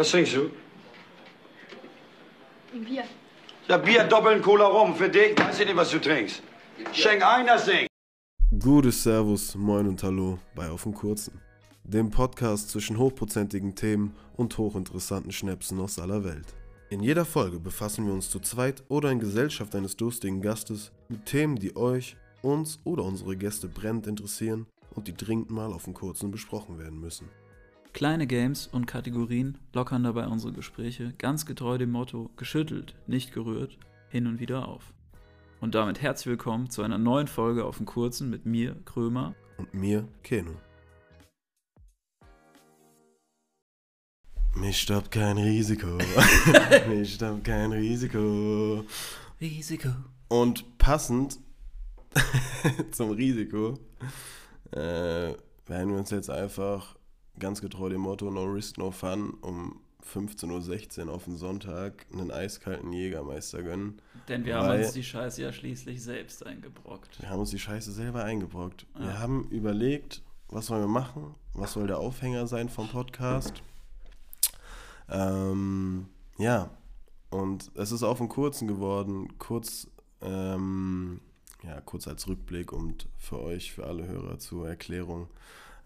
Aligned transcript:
Was 0.00 0.12
trinkst 0.12 0.36
du? 0.36 0.50
Ein 2.72 2.84
Bier. 2.84 3.02
Ja, 3.66 3.78
Bier, 3.78 4.04
doppeln 4.04 4.40
Cola 4.40 4.66
rum. 4.66 4.94
Für 4.94 5.08
dich 5.08 5.36
weiß 5.36 5.58
ich 5.58 5.66
nicht, 5.66 5.76
was 5.76 5.90
du 5.90 5.98
trinkst. 5.98 6.40
Schenk 6.92 7.26
ein, 7.26 7.48
das 7.48 7.64
Ding. 7.64 7.88
Gutes 8.60 9.02
Servus, 9.02 9.56
Moin 9.56 9.88
und 9.88 10.00
Hallo 10.04 10.38
bei 10.54 10.70
Auf 10.70 10.84
dem 10.84 10.94
Kurzen. 10.94 11.40
Dem 11.82 12.10
Podcast 12.10 12.70
zwischen 12.70 12.96
hochprozentigen 12.96 13.74
Themen 13.74 14.14
und 14.36 14.56
hochinteressanten 14.56 15.32
Schnäpsen 15.32 15.80
aus 15.80 15.98
aller 15.98 16.22
Welt. 16.22 16.46
In 16.90 17.02
jeder 17.02 17.24
Folge 17.24 17.58
befassen 17.58 18.06
wir 18.06 18.12
uns 18.12 18.30
zu 18.30 18.38
zweit 18.38 18.84
oder 18.86 19.10
in 19.10 19.18
Gesellschaft 19.18 19.74
eines 19.74 19.96
durstigen 19.96 20.40
Gastes 20.40 20.92
mit 21.08 21.26
Themen, 21.26 21.56
die 21.56 21.74
euch, 21.74 22.16
uns 22.40 22.78
oder 22.84 23.02
unsere 23.02 23.36
Gäste 23.36 23.66
brennend 23.66 24.06
interessieren 24.06 24.68
und 24.94 25.08
die 25.08 25.14
dringend 25.14 25.50
mal 25.50 25.72
auf 25.72 25.86
dem 25.86 25.94
Kurzen 25.94 26.30
besprochen 26.30 26.78
werden 26.78 27.00
müssen. 27.00 27.28
Kleine 27.92 28.26
Games 28.26 28.66
und 28.66 28.86
Kategorien 28.86 29.58
lockern 29.72 30.04
dabei 30.04 30.26
unsere 30.26 30.52
Gespräche 30.52 31.14
ganz 31.18 31.46
getreu 31.46 31.78
dem 31.78 31.90
Motto 31.90 32.30
geschüttelt, 32.36 32.94
nicht 33.06 33.32
gerührt, 33.32 33.78
hin 34.08 34.26
und 34.26 34.40
wieder 34.40 34.68
auf. 34.68 34.92
Und 35.60 35.74
damit 35.74 36.00
herzlich 36.00 36.26
willkommen 36.26 36.70
zu 36.70 36.82
einer 36.82 36.98
neuen 36.98 37.26
Folge 37.26 37.64
auf 37.64 37.78
dem 37.78 37.86
Kurzen 37.86 38.30
mit 38.30 38.46
mir, 38.46 38.76
Krömer. 38.84 39.34
Und 39.56 39.74
mir, 39.74 40.06
Keno. 40.22 40.52
Mich 44.54 44.80
stoppt 44.80 45.10
kein 45.10 45.38
Risiko. 45.38 45.86
Mich 46.88 47.14
stoppt 47.14 47.44
kein 47.44 47.72
Risiko. 47.72 48.84
Risiko. 49.40 49.88
Und 50.28 50.78
passend 50.78 51.38
zum 52.92 53.10
Risiko 53.10 53.78
äh, 54.72 55.32
werden 55.66 55.90
wir 55.90 55.96
uns 55.98 56.10
jetzt 56.10 56.30
einfach 56.30 56.97
ganz 57.38 57.60
getreu 57.60 57.88
dem 57.88 58.02
Motto 58.02 58.30
No 58.30 58.44
Risk, 58.44 58.78
No 58.78 58.90
Fun 58.90 59.34
um 59.40 59.80
15.16 60.14 61.06
Uhr 61.06 61.12
auf 61.12 61.24
den 61.24 61.36
Sonntag 61.36 62.06
einen 62.12 62.30
eiskalten 62.30 62.92
Jägermeister 62.92 63.62
gönnen. 63.62 64.00
Denn 64.28 64.44
wir 64.44 64.56
haben 64.56 64.78
uns 64.78 64.92
die 64.92 65.04
Scheiße 65.04 65.42
ja 65.42 65.52
schließlich 65.52 66.02
selbst 66.02 66.46
eingebrockt. 66.46 67.20
Wir 67.20 67.30
haben 67.30 67.40
uns 67.40 67.50
die 67.50 67.58
Scheiße 67.58 67.92
selber 67.92 68.24
eingebrockt. 68.24 68.86
Ja. 68.94 69.00
Wir 69.00 69.18
haben 69.18 69.48
überlegt, 69.50 70.22
was 70.48 70.70
wollen 70.70 70.82
wir 70.82 70.88
machen? 70.88 71.34
Was 71.54 71.72
soll 71.74 71.86
der 71.86 71.98
Aufhänger 71.98 72.46
sein 72.46 72.68
vom 72.68 72.88
Podcast? 72.88 73.62
Ähm, 75.10 76.06
ja, 76.38 76.70
und 77.30 77.70
es 77.74 77.92
ist 77.92 78.02
auf 78.02 78.18
den 78.18 78.28
kurzen 78.28 78.68
geworden, 78.68 79.38
kurz, 79.38 79.88
ähm, 80.22 81.20
ja, 81.62 81.80
kurz 81.80 82.08
als 82.08 82.28
Rückblick 82.28 82.72
und 82.72 83.08
für 83.18 83.40
euch, 83.40 83.72
für 83.72 83.86
alle 83.86 84.06
Hörer 84.06 84.38
zur 84.38 84.68
Erklärung. 84.68 85.28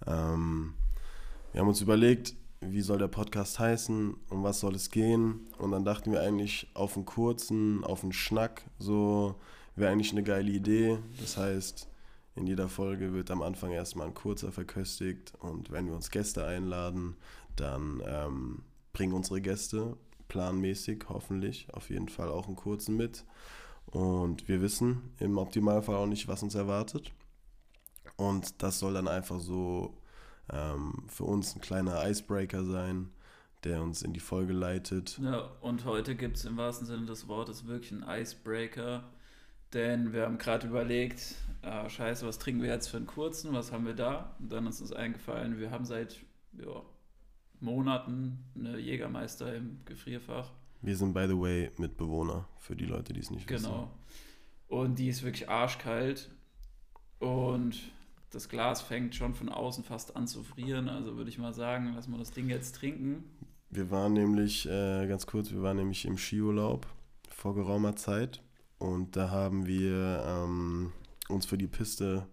Ähm, 0.07 0.75
wir 1.53 1.61
haben 1.61 1.69
uns 1.69 1.81
überlegt, 1.81 2.35
wie 2.61 2.81
soll 2.81 2.99
der 2.99 3.09
Podcast 3.09 3.59
heißen, 3.59 4.15
um 4.31 4.43
was 4.43 4.61
soll 4.61 4.75
es 4.75 4.91
gehen? 4.91 5.49
Und 5.59 5.73
dann 5.73 5.85
dachten 5.85 6.13
wir 6.13 6.23
eigentlich 6.23 6.71
auf 6.75 6.97
einen 6.97 7.05
kurzen, 7.05 7.85
auf 7.85 8.03
einen 8.03 8.13
Schnack, 8.13 8.63
so 8.79 9.35
wäre 9.77 9.93
eigentlich 9.93 10.13
eine 10.13 10.23
geile 10.23 10.51
Idee. 10.51 10.99
Das 11.21 11.37
heißt, 11.37 11.89
in 12.37 12.47
jeder 12.47 12.69
Folge 12.69 13.13
wird 13.13 13.31
am 13.31 13.43
Anfang 13.43 13.73
erstmal 13.73 14.07
ein 14.07 14.15
kurzer 14.15 14.53
verköstigt 14.53 15.35
und 15.41 15.71
wenn 15.71 15.87
wir 15.87 15.95
uns 15.95 16.11
Gäste 16.11 16.47
einladen, 16.47 17.17
dann 17.57 18.03
ähm, 18.07 18.63
bringen 18.93 19.13
unsere 19.13 19.41
Gäste 19.43 19.97
planmäßig 20.29 21.05
hoffentlich 21.11 21.67
auf 21.75 21.91
jeden 21.91 22.09
Fall 22.09 22.31
auch 22.31 22.47
einen 22.47 22.57
kurzen 22.57 22.97
mit. 22.97 23.25
Und 23.87 24.49
wir 24.49 24.63
wissen 24.63 25.13
im 25.19 25.37
Optimalfall 25.37 25.97
auch 25.97 26.07
nicht, 26.07 26.29
was 26.29 26.43
uns 26.43 26.55
erwartet. 26.55 27.13
Und 28.17 28.63
das 28.63 28.79
soll 28.79 28.95
dann 28.95 29.09
einfach 29.09 29.41
so 29.41 29.93
ähm, 30.53 31.05
für 31.09 31.25
uns 31.25 31.55
ein 31.57 31.61
kleiner 31.61 32.09
Icebreaker 32.09 32.65
sein, 32.65 33.11
der 33.65 33.83
uns 33.83 34.03
in 34.03 34.13
die 34.13 34.21
Folge 34.21 34.53
leitet. 34.53 35.19
Ja, 35.19 35.51
und 35.61 35.85
heute 35.85 36.17
gibt 36.17 36.37
es 36.37 36.45
im 36.45 36.57
wahrsten 36.57 36.87
Sinne 36.87 37.07
des 37.07 37.29
Wortes 37.29 37.67
wirklich 37.67 37.93
einen 37.93 38.05
Icebreaker. 38.09 39.05
Denn 39.73 40.13
wir 40.13 40.25
haben 40.25 40.37
gerade 40.37 40.67
überlegt, 40.67 41.35
ah, 41.63 41.89
scheiße, 41.89 42.27
was 42.27 42.39
trinken 42.39 42.63
wir 42.63 42.69
jetzt 42.69 42.89
für 42.89 42.99
einen 42.99 43.07
kurzen, 43.07 43.55
was 43.55 43.73
haben 43.73 43.87
wir 43.87 43.95
da? 43.95 44.37
Und 44.39 44.53
dann 44.53 44.67
ist 44.67 44.81
uns 44.83 44.93
eingefallen, 44.93 45.59
wir 45.59 45.71
haben 45.71 45.87
seit 45.87 46.21
ja, 46.59 46.83
Monaten 47.61 48.45
eine 48.55 48.79
Jägermeister 48.79 49.55
im 49.55 49.79
Gefrierfach. 49.87 50.51
Wir 50.83 50.97
sind, 50.97 51.15
by 51.15 51.27
the 51.27 51.39
way, 51.39 51.71
Mitbewohner, 51.79 52.47
für 52.59 52.77
die 52.77 52.85
Leute, 52.85 53.13
die 53.15 53.21
es 53.21 53.31
nicht 53.31 53.49
wissen. 53.49 53.65
Genau. 53.65 53.91
Und 54.69 54.99
die 54.99 55.09
ist 55.09 55.23
wirklich 55.23 55.49
arschkalt. 55.49 56.31
Und 57.19 57.79
das 58.33 58.49
Glas 58.49 58.81
fängt 58.83 59.15
schon 59.15 59.35
von 59.35 59.49
außen 59.49 59.85
fast 59.85 60.17
an 60.17 60.27
zu 60.27 60.43
frieren. 60.43 60.89
Also 60.89 61.17
würde 61.17 61.31
ich 61.31 61.39
mal 61.39 61.53
sagen, 61.53 61.93
lass 61.95 62.09
mal 62.09 62.19
das 62.19 62.33
Ding 62.33 62.49
jetzt 62.49 62.75
trinken. 62.77 63.25
Wir 63.71 63.91
waren 63.91 64.15
nämlich, 64.15 64.69
äh, 64.69 65.07
ganz 65.07 65.27
kurz, 65.27 65.51
wir 65.51 65.63
waren 65.63 65.77
nämlich 65.77 66.05
im 66.05 66.19
Skiurlaub 66.19 66.87
vor 67.31 67.55
geraumer 67.55 67.97
Zeit 67.97 68.43
und 68.79 69.17
da 69.17 69.31
haben 69.31 69.67
wir 69.67 70.25
ähm, 70.27 70.93
uns 71.29 71.47
für 71.47 71.57
die 71.57 71.67
Piste 71.67 72.27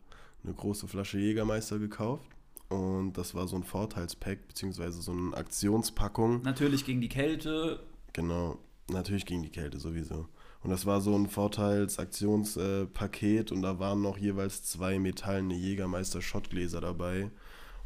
eine 0.43 0.53
große 0.53 0.87
Flasche 0.87 1.19
Jägermeister 1.19 1.79
gekauft 1.79 2.29
und 2.69 3.13
das 3.13 3.35
war 3.35 3.47
so 3.47 3.55
ein 3.55 3.63
Vorteilspack, 3.63 4.47
beziehungsweise 4.47 5.01
so 5.01 5.11
eine 5.11 5.35
Aktionspackung. 5.35 6.41
Natürlich 6.43 6.85
gegen 6.85 7.01
die 7.01 7.09
Kälte. 7.09 7.83
Genau, 8.13 8.57
natürlich 8.89 9.25
gegen 9.25 9.43
die 9.43 9.49
Kälte 9.49 9.79
sowieso. 9.79 10.27
Und 10.61 10.69
das 10.71 10.85
war 10.85 10.99
so 11.01 11.15
ein 11.15 11.27
Vorteilsaktionspaket 11.27 13.51
und 13.51 13.61
da 13.61 13.79
waren 13.79 14.01
noch 14.01 14.17
jeweils 14.17 14.63
zwei 14.63 14.99
metallene 14.99 15.55
Jägermeister-Schottgläser 15.55 16.81
dabei. 16.81 17.31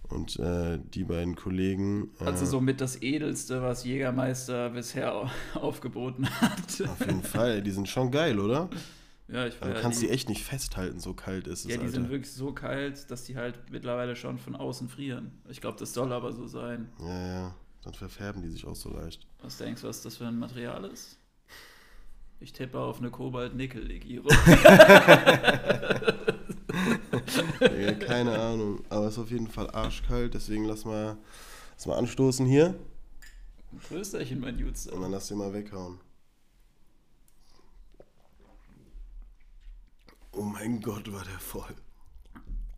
Und 0.10 0.38
äh, 0.38 0.80
die 0.94 1.06
beiden 1.06 1.36
Kollegen. 1.36 2.10
Äh, 2.20 2.26
Also 2.26 2.46
somit 2.46 2.82
das 2.82 3.02
Edelste, 3.02 3.62
was 3.62 3.86
Jägermeister 3.86 4.70
bisher 4.72 5.16
au- 5.16 5.30
aufgeboten 5.54 6.30
hat. 6.42 6.82
Auf 6.90 7.00
jeden 7.06 7.24
Fall, 7.24 7.62
die 7.62 7.72
sind 7.72 7.88
schon 7.88 8.12
geil, 8.12 8.38
oder? 8.40 8.70
Ja, 9.30 9.48
ich 9.48 9.56
Du 9.60 9.70
ja, 9.70 9.80
kannst 9.80 10.02
die, 10.02 10.08
die 10.08 10.12
echt 10.12 10.28
nicht 10.28 10.44
festhalten, 10.44 11.00
so 11.00 11.14
kalt 11.14 11.48
ist 11.48 11.64
es, 11.66 11.72
Ja, 11.72 11.78
die 11.78 11.84
Alter. 11.84 11.94
sind 11.94 12.10
wirklich 12.10 12.32
so 12.34 12.52
kalt, 12.54 13.10
dass 13.10 13.24
die 13.24 13.38
halt 13.38 13.58
mittlerweile 13.72 14.16
schon 14.18 14.38
von 14.38 14.56
außen 14.58 14.90
frieren. 14.90 15.32
Ich 15.48 15.62
glaube, 15.62 15.78
das 15.80 15.94
soll 15.94 16.12
aber 16.12 16.34
so 16.34 16.48
sein. 16.48 16.90
ja, 17.00 17.28
ja, 17.28 17.56
dann 17.84 17.94
verfärben 17.94 18.42
die 18.42 18.50
sich 18.50 18.68
auch 18.68 18.76
so 18.76 18.90
leicht. 18.92 19.26
Was 19.42 19.58
denkst 19.58 19.82
du, 19.82 19.88
was 19.88 20.02
das 20.02 20.18
für 20.18 20.28
ein 20.28 20.38
Material 20.38 20.84
ist? 20.86 21.18
Ich 22.44 22.52
tippe 22.52 22.78
auf 22.78 22.98
eine 23.00 23.10
Kobalt-Nickel-Legierung. 23.10 24.30
ja, 27.62 27.94
keine 27.94 28.38
Ahnung, 28.38 28.84
aber 28.90 29.06
es 29.08 29.14
ist 29.14 29.20
auf 29.20 29.32
jeden 29.32 29.48
Fall 29.48 29.70
arschkalt, 29.72 30.34
deswegen 30.34 30.66
lass 30.66 30.84
mal, 30.84 31.16
lass 31.76 31.86
mal 31.86 31.98
anstoßen 31.98 32.46
hier 32.46 32.78
Größerchen, 33.88 34.42
mein 34.42 34.60
Jutze. 34.60 34.92
und 34.92 35.02
dann 35.04 35.12
lass 35.12 35.30
den 35.30 35.38
mal 35.38 35.54
weghauen. 35.54 36.02
Oh 40.34 40.42
mein 40.44 40.82
Gott, 40.82 41.10
war 41.14 41.24
der 41.24 41.40
voll. 41.40 41.74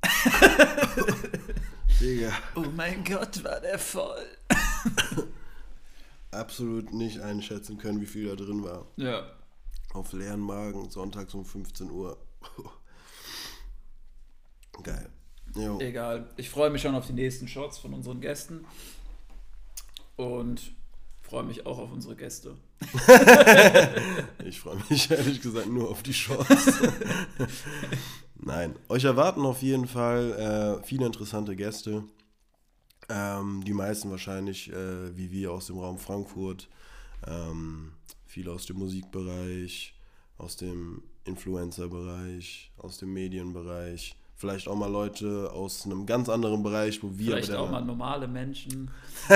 Digga, 1.99 2.31
Oh 2.53 2.65
mein 2.75 3.03
Gott, 3.03 3.43
war 3.43 3.59
der 3.61 3.79
voll. 3.79 4.27
absolut 6.29 6.93
nicht 6.93 7.19
einschätzen 7.19 7.79
können, 7.79 7.99
wie 7.99 8.05
viel 8.05 8.27
da 8.27 8.35
drin 8.35 8.63
war. 8.63 8.85
Ja, 8.97 9.25
Auf 9.95 10.11
leeren 10.11 10.41
Magen, 10.41 10.89
sonntags 10.89 11.33
um 11.33 11.45
15 11.45 11.89
Uhr. 11.89 12.17
Geil. 14.83 15.09
Jo. 15.55 15.79
egal. 15.79 16.29
Ich 16.35 16.49
freue 16.49 16.69
mich 16.69 16.81
schon 16.81 16.95
auf 16.95 17.07
die 17.07 17.13
nächsten 17.13 17.47
Shots 17.47 17.77
von 17.77 17.93
unseren 17.93 18.19
Gästen. 18.19 18.65
Und 20.17 20.73
freue 21.21 21.43
mich 21.43 21.65
auch 21.65 21.79
auf 21.79 21.93
unsere 21.93 22.15
Gäste. 22.15 22.57
Ich 24.43 24.59
freue 24.59 24.77
mich 24.89 25.09
ehrlich 25.09 25.41
gesagt 25.41 25.67
nur 25.67 25.89
auf 25.89 26.03
die 26.03 26.13
Shorts. 26.13 26.81
Nein, 28.35 28.75
euch 28.89 29.05
erwarten 29.05 29.41
auf 29.41 29.63
jeden 29.63 29.87
Fall 29.87 30.81
äh, 30.81 30.85
viele 30.85 31.07
interessante 31.07 31.55
Gäste. 31.55 32.03
Ähm, 33.09 33.63
die 33.65 33.73
meisten 33.73 34.11
wahrscheinlich 34.11 34.71
äh, 34.71 35.17
wie 35.17 35.31
wir 35.31 35.51
aus 35.51 35.67
dem 35.67 35.79
Raum 35.79 35.97
Frankfurt. 35.97 36.69
Ähm, 37.25 37.93
viele 38.25 38.51
aus 38.51 38.65
dem 38.65 38.77
Musikbereich, 38.77 39.94
aus 40.37 40.57
dem 40.57 41.03
Influencer-Bereich, 41.25 42.71
aus 42.77 42.97
dem 42.97 43.13
Medienbereich. 43.13 44.15
Vielleicht 44.37 44.67
auch 44.67 44.75
mal 44.75 44.91
Leute 44.91 45.49
aus 45.53 45.85
einem 45.85 46.05
ganz 46.05 46.27
anderen 46.27 46.61
Bereich, 46.61 47.01
wo 47.01 47.17
wir 47.17 47.27
Vielleicht 47.27 47.53
auch 47.53 47.71
mal 47.71 47.83
normale 47.83 48.27
Menschen. 48.27 48.91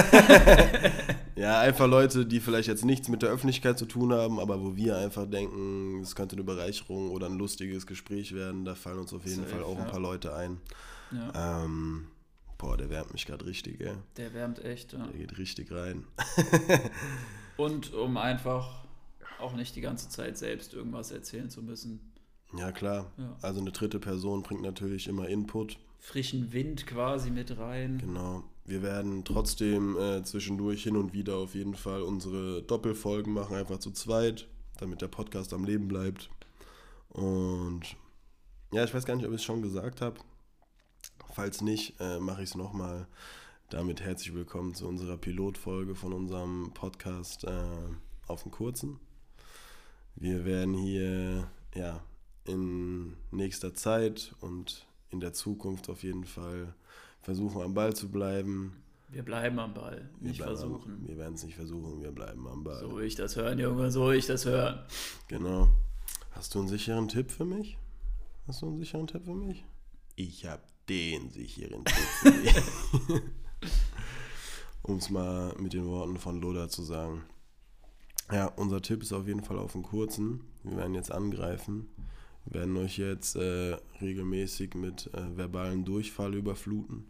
Ja, 1.39 1.61
einfach 1.61 1.87
Leute, 1.87 2.25
die 2.25 2.41
vielleicht 2.41 2.67
jetzt 2.67 2.83
nichts 2.83 3.07
mit 3.07 3.21
der 3.21 3.29
Öffentlichkeit 3.29 3.79
zu 3.79 3.85
tun 3.85 4.11
haben, 4.11 4.41
aber 4.41 4.61
wo 4.61 4.75
wir 4.75 4.97
einfach 4.97 5.25
denken, 5.25 6.01
es 6.01 6.13
könnte 6.13 6.35
eine 6.35 6.43
Bereicherung 6.43 7.11
oder 7.11 7.27
ein 7.27 7.37
lustiges 7.37 7.87
Gespräch 7.87 8.35
werden. 8.35 8.65
Da 8.65 8.75
fallen 8.75 8.99
uns 8.99 9.13
auf 9.13 9.25
jeden 9.25 9.43
Safe, 9.43 9.55
Fall 9.55 9.63
auch 9.63 9.77
ein 9.77 9.85
ja. 9.85 9.89
paar 9.89 10.01
Leute 10.01 10.35
ein. 10.35 10.57
Ja, 11.11 11.63
Ähm, 11.63 12.07
boah, 12.57 12.75
der 12.75 12.89
wärmt 12.89 13.13
mich 13.13 13.25
gerade 13.25 13.45
richtig, 13.45 13.79
ey. 13.79 13.93
der 14.17 14.33
wärmt 14.33 14.65
echt. 14.65 14.91
Ja. 14.91 15.07
Der 15.07 15.17
geht 15.17 15.37
richtig 15.37 15.71
rein. 15.71 16.03
Und 17.55 17.93
um 17.93 18.17
einfach 18.17 18.83
auch 19.39 19.53
nicht 19.53 19.75
die 19.75 19.81
ganze 19.81 20.09
Zeit 20.09 20.37
selbst 20.37 20.73
irgendwas 20.73 21.11
erzählen 21.11 21.49
zu 21.49 21.61
müssen. 21.61 22.13
Ja, 22.57 22.71
klar. 22.71 23.11
Ja. 23.17 23.37
Also 23.41 23.61
eine 23.61 23.71
dritte 23.71 23.99
Person 23.99 24.41
bringt 24.41 24.61
natürlich 24.61 25.07
immer 25.07 25.27
Input. 25.27 25.77
Frischen 25.99 26.51
Wind 26.53 26.87
quasi 26.87 27.29
mit 27.29 27.57
rein. 27.57 27.99
Genau. 27.99 28.43
wir 28.65 28.81
werden 28.81 29.25
trotzdem 29.25 29.97
äh, 29.97 30.23
zwischendurch 30.23 30.83
hin 30.83 30.95
und 30.95 31.13
wieder 31.13 31.35
auf 31.35 31.55
jeden 31.55 31.75
Fall 31.75 32.01
unsere 32.03 32.63
Doppelfolgen 32.63 33.33
machen, 33.33 33.55
einfach 33.55 33.79
zu 33.79 33.91
zweit, 33.91 34.47
damit 34.77 35.01
der 35.01 35.07
Podcast 35.07 35.53
am 35.53 35.65
Leben 35.65 35.87
bleibt. 35.87 36.29
Und 37.09 37.81
ja, 38.71 38.83
ich 38.83 38.93
weiß 38.93 39.05
gar 39.05 39.15
nicht, 39.15 39.25
ob 39.25 39.31
ich 39.31 39.39
es 39.39 39.43
schon 39.43 39.61
gesagt 39.61 40.01
habe. 40.01 40.19
Falls 41.33 41.61
nicht, 41.61 41.99
äh, 41.99 42.19
mache 42.19 42.43
ich 42.43 42.49
es 42.49 42.55
nochmal. 42.55 43.07
Damit 43.69 44.01
herzlich 44.01 44.33
willkommen 44.33 44.73
zu 44.73 44.87
unserer 44.87 45.17
Pilotfolge 45.17 45.95
von 45.95 46.13
unserem 46.13 46.71
Podcast 46.73 47.43
äh, 47.43 47.51
auf 48.27 48.43
dem 48.43 48.51
Kurzen. 48.51 48.99
Wir 50.19 50.43
werden 50.43 50.73
hier 50.73 51.49
ja, 51.73 52.03
in 52.43 53.15
nächster 53.31 53.73
Zeit 53.73 54.35
und 54.41 54.85
in 55.11 55.21
der 55.21 55.31
Zukunft 55.31 55.89
auf 55.89 56.03
jeden 56.03 56.25
Fall 56.25 56.73
versuchen, 57.21 57.61
am 57.61 57.73
Ball 57.73 57.95
zu 57.95 58.11
bleiben. 58.11 58.83
Wir 59.07 59.23
bleiben 59.23 59.57
am 59.59 59.73
Ball, 59.73 60.09
Wir 60.19 60.31
nicht 60.31 60.41
versuchen. 60.41 60.91
Am, 60.91 61.07
wir 61.07 61.17
werden 61.17 61.35
es 61.35 61.43
nicht 61.43 61.55
versuchen, 61.55 62.01
wir 62.01 62.11
bleiben 62.11 62.45
am 62.47 62.65
Ball. 62.65 62.81
So 62.81 62.99
ich 62.99 63.15
das 63.15 63.37
hören, 63.37 63.59
Junge, 63.59 63.91
so 63.91 64.11
ich 64.11 64.25
das 64.25 64.45
hören. 64.45 64.79
Genau. 65.29 65.69
Hast 66.31 66.53
du 66.53 66.59
einen 66.59 66.67
sicheren 66.67 67.07
Tipp 67.07 67.31
für 67.31 67.45
mich? 67.45 67.77
Hast 68.45 68.61
du 68.61 68.67
einen 68.67 68.77
sicheren 68.77 69.07
Tipp 69.07 69.23
für 69.23 69.35
mich? 69.35 69.63
Ich 70.17 70.45
habe 70.45 70.61
den 70.89 71.29
sicheren 71.29 71.85
Tipp 71.85 71.95
für 71.95 72.31
dich. 73.11 73.21
um 74.83 74.97
es 74.97 75.09
mal 75.09 75.55
mit 75.57 75.71
den 75.71 75.85
Worten 75.85 76.17
von 76.17 76.41
Loda 76.41 76.67
zu 76.67 76.83
sagen. 76.83 77.23
Ja, 78.31 78.45
unser 78.45 78.81
Tipp 78.81 79.01
ist 79.01 79.11
auf 79.11 79.27
jeden 79.27 79.43
Fall 79.43 79.57
auf 79.57 79.71
den 79.71 79.81
kurzen. 79.81 80.41
Wir 80.63 80.77
werden 80.77 80.93
jetzt 80.93 81.11
angreifen. 81.11 81.89
Wir 82.45 82.61
werden 82.61 82.77
euch 82.77 82.97
jetzt 82.97 83.35
äh, 83.35 83.77
regelmäßig 84.01 84.75
mit 84.75 85.11
äh, 85.13 85.37
verbalen 85.37 85.83
Durchfall 85.83 86.35
überfluten 86.35 87.05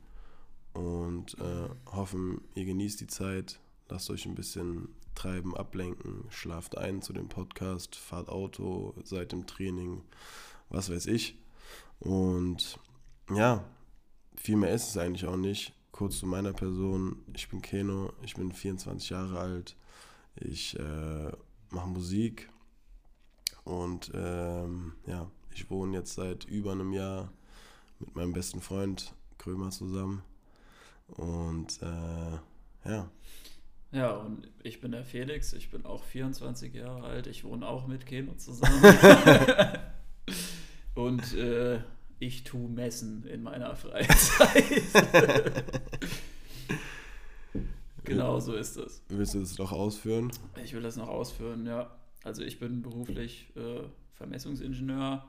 und 0.74 1.38
äh, 1.40 1.70
hoffen, 1.92 2.42
ihr 2.56 2.66
genießt 2.66 3.02
die 3.02 3.08
Zeit, 3.08 3.60
lasst 3.90 4.10
euch 4.10 4.26
ein 4.26 4.36
bisschen 4.36 4.90
treiben, 5.16 5.56
ablenken, 5.56 6.24
schlaft 6.30 6.78
ein 6.78 7.02
zu 7.02 7.12
dem 7.12 7.28
Podcast, 7.28 7.96
fahrt 7.96 8.30
Auto, 8.30 8.94
seid 9.04 9.34
im 9.34 9.46
Training, 9.46 10.02
was 10.70 10.90
weiß 10.90 11.08
ich. 11.08 11.38
Und 12.00 12.80
ja, 13.34 13.66
viel 14.36 14.56
mehr 14.56 14.74
ist 14.74 14.90
es 14.90 14.98
eigentlich 14.98 15.26
auch 15.26 15.38
nicht. 15.38 15.74
Kurz 15.92 16.20
zu 16.20 16.28
meiner 16.28 16.54
Person, 16.54 17.18
ich 17.34 17.50
bin 17.50 17.62
Keno, 17.62 18.14
ich 18.24 18.36
bin 18.36 18.54
24 18.54 19.10
Jahre 19.10 19.40
alt, 19.40 19.76
ich 20.36 20.78
äh, 20.80 21.32
mache 21.70 21.90
Musik 21.90 22.50
und 23.64 24.12
ähm, 24.14 24.94
ja, 25.06 25.30
ich 25.54 25.70
wohne 25.70 25.98
jetzt 25.98 26.14
seit 26.14 26.46
über 26.46 26.72
einem 26.72 26.94
Jahr 26.94 27.32
mit 28.00 28.16
meinem 28.16 28.34
besten 28.34 28.62
Freund 28.62 29.14
Krömer 29.38 29.72
zusammen. 29.72 30.24
Und 31.08 31.82
äh, 31.82 32.90
ja. 32.90 33.10
Ja, 33.92 34.12
und 34.12 34.48
ich 34.62 34.82
bin 34.82 34.92
der 34.92 35.04
Felix, 35.04 35.54
ich 35.54 35.72
bin 35.72 35.86
auch 35.86 36.04
24 36.04 36.74
Jahre 36.76 37.08
alt, 37.08 37.26
ich 37.26 37.44
wohne 37.44 37.68
auch 37.68 37.88
mit 37.88 38.06
Keno 38.06 38.36
zusammen. 38.36 38.84
und 40.96 41.34
äh, 41.34 41.80
ich 42.20 42.44
tue 42.44 42.70
Messen 42.70 43.26
in 43.26 43.42
meiner 43.42 43.76
Freizeit. 43.76 44.64
genau 48.10 48.40
so 48.40 48.54
ist 48.54 48.78
das. 48.78 49.02
Willst 49.10 49.34
du 49.34 49.40
das 49.40 49.58
noch 49.58 49.72
ausführen? 49.72 50.32
Ich 50.64 50.74
will 50.74 50.82
das 50.82 50.98
noch 50.98 51.08
ausführen, 51.08 51.66
ja. 51.66 51.90
Also 52.24 52.44
ich 52.44 52.60
bin 52.60 52.82
beruflich 52.82 53.52
äh, 53.56 53.84
Vermessungsingenieur. 54.14 55.26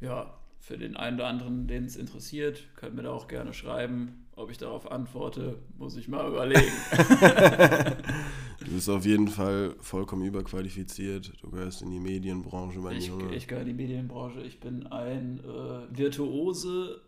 Ja, 0.00 0.34
für 0.58 0.76
den 0.76 0.96
einen 0.96 1.16
oder 1.16 1.28
anderen, 1.28 1.66
den 1.66 1.84
es 1.84 1.96
interessiert, 1.96 2.68
könnt 2.76 2.94
mir 2.94 3.02
da 3.02 3.12
auch 3.12 3.28
gerne 3.28 3.54
schreiben. 3.54 4.26
Ob 4.36 4.50
ich 4.50 4.58
darauf 4.58 4.90
antworte, 4.90 5.58
muss 5.76 5.96
ich 5.96 6.08
mal 6.08 6.28
überlegen. 6.28 6.72
du 8.60 8.70
bist 8.72 8.88
auf 8.88 9.04
jeden 9.04 9.28
Fall 9.28 9.74
vollkommen 9.80 10.24
überqualifiziert. 10.24 11.32
Du 11.42 11.50
gehörst 11.50 11.82
in 11.82 11.90
die 11.90 11.98
Medienbranche, 11.98 12.78
mein 12.78 12.96
ich, 12.96 13.08
Junge. 13.08 13.34
Ich 13.34 13.48
gehöre 13.48 13.62
in 13.62 13.68
die 13.68 13.74
Medienbranche. 13.74 14.40
Ich 14.42 14.60
bin 14.60 14.86
ein 14.86 15.40
äh, 15.40 15.96
Virtuose 15.96 17.00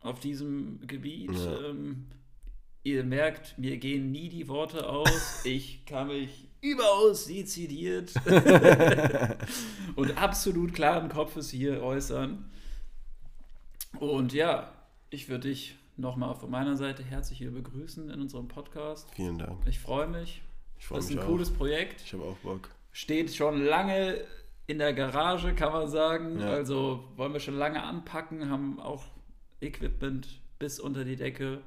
auf 0.00 0.20
diesem 0.20 0.80
Gebiet. 0.86 1.32
Ja. 1.32 1.70
Ähm, 1.70 2.06
ihr 2.86 3.02
merkt, 3.02 3.58
mir 3.58 3.78
gehen 3.78 4.12
nie 4.12 4.28
die 4.28 4.46
Worte 4.46 4.88
aus. 4.88 5.40
Ich 5.44 5.84
kann 5.86 6.06
mich 6.06 6.46
überaus 6.60 7.26
dezidiert 7.26 8.12
und 9.96 10.16
absolut 10.16 10.72
klaren 10.72 11.08
Kopfes 11.08 11.50
hier 11.50 11.82
äußern. 11.82 12.48
Und 13.98 14.32
ja, 14.32 14.72
ich 15.10 15.28
würde 15.28 15.48
dich 15.48 15.74
nochmal 15.96 16.36
von 16.36 16.48
meiner 16.48 16.76
Seite 16.76 17.02
herzlich 17.02 17.38
hier 17.38 17.50
begrüßen 17.50 18.08
in 18.08 18.20
unserem 18.20 18.46
Podcast. 18.46 19.08
Vielen 19.16 19.38
Dank. 19.38 19.58
Ich 19.66 19.80
freue 19.80 20.06
mich. 20.06 20.42
Ich 20.78 20.86
freue 20.86 20.98
Das 20.98 21.06
ist 21.06 21.10
mich 21.10 21.18
ein 21.18 21.24
auch. 21.24 21.28
cooles 21.30 21.50
Projekt. 21.50 22.02
Ich 22.04 22.12
habe 22.12 22.22
auch 22.22 22.36
Bock. 22.36 22.68
Steht 22.92 23.34
schon 23.34 23.64
lange 23.64 24.20
in 24.68 24.78
der 24.78 24.92
Garage, 24.92 25.54
kann 25.56 25.72
man 25.72 25.88
sagen. 25.88 26.38
Ja. 26.38 26.50
Also 26.50 27.02
wollen 27.16 27.32
wir 27.32 27.40
schon 27.40 27.56
lange 27.56 27.82
anpacken, 27.82 28.48
haben 28.48 28.78
auch 28.78 29.04
Equipment 29.60 30.28
bis 30.60 30.78
unter 30.78 31.04
die 31.04 31.16
Decke. 31.16 31.62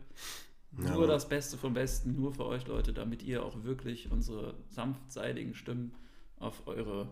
Nur 0.72 1.08
das 1.08 1.28
Beste 1.28 1.58
vom 1.58 1.74
Besten, 1.74 2.16
nur 2.16 2.34
für 2.34 2.46
euch 2.46 2.68
Leute, 2.68 2.94
damit 2.94 3.24
ihr 3.24 3.44
auch 3.44 3.64
wirklich 3.64 4.12
unsere 4.12 4.56
sanftseidigen 4.70 5.56
Stimmen 5.56 5.94
auf 6.38 6.68
eure 6.68 7.10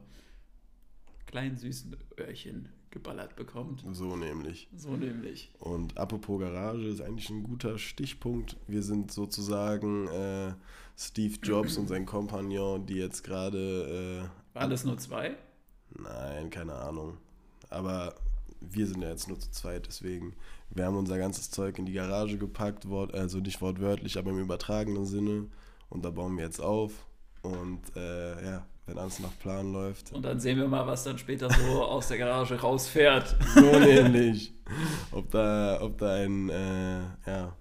kleinen 1.25 1.57
süßen 1.57 1.97
Öhrchen 2.17 2.69
geballert 2.91 3.35
bekommt. 3.35 3.83
So 3.91 4.15
nämlich. 4.15 4.69
So 4.75 4.91
nämlich. 4.91 5.51
Und 5.59 5.97
apropos 5.97 6.39
Garage 6.39 6.87
ist 6.87 7.01
eigentlich 7.01 7.29
ein 7.29 7.43
guter 7.43 7.77
Stichpunkt. 7.77 8.55
Wir 8.67 8.81
sind 8.81 9.11
sozusagen 9.11 10.07
äh, 10.07 10.53
Steve 10.97 11.35
Jobs 11.43 11.77
und 11.77 11.87
sein 11.87 12.05
Kompagnon, 12.05 12.85
die 12.85 12.95
jetzt 12.95 13.23
gerade. 13.23 14.29
Äh, 14.55 14.55
Waren 14.57 14.69
das 14.69 14.85
nur 14.85 14.97
zwei? 14.97 15.35
Nein, 15.91 16.49
keine 16.49 16.73
Ahnung. 16.73 17.17
Aber 17.69 18.15
wir 18.61 18.87
sind 18.87 19.01
ja 19.01 19.09
jetzt 19.09 19.27
nur 19.27 19.39
zu 19.39 19.51
zweit, 19.51 19.87
deswegen. 19.87 20.33
Wir 20.69 20.85
haben 20.85 20.97
unser 20.97 21.17
ganzes 21.17 21.49
Zeug 21.49 21.79
in 21.79 21.85
die 21.85 21.93
Garage 21.93 22.37
gepackt, 22.37 22.89
wort, 22.89 23.13
also 23.13 23.39
nicht 23.39 23.61
wortwörtlich, 23.61 24.17
aber 24.17 24.31
im 24.31 24.39
übertragenen 24.39 25.05
Sinne. 25.05 25.47
Und 25.89 26.03
da 26.03 26.11
bauen 26.11 26.37
wir 26.37 26.43
jetzt 26.43 26.59
auf. 26.59 26.91
Und 27.41 27.81
äh, 27.95 28.45
ja, 28.45 28.65
wenn 28.85 28.97
alles 28.97 29.19
nach 29.19 29.37
Plan 29.39 29.71
läuft. 29.73 30.13
Und 30.13 30.23
dann 30.23 30.39
sehen 30.39 30.57
wir 30.57 30.67
mal, 30.67 30.87
was 30.87 31.03
dann 31.03 31.17
später 31.17 31.49
so 31.49 31.83
aus 31.83 32.07
der 32.07 32.17
Garage 32.17 32.59
rausfährt. 32.59 33.35
So 33.53 33.79
nämlich. 33.79 34.53
Ob 35.11 35.31
da, 35.31 35.79
ob 35.81 35.97
da 35.97 36.15
ein, 36.15 36.49
äh, 36.49 36.99
ja, 37.25 37.55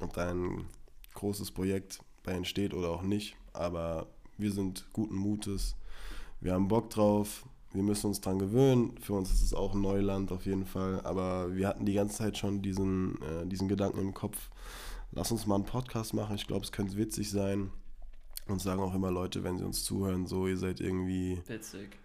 ob 0.00 0.12
da 0.12 0.30
ein 0.30 0.66
großes 1.14 1.50
Projekt 1.50 1.98
bei 2.22 2.30
entsteht 2.30 2.72
oder 2.72 2.90
auch 2.90 3.02
nicht. 3.02 3.34
Aber 3.52 4.06
wir 4.38 4.52
sind 4.52 4.84
guten 4.92 5.16
Mutes. 5.16 5.74
Wir 6.40 6.52
haben 6.52 6.68
Bock 6.68 6.90
drauf. 6.90 7.44
Wir 7.74 7.82
müssen 7.82 8.06
uns 8.06 8.20
dran 8.20 8.38
gewöhnen. 8.38 8.96
Für 9.00 9.14
uns 9.14 9.32
ist 9.32 9.42
es 9.42 9.52
auch 9.52 9.74
Neuland 9.74 10.30
auf 10.30 10.46
jeden 10.46 10.64
Fall. 10.64 11.00
Aber 11.02 11.54
wir 11.54 11.66
hatten 11.66 11.84
die 11.84 11.94
ganze 11.94 12.18
Zeit 12.18 12.38
schon 12.38 12.62
diesen, 12.62 13.20
äh, 13.20 13.46
diesen 13.46 13.66
Gedanken 13.66 13.98
im 13.98 14.14
Kopf. 14.14 14.48
Lass 15.10 15.32
uns 15.32 15.46
mal 15.46 15.56
einen 15.56 15.66
Podcast 15.66 16.14
machen. 16.14 16.36
Ich 16.36 16.46
glaube, 16.46 16.64
es 16.64 16.70
könnte 16.70 16.96
witzig 16.96 17.30
sein. 17.30 17.70
Und 18.46 18.60
sagen 18.60 18.80
auch 18.80 18.94
immer 18.94 19.10
Leute, 19.10 19.42
wenn 19.42 19.58
sie 19.58 19.64
uns 19.64 19.84
zuhören, 19.84 20.26
so, 20.26 20.46
ihr 20.46 20.56
seid 20.56 20.80
irgendwie. 20.80 21.42
Witzig. 21.46 21.98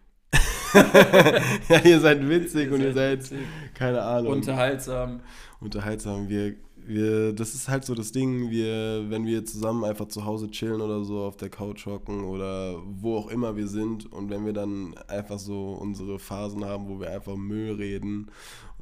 ja, 1.70 1.80
ihr 1.84 2.00
seid 2.00 2.28
witzig 2.28 2.72
und 2.72 2.82
ihr 2.82 2.94
seid, 2.94 3.20
witzig. 3.20 3.40
keine 3.74 4.02
Ahnung. 4.02 4.34
unterhaltsam. 4.34 5.22
unterhaltsam. 5.60 6.30
Wir, 6.30 6.56
wir, 6.86 7.34
das 7.34 7.54
ist 7.54 7.70
halt 7.70 7.86
so 7.86 7.94
das 7.96 8.12
Ding, 8.12 8.50
wir, 8.50 9.10
wenn 9.10 9.26
wir 9.26 9.46
zusammen 9.46 9.84
einfach 9.84 10.08
zu 10.08 10.26
Hause 10.26 10.50
chillen 10.50 10.82
oder 10.82 11.04
so 11.04 11.20
auf 11.20 11.38
der 11.38 11.50
Couch 11.50 11.86
hocken 11.86 12.24
oder 12.24 12.82
wo 12.86 13.18
auch 13.18 13.30
immer 13.30 13.56
wir 13.56 13.68
sind 13.68 14.12
und 14.12 14.30
wenn 14.30 14.46
wir 14.46 14.54
dann 14.54 14.96
einfach 15.08 15.40
so 15.40 15.74
unsere 15.74 16.20
Phasen 16.20 16.66
haben, 16.66 16.88
wo 16.88 17.00
wir 17.00 17.12
einfach 17.12 17.36
Müll 17.36 17.74
reden, 17.74 18.32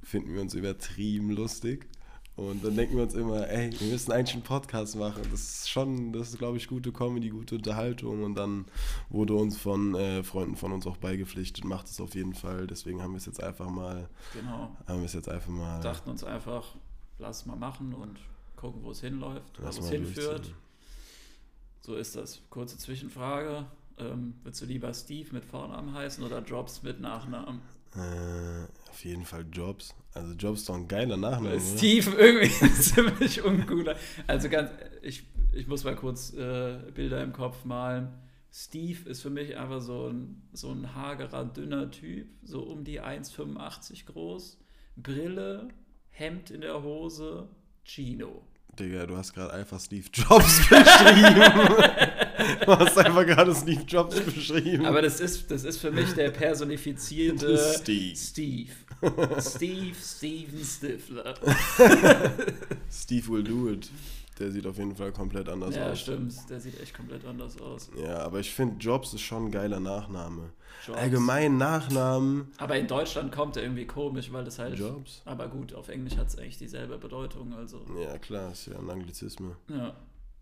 finden 0.04 0.34
wir 0.34 0.42
uns 0.42 0.54
übertrieben 0.54 1.32
lustig. 1.32 1.88
Und 2.38 2.64
dann 2.64 2.76
denken 2.76 2.96
wir 2.96 3.04
uns 3.04 3.16
immer, 3.16 3.48
ey, 3.50 3.72
wir 3.80 3.92
müssen 3.92 4.12
eigentlich 4.12 4.36
einen 4.36 4.44
Podcast 4.44 4.96
machen. 4.96 5.24
Das 5.32 5.42
ist 5.42 5.70
schon, 5.72 6.14
das 6.14 6.30
ist, 6.30 6.38
glaube 6.38 6.58
ich, 6.58 6.68
gute 6.68 6.92
Comedy, 6.92 7.30
gute 7.30 7.56
Unterhaltung. 7.56 8.24
Und 8.24 8.36
dann 8.36 8.66
wurde 9.10 9.34
uns 9.34 9.58
von 9.58 9.96
äh, 9.96 10.24
Freunden 10.24 10.56
von 10.56 10.72
uns 10.72 10.86
auch 10.86 10.98
beigepflichtet, 10.98 11.66
macht 11.66 11.88
es 11.88 12.00
auf 12.00 12.14
jeden 12.14 12.36
Fall. 12.36 12.68
Deswegen 12.68 13.02
haben 13.02 13.14
wir 13.14 13.18
es 13.18 13.26
jetzt 13.26 13.42
einfach 13.42 13.70
mal, 13.70 14.08
Genau. 14.34 14.70
haben 14.88 15.00
wir 15.00 15.06
es 15.06 15.14
jetzt 15.14 15.28
einfach 15.30 15.50
mal. 15.50 15.82
dachten 15.82 16.10
uns 16.12 16.24
einfach, 16.24 16.76
lass 17.18 17.38
es 17.42 17.46
mal 17.48 17.56
machen 17.56 17.94
und 17.96 18.20
gucken, 18.56 18.84
wo 18.84 18.92
es 18.92 19.02
hinläuft, 19.02 19.60
wo 19.60 19.68
es 19.68 19.90
hinführt. 19.90 20.54
So 21.82 21.96
ist 21.96 22.16
das. 22.16 22.42
Kurze 22.52 22.78
Zwischenfrage. 22.78 23.66
Ähm, 23.98 24.36
willst 24.44 24.62
du 24.62 24.66
lieber 24.66 24.94
Steve 24.94 25.30
mit 25.34 25.44
Vornamen 25.44 25.92
heißen 25.94 26.24
oder 26.24 26.44
Jobs 26.44 26.84
mit 26.84 27.00
Nachnamen? 27.00 27.62
Äh, 27.96 28.68
auf 28.98 29.06
jeden 29.06 29.26
Fall 29.26 29.46
Jobs. 29.52 29.94
Also 30.16 30.34
Jobs 30.34 30.62
ist 30.62 30.70
doch 30.70 30.76
ein 30.76 30.88
geiler 30.88 31.18
Nachname. 31.18 31.50
Weil 31.50 31.58
oder? 31.58 31.78
Steve 31.78 32.10
irgendwie 32.18 32.50
ziemlich 32.82 33.44
uncooler. 33.44 33.96
Also 34.26 34.50
ganz, 34.50 34.72
ich, 35.04 35.22
ich 35.54 35.68
muss 35.68 35.84
mal 35.84 35.96
kurz 35.96 36.34
äh, 36.34 36.80
Bilder 36.96 37.22
im 37.22 37.32
Kopf 37.32 37.64
malen. 37.64 38.08
Steve 38.52 39.08
ist 39.08 39.22
für 39.22 39.30
mich 39.30 39.56
einfach 39.56 39.82
so 39.82 40.08
ein, 40.08 40.42
so 40.52 40.72
ein 40.72 40.96
hagerer, 40.96 41.46
dünner 41.46 41.92
Typ, 41.92 42.28
so 42.42 42.64
um 42.64 42.84
die 42.84 43.00
1,85 43.00 44.08
groß. 44.08 44.60
Brille, 44.96 45.68
Hemd 46.10 46.50
in 46.50 46.62
der 46.62 46.82
Hose, 46.82 47.50
Chino. 47.86 48.48
Digga, 48.80 49.06
du 49.06 49.18
hast 49.18 49.34
gerade 49.34 49.54
einfach 49.54 49.80
Steve 49.80 50.06
Jobs 50.14 50.60
beschrieben. 50.70 51.42
du 52.66 52.68
hast 52.78 52.98
einfach 52.98 53.26
gerade 53.26 53.56
Steve 53.56 53.82
Jobs 53.88 54.20
beschrieben. 54.20 54.86
Aber 54.86 55.02
das 55.02 55.20
ist, 55.20 55.50
das 55.50 55.64
ist 55.64 55.80
für 55.80 55.92
mich 55.92 56.14
der 56.14 56.30
personifizierte 56.32 57.58
Steve. 57.80 58.16
Steve. 58.16 58.72
Steve 59.40 59.96
Steven 60.04 60.64
Stifler. 60.64 61.36
Steve 62.92 63.28
will 63.28 63.44
do 63.44 63.70
it. 63.70 63.90
Der 64.40 64.52
sieht 64.52 64.68
auf 64.68 64.78
jeden 64.78 64.96
Fall 64.96 65.12
komplett 65.12 65.50
anders 65.50 65.76
Ja, 65.76 65.90
aus. 65.92 66.00
stimmt. 66.02 66.34
Der 66.50 66.60
sieht 66.60 66.80
echt 66.80 66.94
komplett 66.96 67.26
anders 67.26 67.60
aus. 67.60 67.90
Ja, 68.02 68.20
aber 68.20 68.40
ich 68.40 68.54
finde, 68.54 68.76
Jobs 68.78 69.14
ist 69.14 69.22
schon 69.22 69.46
ein 69.46 69.52
geiler 69.52 69.80
Nachname. 69.80 70.52
Jobs. 70.86 71.00
Allgemein 71.00 71.58
Nachnamen. 71.58 72.52
Aber 72.58 72.78
in 72.78 72.86
Deutschland 72.88 73.32
kommt 73.32 73.58
er 73.58 73.64
irgendwie 73.64 73.86
komisch, 73.88 74.32
weil 74.32 74.44
das 74.46 74.60
halt. 74.60 74.78
Jobs? 74.78 75.22
Aber 75.26 75.48
gut, 75.48 75.74
auf 75.74 75.90
Englisch 75.90 76.18
hat 76.18 76.28
es 76.28 76.38
eigentlich 76.38 76.58
dieselbe 76.60 76.98
Bedeutung. 77.00 77.54
Also. 77.56 77.82
Ja, 78.00 78.18
klar, 78.20 78.52
ist 78.52 78.68
ja 78.68 78.78
ein 78.78 78.90
Anglizismus. 78.90 79.56
Ja. 79.70 79.96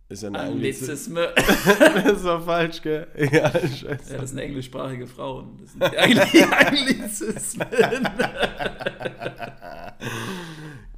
Ist 0.09 0.23
ja 0.23 0.29
ein. 0.29 0.35
Anglizisme. 0.35 1.29
das 2.03 2.23
war 2.25 2.41
falsch, 2.41 2.81
gell? 2.81 3.07
Ja, 3.31 3.49
scheiße. 3.49 4.13
Ja, 4.13 4.19
das 4.19 4.29
sind 4.31 4.39
englischsprachige 4.39 5.07
Frauen. 5.07 5.57
Das 5.61 5.71
sind 5.71 5.83
Anglizismen. 6.67 7.67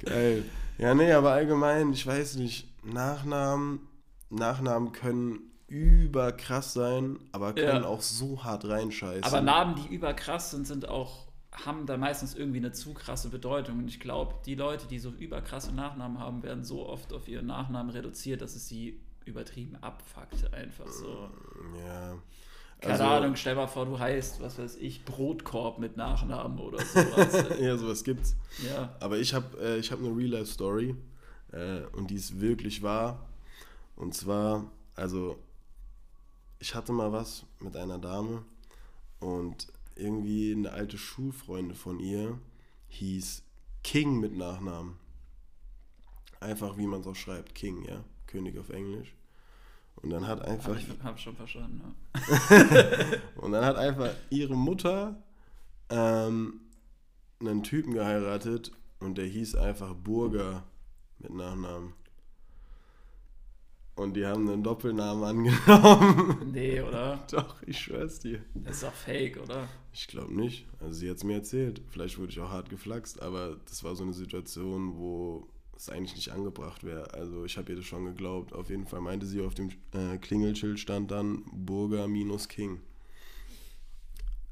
Geil. 0.04 0.44
Ja, 0.78 0.94
nee, 0.94 1.12
aber 1.12 1.32
allgemein, 1.32 1.92
ich 1.92 2.06
weiß 2.06 2.36
nicht, 2.36 2.67
Nachnamen, 2.84 3.80
Nachnamen 4.30 4.92
können 4.92 5.40
überkrass 5.66 6.72
sein, 6.72 7.18
aber 7.32 7.52
können 7.52 7.82
Ja. 7.82 7.88
auch 7.88 8.00
so 8.00 8.42
hart 8.44 8.64
reinscheißen. 8.66 9.24
Aber 9.24 9.40
Namen, 9.42 9.74
die 9.76 9.94
überkrass 9.94 10.50
sind, 10.50 10.66
sind 10.66 10.88
auch, 10.88 11.26
haben 11.52 11.86
da 11.86 11.96
meistens 11.96 12.34
irgendwie 12.34 12.58
eine 12.58 12.72
zu 12.72 12.94
krasse 12.94 13.28
Bedeutung. 13.28 13.78
Und 13.78 13.88
ich 13.88 14.00
glaube, 14.00 14.34
die 14.46 14.54
Leute, 14.54 14.86
die 14.86 14.98
so 14.98 15.10
überkrasse 15.10 15.74
Nachnamen 15.74 16.18
haben, 16.20 16.42
werden 16.42 16.64
so 16.64 16.86
oft 16.88 17.12
auf 17.12 17.28
ihren 17.28 17.46
Nachnamen 17.46 17.90
reduziert, 17.90 18.40
dass 18.40 18.54
es 18.54 18.66
sie 18.68 19.00
übertrieben 19.26 19.76
abfuckt. 19.82 20.54
Einfach 20.54 20.88
so. 20.88 21.28
Ja. 21.86 22.14
Keine 22.80 22.92
Also- 22.92 23.04
Ahnung, 23.04 23.36
stell 23.36 23.56
mal 23.56 23.66
vor, 23.66 23.84
du 23.86 23.98
heißt, 23.98 24.40
was 24.40 24.58
weiß 24.58 24.76
ich, 24.76 25.04
Brotkorb 25.04 25.78
mit 25.80 25.96
Nachnamen 25.96 26.58
oder 26.60 26.78
sowas. 26.78 27.44
Ja, 27.60 27.76
sowas 27.76 28.04
gibt's. 28.04 28.36
ja. 28.64 28.94
Aber 29.00 29.18
ich 29.18 29.34
habe 29.34 29.58
äh, 29.60 29.78
ich 29.78 29.90
hab 29.92 29.98
eine 29.98 30.16
Real-Life-Story 30.16 30.94
äh, 31.52 31.82
und 31.92 32.10
die 32.10 32.16
ist 32.16 32.40
wirklich 32.40 32.82
wahr. 32.82 33.26
Und 33.96 34.14
zwar, 34.14 34.70
also, 34.94 35.38
ich 36.58 36.74
hatte 36.74 36.92
mal 36.92 37.12
was 37.12 37.44
mit 37.60 37.76
einer 37.76 37.98
Dame 37.98 38.44
und 39.20 39.68
irgendwie 39.96 40.52
eine 40.52 40.72
alte 40.72 40.98
Schulfreundin 40.98 41.76
von 41.76 41.98
ihr 41.98 42.38
hieß 42.88 43.42
King 43.82 44.20
mit 44.20 44.36
Nachnamen. 44.36 44.96
Einfach 46.40 46.76
wie 46.76 46.86
man 46.86 47.00
es 47.00 47.06
auch 47.06 47.16
schreibt, 47.16 47.54
King, 47.54 47.84
ja, 47.84 48.04
König 48.26 48.58
auf 48.58 48.70
Englisch. 48.70 49.14
Und 49.96 50.10
dann 50.10 50.28
hat 50.28 50.42
einfach 50.42 50.70
Aber 50.70 50.78
ich 50.78 51.02
habe 51.02 51.18
schon 51.18 51.34
verstanden. 51.34 51.82
Ja. 52.14 52.64
und 53.36 53.52
dann 53.52 53.64
hat 53.64 53.76
einfach 53.76 54.10
ihre 54.30 54.54
Mutter 54.54 55.20
ähm, 55.90 56.60
einen 57.40 57.64
Typen 57.64 57.94
geheiratet 57.94 58.70
und 59.00 59.18
der 59.18 59.26
hieß 59.26 59.56
einfach 59.56 59.94
Burger 59.94 60.62
mit 61.20 61.34
Nachnamen. 61.34 61.92
Und 63.98 64.14
die 64.14 64.24
haben 64.24 64.48
einen 64.48 64.62
Doppelnamen 64.62 65.24
angenommen. 65.24 66.38
Nee, 66.52 66.80
oder? 66.80 67.18
Doch, 67.30 67.56
ich 67.66 67.78
schwör's 67.78 68.20
dir. 68.20 68.40
Das 68.54 68.76
ist 68.76 68.84
doch 68.84 68.92
fake, 68.92 69.38
oder? 69.42 69.68
Ich 69.92 70.06
glaube 70.06 70.32
nicht. 70.32 70.66
Also 70.80 70.94
sie 70.94 71.10
hat's 71.10 71.24
mir 71.24 71.34
erzählt. 71.34 71.82
Vielleicht 71.90 72.16
wurde 72.18 72.30
ich 72.30 72.38
auch 72.38 72.50
hart 72.50 72.70
geflaxt, 72.70 73.20
aber 73.20 73.56
das 73.66 73.82
war 73.82 73.96
so 73.96 74.04
eine 74.04 74.12
Situation, 74.12 74.96
wo 74.96 75.48
es 75.76 75.88
eigentlich 75.88 76.14
nicht 76.14 76.30
angebracht 76.30 76.84
wäre. 76.84 77.12
Also 77.12 77.44
ich 77.44 77.56
habe 77.58 77.72
ihr 77.72 77.76
das 77.76 77.86
schon 77.86 78.04
geglaubt. 78.04 78.52
Auf 78.52 78.70
jeden 78.70 78.86
Fall 78.86 79.00
meinte 79.00 79.26
sie, 79.26 79.40
auf 79.40 79.54
dem 79.54 79.70
äh, 79.92 80.16
Klingelschild 80.18 80.78
stand 80.78 81.10
dann 81.10 81.42
Burger 81.52 82.06
minus 82.06 82.46
King. 82.48 82.80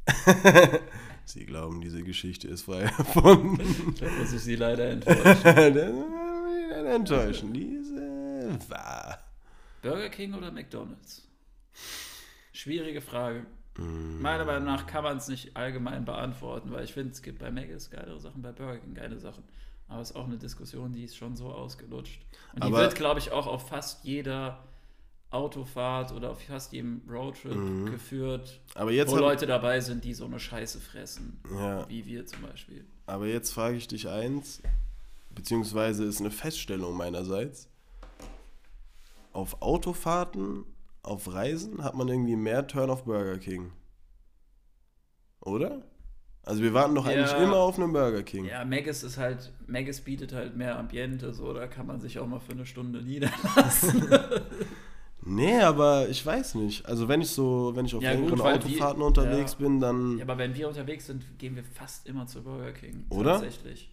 sie 1.25 1.47
glauben, 1.47 1.81
diese 1.81 2.03
Geschichte 2.03 2.49
ist 2.49 2.63
frei 2.63 2.83
erfunden. 2.83 3.95
Da 4.01 4.11
muss 4.19 4.33
ich 4.33 4.41
sie 4.41 4.57
leider 4.57 4.91
enttäuschen. 4.91 6.05
Ist 6.89 6.95
enttäuschen. 6.95 7.53
Diese 7.53 8.59
war. 8.69 9.19
Burger 9.83 10.09
King 10.09 10.35
oder 10.35 10.51
McDonalds? 10.51 11.27
Schwierige 12.53 13.01
Frage. 13.01 13.47
Mm. 13.79 14.23
Meiner 14.23 14.45
Meinung 14.45 14.65
nach 14.65 14.87
kann 14.87 15.05
man 15.05 15.19
es 15.19 15.29
nicht 15.29 15.57
allgemein 15.57 16.05
beantworten, 16.05 16.71
weil 16.73 16.85
ich 16.85 16.93
finde, 16.95 17.13
es 17.13 17.23
gibt 17.23 17.39
bei 17.39 17.51
Mc's 17.51 17.91
geile 17.91 18.19
Sachen, 18.19 18.41
bei 18.43 18.53
Burger 18.53 18.79
King 18.79 18.95
geile 18.95 19.19
Sachen. 19.19 19.45
Aber 19.89 20.01
es 20.01 20.11
ist 20.11 20.17
auch 20.17 20.25
eine 20.25 20.39
Diskussion, 20.39 20.93
die 20.93 21.05
ist 21.05 21.17
schon 21.17 21.37
so 21.37 21.53
ausgelutscht. 21.53 22.21
Und 22.55 22.65
die 22.65 22.69
Aber- 22.69 22.79
wird, 22.79 22.95
glaube 22.97 23.21
ich, 23.21 23.31
auch 23.31 23.47
auf 23.47 23.69
fast 23.69 24.05
jeder 24.05 24.65
Autofahrt 25.31 26.13
oder 26.13 26.31
auf 26.31 26.43
fast 26.43 26.73
jedem 26.73 27.03
Roadtrip 27.09 27.91
geführt, 27.91 28.61
Aber 28.75 28.91
Mhm. 28.91 28.97
jetzt, 28.97 29.11
wo 29.13 29.17
Leute 29.17 29.47
dabei 29.47 29.81
sind, 29.81 30.05
die 30.05 30.15
so 30.15 30.25
eine 30.25 30.41
Scheiße 30.41 30.81
fressen. 30.81 31.39
ja, 31.53 31.87
Wie 31.89 32.07
wir 32.07 32.25
zum 32.27 32.43
Beispiel. 32.43 32.85
aber 33.07 33.27
jetzt 33.27 33.53
frage 33.53 33.77
ich 33.77 33.87
dich 33.87 34.09
eins, 34.09 34.63
beziehungsweise 35.37 36.05
ist 36.05 36.19
eine 36.21 36.33
Feststellung 36.33 36.97
meinerseits. 36.97 37.69
Auf 39.33 39.63
Autofahrten, 39.63 40.65
auf 41.05 41.33
Reisen 41.33 41.85
hat 41.85 41.95
man 41.95 42.09
irgendwie 42.09 42.35
mehr 42.37 42.67
Turn 42.67 42.91
auf 42.91 43.05
Burger 43.05 43.39
King. 43.39 43.71
Oder? 45.41 45.83
Also 46.43 46.63
wir 46.63 46.73
warten 46.75 46.95
doch 46.95 47.07
eigentlich 47.07 47.31
Ja. 47.33 47.43
immer 47.45 47.57
auf 47.57 47.79
einen 47.79 47.93
Burger 47.93 48.23
King. 48.23 48.47
Ja, 48.47 48.65
Maggis 48.65 49.03
ist 49.03 49.19
halt, 49.19 49.53
Maggis 49.67 50.01
bietet 50.01 50.33
halt 50.33 50.57
mehr 50.57 50.79
Ambiente, 50.79 51.35
so, 51.35 51.53
da 51.53 51.67
kann 51.67 51.87
man 51.87 52.01
sich 52.01 52.19
auch 52.19 52.27
mal 52.27 52.41
für 52.41 52.53
eine 52.53 52.67
Stunde 52.67 53.03
niederlassen. 53.03 54.09
Nee, 55.29 55.61
aber 55.61 56.09
ich 56.09 56.25
weiß 56.25 56.55
nicht. 56.55 56.87
Also 56.87 57.09
wenn 57.09 57.21
ich 57.21 57.31
so, 57.31 57.73
wenn 57.75 57.85
ich 57.85 57.97
auf 57.97 58.03
Ja, 58.03 58.13
längeren 58.13 58.41
Autofahrten 58.41 59.01
wir- 59.01 59.07
unterwegs 59.07 59.57
ja. 59.59 59.67
bin, 59.67 59.81
dann. 59.81 60.19
Ja, 60.19 60.25
aber 60.25 60.39
wenn 60.39 60.55
wir 60.55 60.69
unterwegs 60.69 61.07
sind, 61.07 61.25
gehen 61.37 61.57
wir 61.57 61.65
fast 61.65 62.07
immer 62.07 62.29
zu 62.29 62.45
Burger 62.45 62.71
King. 62.71 63.07
Oder? 63.09 63.33
Tatsächlich. 63.33 63.91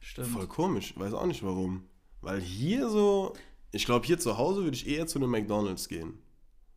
Stimmt. 0.00 0.28
Voll 0.28 0.46
komisch, 0.46 0.98
weiß 0.98 1.12
auch 1.14 1.26
nicht 1.26 1.42
warum. 1.42 1.84
Weil 2.22 2.40
hier 2.40 2.88
so, 2.88 3.34
ich 3.72 3.84
glaube 3.84 4.06
hier 4.06 4.18
zu 4.18 4.38
Hause 4.38 4.64
würde 4.64 4.76
ich 4.76 4.88
eher 4.88 5.06
zu 5.06 5.18
einem 5.18 5.30
McDonalds 5.30 5.88
gehen. 5.88 6.18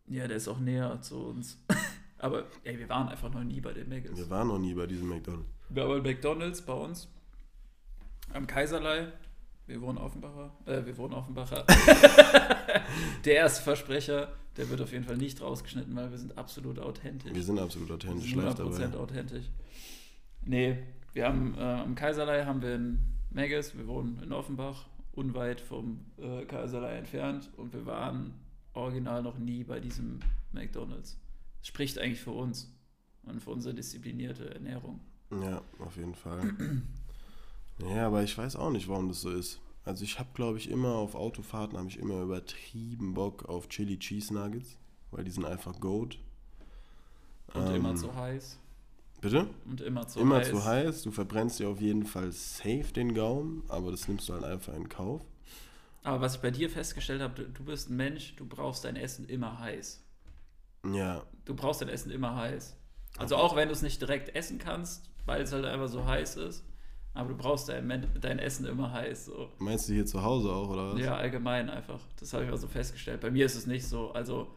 Ja, 0.07 0.27
der 0.27 0.37
ist 0.37 0.47
auch 0.47 0.59
näher 0.59 1.01
zu 1.01 1.17
uns. 1.17 1.57
aber 2.17 2.45
ey, 2.63 2.77
wir 2.77 2.89
waren 2.89 3.07
einfach 3.07 3.31
noch 3.31 3.43
nie 3.43 3.61
bei 3.61 3.73
den 3.73 3.89
Maggis. 3.89 4.17
Wir 4.17 4.29
waren 4.29 4.49
noch 4.49 4.59
nie 4.59 4.73
bei 4.73 4.85
diesem 4.85 5.09
McDonalds. 5.09 5.49
Wir 5.69 5.83
haben 5.83 6.03
McDonalds 6.03 6.61
bei 6.61 6.73
uns 6.73 7.07
am 8.33 8.47
Kaiserlei. 8.47 9.11
Wir 9.65 9.81
wohnen 9.81 9.97
Offenbacher. 9.97 10.51
Äh, 10.65 10.85
wir 10.85 10.97
wohnen 10.97 11.13
Offenbacher. 11.13 11.65
der 13.25 13.35
erste 13.35 13.63
Versprecher, 13.63 14.33
der 14.57 14.69
wird 14.69 14.81
auf 14.81 14.91
jeden 14.91 15.05
Fall 15.05 15.15
nicht 15.15 15.41
rausgeschnitten, 15.41 15.95
weil 15.95 16.11
wir 16.11 16.17
sind 16.17 16.37
absolut 16.37 16.79
authentisch. 16.79 17.33
Wir 17.33 17.43
sind 17.43 17.59
absolut 17.59 17.89
authentisch 17.89 18.31
sind 18.31 18.43
live 18.43 18.59
100% 18.59 18.79
dabei. 18.79 18.97
authentisch. 18.97 19.45
Nee, 20.45 20.79
wir 21.13 21.27
haben 21.27 21.55
äh, 21.57 21.61
am 21.61 21.95
Kaiserlei 21.95 22.45
haben 22.45 22.61
wir 22.61 22.75
ein 22.75 22.99
Maggis, 23.31 23.75
wir 23.77 23.87
wohnen 23.87 24.21
in 24.21 24.31
Offenbach, 24.31 24.87
unweit 25.11 25.61
vom 25.61 26.05
äh, 26.17 26.45
Kaiserlei 26.45 26.97
entfernt 26.97 27.49
und 27.57 27.73
wir 27.73 27.85
waren 27.85 28.33
original 28.73 29.21
noch 29.23 29.37
nie 29.37 29.63
bei 29.63 29.79
diesem 29.79 30.19
McDonalds. 30.51 31.19
Das 31.59 31.67
spricht 31.67 31.99
eigentlich 31.99 32.21
für 32.21 32.31
uns 32.31 32.75
und 33.23 33.41
für 33.41 33.51
unsere 33.51 33.73
disziplinierte 33.73 34.53
Ernährung. 34.53 34.99
Ja, 35.31 35.61
auf 35.79 35.95
jeden 35.97 36.15
Fall. 36.15 36.53
ja, 37.95 38.07
aber 38.07 38.23
ich 38.23 38.37
weiß 38.37 38.55
auch 38.55 38.71
nicht, 38.71 38.87
warum 38.87 39.07
das 39.07 39.21
so 39.21 39.31
ist. 39.31 39.61
Also 39.85 40.03
ich 40.03 40.17
habe, 40.17 40.29
glaube 40.33 40.57
ich, 40.57 40.69
immer 40.69 40.95
auf 40.95 41.15
Autofahrten 41.15 41.77
habe 41.77 41.89
ich 41.89 41.99
immer 41.99 42.21
übertrieben 42.21 43.13
Bock 43.13 43.45
auf 43.45 43.67
Chili 43.69 43.99
Cheese 43.99 44.33
Nuggets, 44.33 44.77
weil 45.11 45.23
die 45.25 45.31
sind 45.31 45.45
einfach 45.45 45.79
Goat. 45.79 46.19
Und 47.53 47.67
Ähm, 47.67 47.75
immer 47.75 47.95
zu 47.95 48.15
heiß. 48.15 48.59
Bitte? 49.23 49.47
Und 49.65 49.79
immer 49.79 50.05
zu 50.05 50.19
immer 50.19 50.35
heiß. 50.35 50.49
zu 50.49 50.65
heiß. 50.65 51.03
Du 51.03 51.11
verbrennst 51.11 51.59
dir 51.59 51.69
auf 51.69 51.79
jeden 51.79 52.05
Fall 52.05 52.31
safe 52.33 52.91
den 52.93 53.13
Gaumen, 53.15 53.63
aber 53.69 53.89
das 53.91 54.07
nimmst 54.09 54.27
du 54.27 54.33
halt 54.33 54.43
einfach 54.43 54.73
in 54.73 54.89
Kauf. 54.89 55.21
Aber 56.03 56.19
was 56.19 56.35
ich 56.35 56.41
bei 56.41 56.51
dir 56.51 56.69
festgestellt 56.69 57.21
habe, 57.21 57.43
du, 57.45 57.63
bist 57.63 57.89
ein 57.89 57.95
Mensch, 57.95 58.35
du 58.35 58.45
brauchst 58.45 58.83
dein 58.83 58.97
Essen 58.97 59.25
immer 59.25 59.59
heiß. 59.59 60.03
Ja, 60.93 61.23
Du 61.45 61.55
brauchst 61.55 61.81
dein 61.81 61.87
Essen 61.89 62.11
immer 62.11 62.35
heiß. 62.35 62.75
Also 63.17 63.37
auch 63.37 63.55
wenn 63.55 63.69
du 63.69 63.73
es 63.73 63.81
nicht 63.81 64.01
direkt 64.01 64.35
essen 64.35 64.57
kannst, 64.57 65.09
weil 65.25 65.41
es 65.41 65.53
halt 65.53 65.65
einfach 65.65 65.87
so 65.87 66.05
heiß 66.05 66.35
ist, 66.37 66.65
aber 67.13 67.29
du 67.29 67.37
brauchst 67.37 67.69
dein, 67.69 68.07
dein 68.19 68.39
Essen 68.39 68.65
immer 68.65 68.91
heiß. 68.91 69.25
So. 69.25 69.49
meinst 69.59 69.87
du 69.87 69.93
hier 69.93 70.05
zu 70.05 70.21
Hause 70.23 70.51
auch, 70.51 70.69
oder 70.69 70.93
was? 70.93 70.99
Ja, 70.99 71.15
allgemein 71.15 71.69
einfach. 71.69 72.01
Das 72.19 72.33
habe 72.33 72.43
ich 72.43 72.49
mal 72.49 72.57
so 72.57 72.67
festgestellt. 72.67 73.21
Bei 73.21 73.31
mir 73.31 73.45
ist 73.45 73.55
es 73.55 73.67
nicht 73.67 73.87
so. 73.87 74.11
Also 74.11 74.47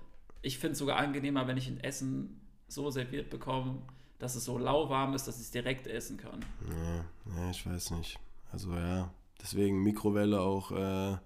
ich 0.42 0.58
finde 0.58 0.72
es 0.72 0.78
sogar 0.78 0.96
angenehmer, 0.96 1.46
wenn 1.46 1.56
ich 1.56 1.68
ein 1.68 1.80
Essen 1.80 2.40
so 2.66 2.90
serviert 2.90 3.30
bekomme, 3.30 3.82
dass 4.18 4.34
es 4.34 4.44
so 4.44 4.58
lauwarm 4.58 5.14
ist, 5.14 5.26
dass 5.28 5.36
ich 5.36 5.42
es 5.42 5.50
direkt 5.50 5.86
essen 5.86 6.16
kann. 6.16 6.40
Ja, 6.68 7.42
ja, 7.42 7.50
ich 7.50 7.66
weiß 7.66 7.90
nicht. 7.92 8.18
Also 8.52 8.72
ja, 8.72 9.10
deswegen 9.42 9.82
Mikrowelle 9.82 10.40
auch 10.40 10.70
äh, 10.72 11.16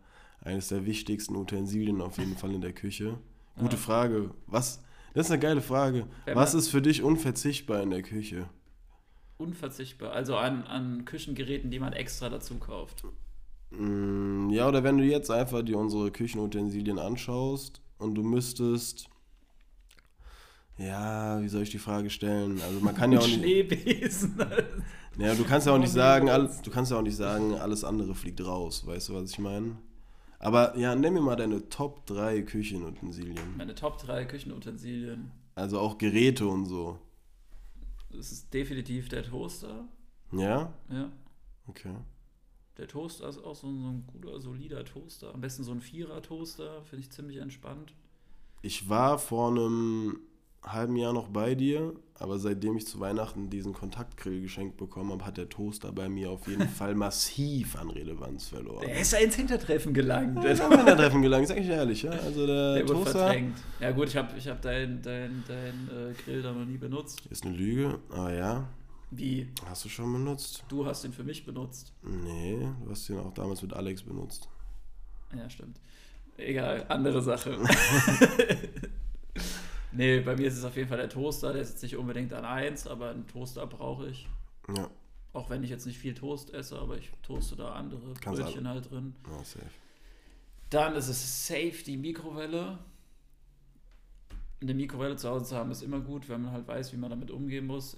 eines 0.42 0.68
der 0.68 0.86
wichtigsten 0.86 1.36
Utensilien 1.36 2.00
auf 2.00 2.18
jeden 2.18 2.36
Fall 2.36 2.52
in 2.52 2.60
der 2.62 2.72
Küche. 2.72 3.18
Gute 3.58 3.76
Ja. 3.76 3.82
Frage. 3.82 4.30
Was? 4.46 4.82
Das 5.12 5.26
ist 5.26 5.32
eine 5.32 5.40
geile 5.40 5.60
Frage. 5.60 6.06
Wenn 6.24 6.36
Was 6.36 6.54
ist 6.54 6.68
für 6.68 6.80
dich 6.80 7.02
unverzichtbar 7.02 7.82
in 7.82 7.90
der 7.90 8.02
Küche? 8.02 8.48
Unverzichtbar. 9.38 10.12
Also 10.12 10.36
an, 10.36 10.64
an 10.64 11.04
Küchengeräten, 11.04 11.70
die 11.70 11.78
man 11.78 11.92
extra 11.92 12.28
dazu 12.28 12.58
kauft. 12.58 13.04
Mm, 13.70 14.50
Ja, 14.50 14.66
oder 14.68 14.82
wenn 14.82 14.98
du 14.98 15.04
jetzt 15.04 15.30
einfach 15.30 15.62
dir 15.62 15.78
unsere 15.78 16.10
Küchenutensilien 16.10 16.98
anschaust 16.98 17.80
und 17.98 18.14
du 18.14 18.22
müsstest. 18.22 19.09
Ja, 20.80 21.42
wie 21.42 21.48
soll 21.48 21.62
ich 21.62 21.70
die 21.70 21.78
Frage 21.78 22.08
stellen? 22.08 22.60
Also 22.62 22.80
man 22.80 22.94
kann 22.94 23.12
ja 23.12 23.18
auch 23.18 23.26
nicht. 23.26 23.38
Schneebesen. 23.38 24.36
Ja, 25.18 25.34
du 25.34 25.44
kannst 25.44 25.66
ja 25.66 25.74
auch 25.74 25.78
nicht 25.78 25.92
sagen, 25.92 26.26
nicht 26.26 26.32
all, 26.32 26.42
benutzt? 26.44 26.66
du 26.66 26.70
kannst 26.70 26.92
ja 26.92 26.96
auch 26.96 27.02
nicht 27.02 27.16
sagen, 27.16 27.54
alles 27.54 27.84
andere 27.84 28.14
fliegt 28.14 28.42
raus, 28.42 28.86
weißt 28.86 29.08
du, 29.10 29.14
was 29.14 29.30
ich 29.30 29.38
meine? 29.38 29.76
Aber 30.38 30.78
ja, 30.78 30.94
nenn 30.94 31.12
mir 31.12 31.20
mal 31.20 31.36
deine 31.36 31.68
Top 31.68 32.06
3 32.06 32.42
Küchenutensilien. 32.42 33.56
Meine 33.58 33.74
Top 33.74 33.98
3 33.98 34.24
Küchenutensilien. 34.24 35.30
Also 35.56 35.78
auch 35.78 35.98
Geräte 35.98 36.46
und 36.46 36.64
so. 36.64 36.98
Das 38.10 38.32
ist 38.32 38.54
definitiv 38.54 39.10
der 39.10 39.24
Toaster. 39.24 39.88
Ja? 40.32 40.72
Ja. 40.88 41.10
Okay. 41.66 41.94
Der 42.78 42.88
Toaster 42.88 43.28
ist 43.28 43.44
auch 43.44 43.56
so 43.56 43.66
ein, 43.66 43.78
so 43.78 43.88
ein 43.88 44.04
guter, 44.06 44.40
solider 44.40 44.84
Toaster. 44.86 45.34
Am 45.34 45.42
besten 45.42 45.64
so 45.64 45.72
ein 45.72 45.82
Vierer-Toaster, 45.82 46.82
finde 46.84 47.04
ich 47.04 47.10
ziemlich 47.10 47.38
entspannt. 47.38 47.92
Ich 48.62 48.88
war 48.88 49.18
vor 49.18 49.50
einem 49.50 50.20
halben 50.62 50.96
Jahr 50.96 51.12
noch 51.12 51.28
bei 51.28 51.54
dir, 51.54 51.94
aber 52.14 52.38
seitdem 52.38 52.76
ich 52.76 52.86
zu 52.86 53.00
Weihnachten 53.00 53.48
diesen 53.48 53.72
Kontaktgrill 53.72 54.42
geschenkt 54.42 54.76
bekommen 54.76 55.10
habe, 55.12 55.24
hat 55.24 55.38
der 55.38 55.48
Toaster 55.48 55.90
bei 55.90 56.08
mir 56.08 56.30
auf 56.30 56.46
jeden 56.48 56.68
Fall 56.78 56.94
massiv 56.94 57.76
an 57.76 57.90
Relevanz 57.90 58.48
verloren. 58.48 58.84
Der 58.86 59.00
ist 59.00 59.12
ja 59.12 59.20
ins 59.20 59.36
Hintertreffen 59.36 59.94
gelangt. 59.94 60.42
Der 60.44 60.52
ist 60.52 60.60
am 60.60 60.72
Treffen 60.72 61.22
gelangt, 61.22 61.48
sag 61.48 61.56
ich 61.58 61.68
ehrlich, 61.68 62.02
ja. 62.02 62.10
Also 62.10 62.46
der, 62.46 62.74
Der 62.74 62.82
wurde 62.88 63.04
Toaster 63.04 63.18
verdrängt. 63.20 63.56
Ja 63.80 63.90
gut, 63.92 64.08
ich 64.08 64.16
habe 64.16 64.36
ich 64.36 64.46
hab 64.48 64.60
deinen 64.60 65.00
dein, 65.00 65.42
dein, 65.48 65.88
äh, 65.88 66.12
Grill 66.22 66.42
da 66.42 66.52
noch 66.52 66.66
nie 66.66 66.76
benutzt. 66.76 67.22
ist 67.30 67.44
eine 67.46 67.56
Lüge, 67.56 67.98
aber 68.10 68.34
ja, 68.34 68.68
Wie? 69.10 69.48
hast 69.66 69.84
du 69.86 69.88
schon 69.88 70.12
benutzt? 70.12 70.62
Du 70.68 70.84
hast 70.84 71.04
ihn 71.04 71.12
für 71.12 71.24
mich 71.24 71.46
benutzt. 71.46 71.92
Nee, 72.02 72.68
du 72.84 72.90
hast 72.90 73.08
den 73.08 73.18
auch 73.18 73.32
damals 73.32 73.62
mit 73.62 73.72
Alex 73.72 74.02
benutzt. 74.02 74.48
Ja, 75.34 75.48
stimmt. 75.48 75.80
Egal, 76.36 76.84
andere 76.88 77.22
Sache. 77.22 77.56
nee, 79.92 80.20
bei 80.20 80.36
mir 80.36 80.46
ist 80.46 80.56
es 80.58 80.64
auf 80.64 80.76
jeden 80.76 80.88
Fall 80.88 80.98
der 80.98 81.08
Toaster. 81.08 81.52
Der 81.52 81.62
ist 81.62 81.70
jetzt 81.70 81.82
nicht 81.82 81.96
unbedingt 81.96 82.32
an 82.32 82.44
1, 82.44 82.86
aber 82.86 83.10
einen 83.10 83.26
Toaster 83.26 83.66
brauche 83.66 84.08
ich. 84.08 84.28
Ja, 84.76 84.88
Auch 85.32 85.50
wenn 85.50 85.62
ich 85.62 85.70
jetzt 85.70 85.86
nicht 85.86 85.98
viel 85.98 86.14
Toast 86.14 86.52
esse, 86.54 86.78
aber 86.78 86.96
ich 86.98 87.10
toaste 87.22 87.56
da 87.56 87.72
andere 87.72 88.14
Kannst 88.20 88.42
Brötchen 88.42 88.68
halt 88.68 88.90
drin. 88.90 89.14
ja 89.26 89.44
safe. 89.44 89.64
Dann 90.70 90.94
ist 90.94 91.08
es 91.08 91.46
safe 91.48 91.82
die 91.84 91.96
Mikrowelle. 91.96 92.78
Eine 94.60 94.74
Mikrowelle 94.74 95.16
zu 95.16 95.28
Hause 95.28 95.46
zu 95.46 95.56
haben 95.56 95.70
ist 95.70 95.82
immer 95.82 96.00
gut, 96.00 96.28
wenn 96.28 96.42
man 96.42 96.52
halt 96.52 96.68
weiß, 96.68 96.92
wie 96.92 96.96
man 96.96 97.10
damit 97.10 97.30
umgehen 97.30 97.66
muss. 97.66 97.96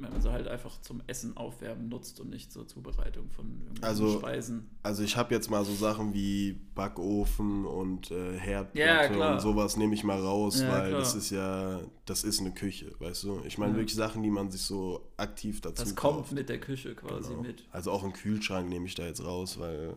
Wenn 0.00 0.12
man 0.12 0.22
sie 0.22 0.30
halt 0.30 0.46
einfach 0.46 0.80
zum 0.80 1.02
Essen 1.08 1.36
aufwärmen 1.36 1.88
nutzt 1.88 2.20
und 2.20 2.30
nicht 2.30 2.52
zur 2.52 2.68
Zubereitung 2.68 3.28
von 3.30 3.62
Also, 3.80 4.18
Speisen. 4.20 4.70
Also 4.84 5.02
ich 5.02 5.16
habe 5.16 5.34
jetzt 5.34 5.50
mal 5.50 5.64
so 5.64 5.74
Sachen 5.74 6.14
wie 6.14 6.52
Backofen 6.74 7.66
und 7.66 8.10
äh, 8.12 8.38
Herdplatte 8.38 9.18
Ja, 9.18 9.32
und 9.34 9.40
sowas 9.40 9.76
nehme 9.76 9.94
ich 9.94 10.04
mal 10.04 10.20
raus, 10.20 10.60
Ja, 10.60 10.68
weil 10.68 10.88
klar. 10.90 11.00
das 11.00 11.14
ist 11.16 11.30
ja, 11.30 11.80
das 12.06 12.22
ist 12.22 12.38
eine 12.40 12.52
Küche, 12.52 12.92
weißt 13.00 13.24
du? 13.24 13.40
Ich 13.44 13.58
meine 13.58 13.72
Ja. 13.72 13.78
wirklich 13.78 13.96
Sachen, 13.96 14.22
die 14.22 14.30
man 14.30 14.50
sich 14.52 14.62
so 14.62 15.10
aktiv 15.16 15.60
dazu 15.60 15.82
Das 15.82 15.96
kommt 15.96 16.18
kauft. 16.18 16.32
mit 16.32 16.48
der 16.48 16.60
Küche 16.60 16.94
quasi 16.94 17.30
Genau. 17.30 17.42
mit. 17.42 17.64
Also 17.72 17.90
auch 17.90 18.04
einen 18.04 18.12
Kühlschrank 18.12 18.68
nehme 18.68 18.86
ich 18.86 18.94
da 18.94 19.04
jetzt 19.04 19.24
raus, 19.24 19.58
weil 19.58 19.96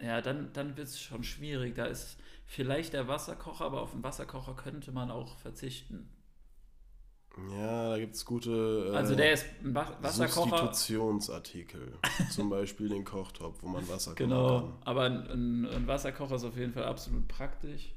Ja, 0.00 0.20
dann, 0.20 0.52
dann 0.52 0.76
wird 0.76 0.88
es 0.88 1.00
schon 1.00 1.22
schwierig. 1.22 1.76
Da 1.76 1.86
ist 1.86 2.16
vielleicht 2.46 2.92
der 2.94 3.06
Wasserkocher, 3.06 3.64
aber 3.64 3.80
auf 3.80 3.92
den 3.92 4.02
Wasserkocher 4.02 4.54
könnte 4.54 4.90
man 4.92 5.10
auch 5.10 5.38
verzichten. 5.38 6.08
Ja, 7.58 7.90
da 7.90 7.98
gibt 7.98 8.14
es 8.14 8.24
gute 8.24 8.90
äh, 8.92 8.96
Also 8.96 9.14
der 9.14 9.32
ist 9.32 9.44
ein 9.64 9.74
Wa- 9.74 9.96
Wasserkocher. 10.00 10.58
Substitutionsartikel. 10.58 11.98
Zum 12.30 12.48
Beispiel 12.50 12.88
den 12.88 13.04
Kochtopf, 13.04 13.58
wo 13.62 13.68
man 13.68 13.88
Wasser 13.88 14.12
kochen 14.12 14.28
Genau, 14.28 14.60
kann. 14.60 14.72
aber 14.84 15.02
ein, 15.04 15.64
ein, 15.66 15.86
Wasserkocher 15.86 16.36
ist 16.36 16.44
auf 16.44 16.56
jeden 16.56 16.72
Fall 16.72 16.84
absolut 16.84 17.26
praktisch. 17.28 17.92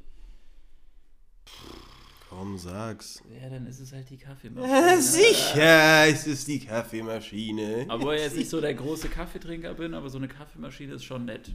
Komm, 2.30 2.58
sag's. 2.58 3.22
Ja, 3.42 3.50
dann 3.50 3.66
ist 3.68 3.80
es 3.80 3.94
halt 3.94 4.10
die 4.10 4.18
Kaffeemaschine. 4.18 5.02
Sicher 5.02 6.08
ist 6.08 6.28
es 6.28 6.44
die 6.46 6.60
Kaffeemaschine. 6.60 7.86
Obwohl 7.90 8.16
ich 8.16 8.22
jetzt 8.22 8.36
nicht 8.36 8.50
so 8.50 8.60
der 8.60 8.74
große 8.74 9.08
Kaffeetrinker 9.08 9.74
bin, 9.76 9.94
aber 9.94 10.10
so 10.10 10.18
eine 10.18 10.28
Kaffeemaschine 10.28 10.94
ist 10.96 11.06
schon 11.06 11.24
nett. 11.26 11.52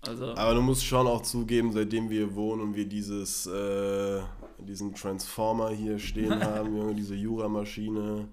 Also, 0.00 0.34
Aber 0.34 0.54
du 0.54 0.62
musst 0.62 0.84
schon 0.84 1.06
auch 1.06 1.22
zugeben, 1.22 1.72
seitdem 1.72 2.08
wir 2.08 2.34
wohnen 2.34 2.62
und 2.62 2.76
wir 2.76 2.86
dieses, 2.88 3.46
äh, 3.46 4.20
diesen 4.58 4.94
Transformer 4.94 5.70
hier 5.70 5.98
stehen 5.98 6.40
haben, 6.44 6.76
Junge, 6.76 6.94
diese 6.94 7.14
Jura-Maschine, 7.14 8.28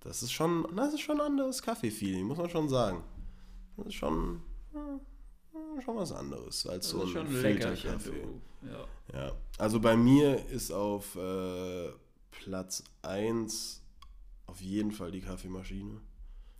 das 0.00 0.22
ist 0.22 0.32
schon, 0.32 0.66
das 0.76 0.94
ist 0.94 1.00
schon 1.00 1.20
ein 1.20 1.26
anderes 1.26 1.62
Kaffee-Feeling, 1.62 2.26
muss 2.26 2.38
man 2.38 2.48
schon 2.48 2.68
sagen. 2.68 3.02
Das 3.76 3.86
ist 3.86 3.94
schon, 3.94 4.40
schon 5.84 5.96
was 5.96 6.12
anderes 6.12 6.66
als 6.66 6.90
das 6.90 6.90
so 6.90 7.02
ist 7.02 7.16
ein 7.16 7.26
Filterkaffee. 7.28 8.26
Ja. 8.62 8.86
Ja, 9.12 9.32
also 9.58 9.80
bei 9.80 9.96
mir 9.96 10.44
ist 10.46 10.72
auf 10.72 11.14
äh, 11.16 11.90
Platz 12.30 12.82
1 13.02 13.82
auf 14.46 14.60
jeden 14.60 14.92
Fall 14.92 15.10
die 15.10 15.20
Kaffeemaschine. 15.20 16.00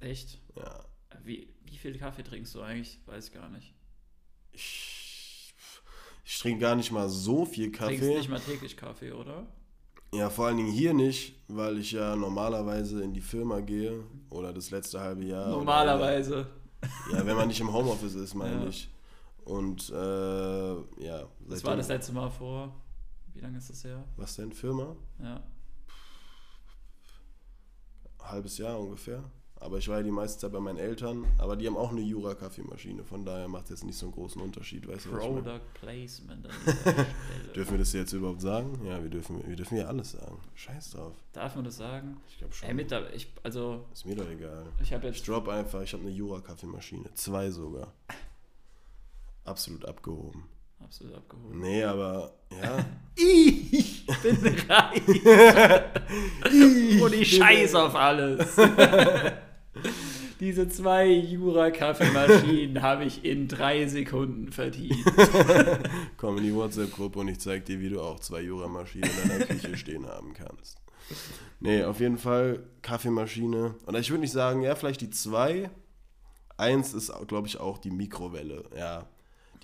Echt? 0.01 0.40
Ja, 0.57 0.85
Wie, 1.25 1.49
wie 1.64 1.77
viel 1.77 1.99
Kaffee 1.99 2.23
trinkst 2.23 2.55
du 2.55 2.61
eigentlich? 2.61 3.01
Weiß 3.07 3.29
ich 3.29 3.33
gar 3.35 3.49
nicht. 3.49 3.75
ich, 4.53 5.06
ich 6.29 6.39
trinke 6.41 6.61
gar 6.61 6.75
nicht 6.75 6.91
mal 6.91 7.09
so 7.09 7.45
viel 7.47 7.71
Kaffee. 7.73 7.99
Trinkst 7.99 8.19
nicht 8.19 8.29
mal 8.29 8.41
täglich 8.41 8.77
Kaffee, 8.77 9.12
oder? 9.12 9.47
Ja, 10.12 10.29
vor 10.29 10.47
allen 10.47 10.57
Dingen 10.57 10.73
hier 10.73 10.93
nicht, 10.93 11.37
weil 11.49 11.79
ich 11.79 11.93
ja 11.93 12.15
normalerweise 12.17 13.03
in 13.03 13.12
die 13.15 13.21
Firma 13.21 13.61
gehe 13.61 14.03
oder 14.31 14.53
das 14.53 14.71
letzte 14.71 15.01
halbe 15.01 15.25
Jahr. 15.25 15.49
Normalerweise. 15.49 16.47
Oder, 17.11 17.19
ja, 17.19 17.27
wenn 17.27 17.37
man 17.37 17.49
nicht 17.49 17.61
im 17.61 17.73
Homeoffice 17.73 18.15
ist, 18.15 18.35
meine 18.35 18.62
Ja. 18.65 18.69
ich. 18.69 18.91
Und 19.45 19.89
äh, 19.91 19.95
ja. 19.95 21.23
Das 21.23 21.61
seitdem- 21.61 21.65
war 21.65 21.77
das 21.77 21.89
letzte 21.89 22.12
Mal 22.12 22.29
vor. 22.31 22.75
Wie 23.35 23.41
lange 23.41 23.59
ist 23.59 23.71
das 23.71 23.85
her? 23.85 24.03
Was 24.17 24.35
denn, 24.37 24.53
Firma? 24.53 24.97
Ja. 25.23 25.43
halbes 28.23 28.59
Jahr 28.59 28.79
ungefähr. 28.81 29.23
Aber 29.59 29.79
ich 29.79 29.88
war 29.88 29.97
ja 29.99 30.03
die 30.03 30.11
meiste 30.11 30.38
Zeit 30.38 30.53
bei 30.53 30.61
meinen 30.61 30.79
Eltern. 30.79 31.25
Aber 31.38 31.57
die 31.57 31.66
haben 31.66 31.77
auch 31.77 31.90
eine 31.90 32.01
Jura-Kaffeemaschine. 32.03 33.05
Von 33.05 33.25
daher 33.25 33.49
macht 33.49 33.64
es 33.64 33.71
jetzt 33.71 33.85
nicht 33.85 33.97
so 33.97 34.07
einen 34.07 34.14
großen 34.14 34.40
Unterschied. 34.40 34.87
Weißt 34.87 35.07
du, 35.07 35.12
was 35.12 35.25
ich 35.25 35.31
meine? 35.31 35.42
Product 35.42 35.61
Placement 35.81 36.47
an 36.47 36.53
dieser 36.66 36.77
Stelle. 36.92 37.07
Dürfen 37.55 37.71
wir 37.73 37.79
das 37.79 37.92
jetzt 37.95 38.12
überhaupt 38.12 38.42
sagen? 38.42 38.79
Ja, 38.85 39.03
wir 39.03 39.09
dürfen, 39.09 39.42
wir 39.47 39.57
dürfen 39.57 39.79
ja 39.79 39.87
alles 39.87 40.12
sagen. 40.12 40.38
Scheiß 40.55 40.90
drauf. 40.90 41.14
Darf 41.33 41.57
man 41.57 41.64
das 41.64 41.77
sagen? 41.79 42.19
Ich 42.29 42.38
glaube 42.38 42.55
schon. 42.55 42.69
Ey, 42.69 42.75
mit 42.75 42.92
ich, 43.14 43.33
also, 43.42 43.85
ist 43.92 44.05
mir 44.05 44.14
doch 44.14 44.29
egal. 44.29 44.66
ich 44.83 44.92
habe 44.92 45.09
Ich 45.09 45.16
jetzt 45.16 45.29
drop 45.29 45.49
einfach, 45.49 45.81
ich 45.83 45.92
habe 45.95 46.03
eine 46.03 46.12
Jura-Kaffeemaschine. 46.12 47.12
Zwei 47.14 47.51
sogar. 47.51 47.92
Absolut 49.45 49.85
abgehoben. 49.87 50.45
Absolut 50.83 51.15
abgeholt. 51.15 51.55
Nee, 51.55 51.83
aber 51.85 52.33
ja. 52.51 52.85
Ich 53.19 54.07
bin 54.23 54.57
reich. 54.69 55.03
Und 57.03 57.15
ich 57.15 57.37
scheiß 57.37 57.75
auf 57.75 57.95
alles. 57.95 58.47
Diese 60.41 60.69
zwei 60.69 61.07
Jura-Kaffeemaschinen 61.09 62.83
habe 62.83 63.05
ich 63.05 63.25
in 63.25 63.49
drei 63.49 63.87
Sekunden 63.87 64.53
verdient. 64.53 65.03
Komm 66.19 66.37
in 66.39 66.45
die 66.45 66.55
WhatsApp-Gruppe 66.55 67.21
und 67.21 67.29
ich 67.29 67.41
zeig 67.41 67.65
dir, 67.65 67.81
wie 67.81 67.89
du 67.89 68.03
auch 68.03 68.21
zwei 68.21 68.43
Jura-Maschinen 68.43 69.11
in 69.23 69.29
deiner 69.31 69.47
Küche 69.47 69.77
stehen 69.79 70.07
haben 70.07 70.35
kannst. 70.35 70.83
Nee, 71.61 71.85
auf 71.85 72.01
jeden 72.01 72.19
Fall 72.19 72.65
Kaffeemaschine. 72.83 73.77
Und 73.87 73.95
ich 73.97 74.11
würde 74.11 74.21
nicht 74.21 74.33
sagen, 74.33 74.61
ja, 74.61 74.75
vielleicht 74.75 75.01
die 75.01 75.11
zwei. 75.11 75.71
Eins 76.59 76.93
ist, 76.93 77.12
glaube 77.29 77.49
ich, 77.49 77.59
auch 77.59 77.79
die 77.79 77.91
Mikrowelle. 77.91 78.65
Ja. 78.77 79.07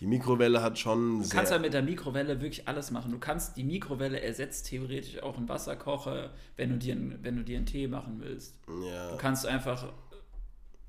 Die 0.03 0.09
Mikrowelle 0.09 0.61
hat 0.65 0.81
schon 0.81 1.23
Du 1.23 1.29
kannst 1.29 1.53
ja 1.53 1.61
mit 1.61 1.73
der 1.75 1.83
Mikrowelle 1.83 2.41
wirklich 2.41 2.67
alles 2.67 2.91
machen. 2.91 3.13
Du 3.13 3.21
kannst, 3.21 3.57
die 3.57 3.63
Mikrowelle 3.63 4.21
ersetzt 4.21 4.67
theoretisch 4.67 5.23
auch 5.23 5.37
einen 5.37 5.49
Wasserkocher, 5.49 6.31
wenn 6.57 6.71
du 6.71 6.77
dir, 6.79 6.95
einen- 6.97 7.21
wenn 7.23 7.37
du 7.37 7.45
dir 7.45 7.57
einen 7.59 7.67
Tee 7.67 7.87
machen 7.87 8.17
willst. 8.19 8.57
ja. 8.85 9.13
Du 9.13 9.17
kannst 9.17 9.47
einfach 9.47 9.93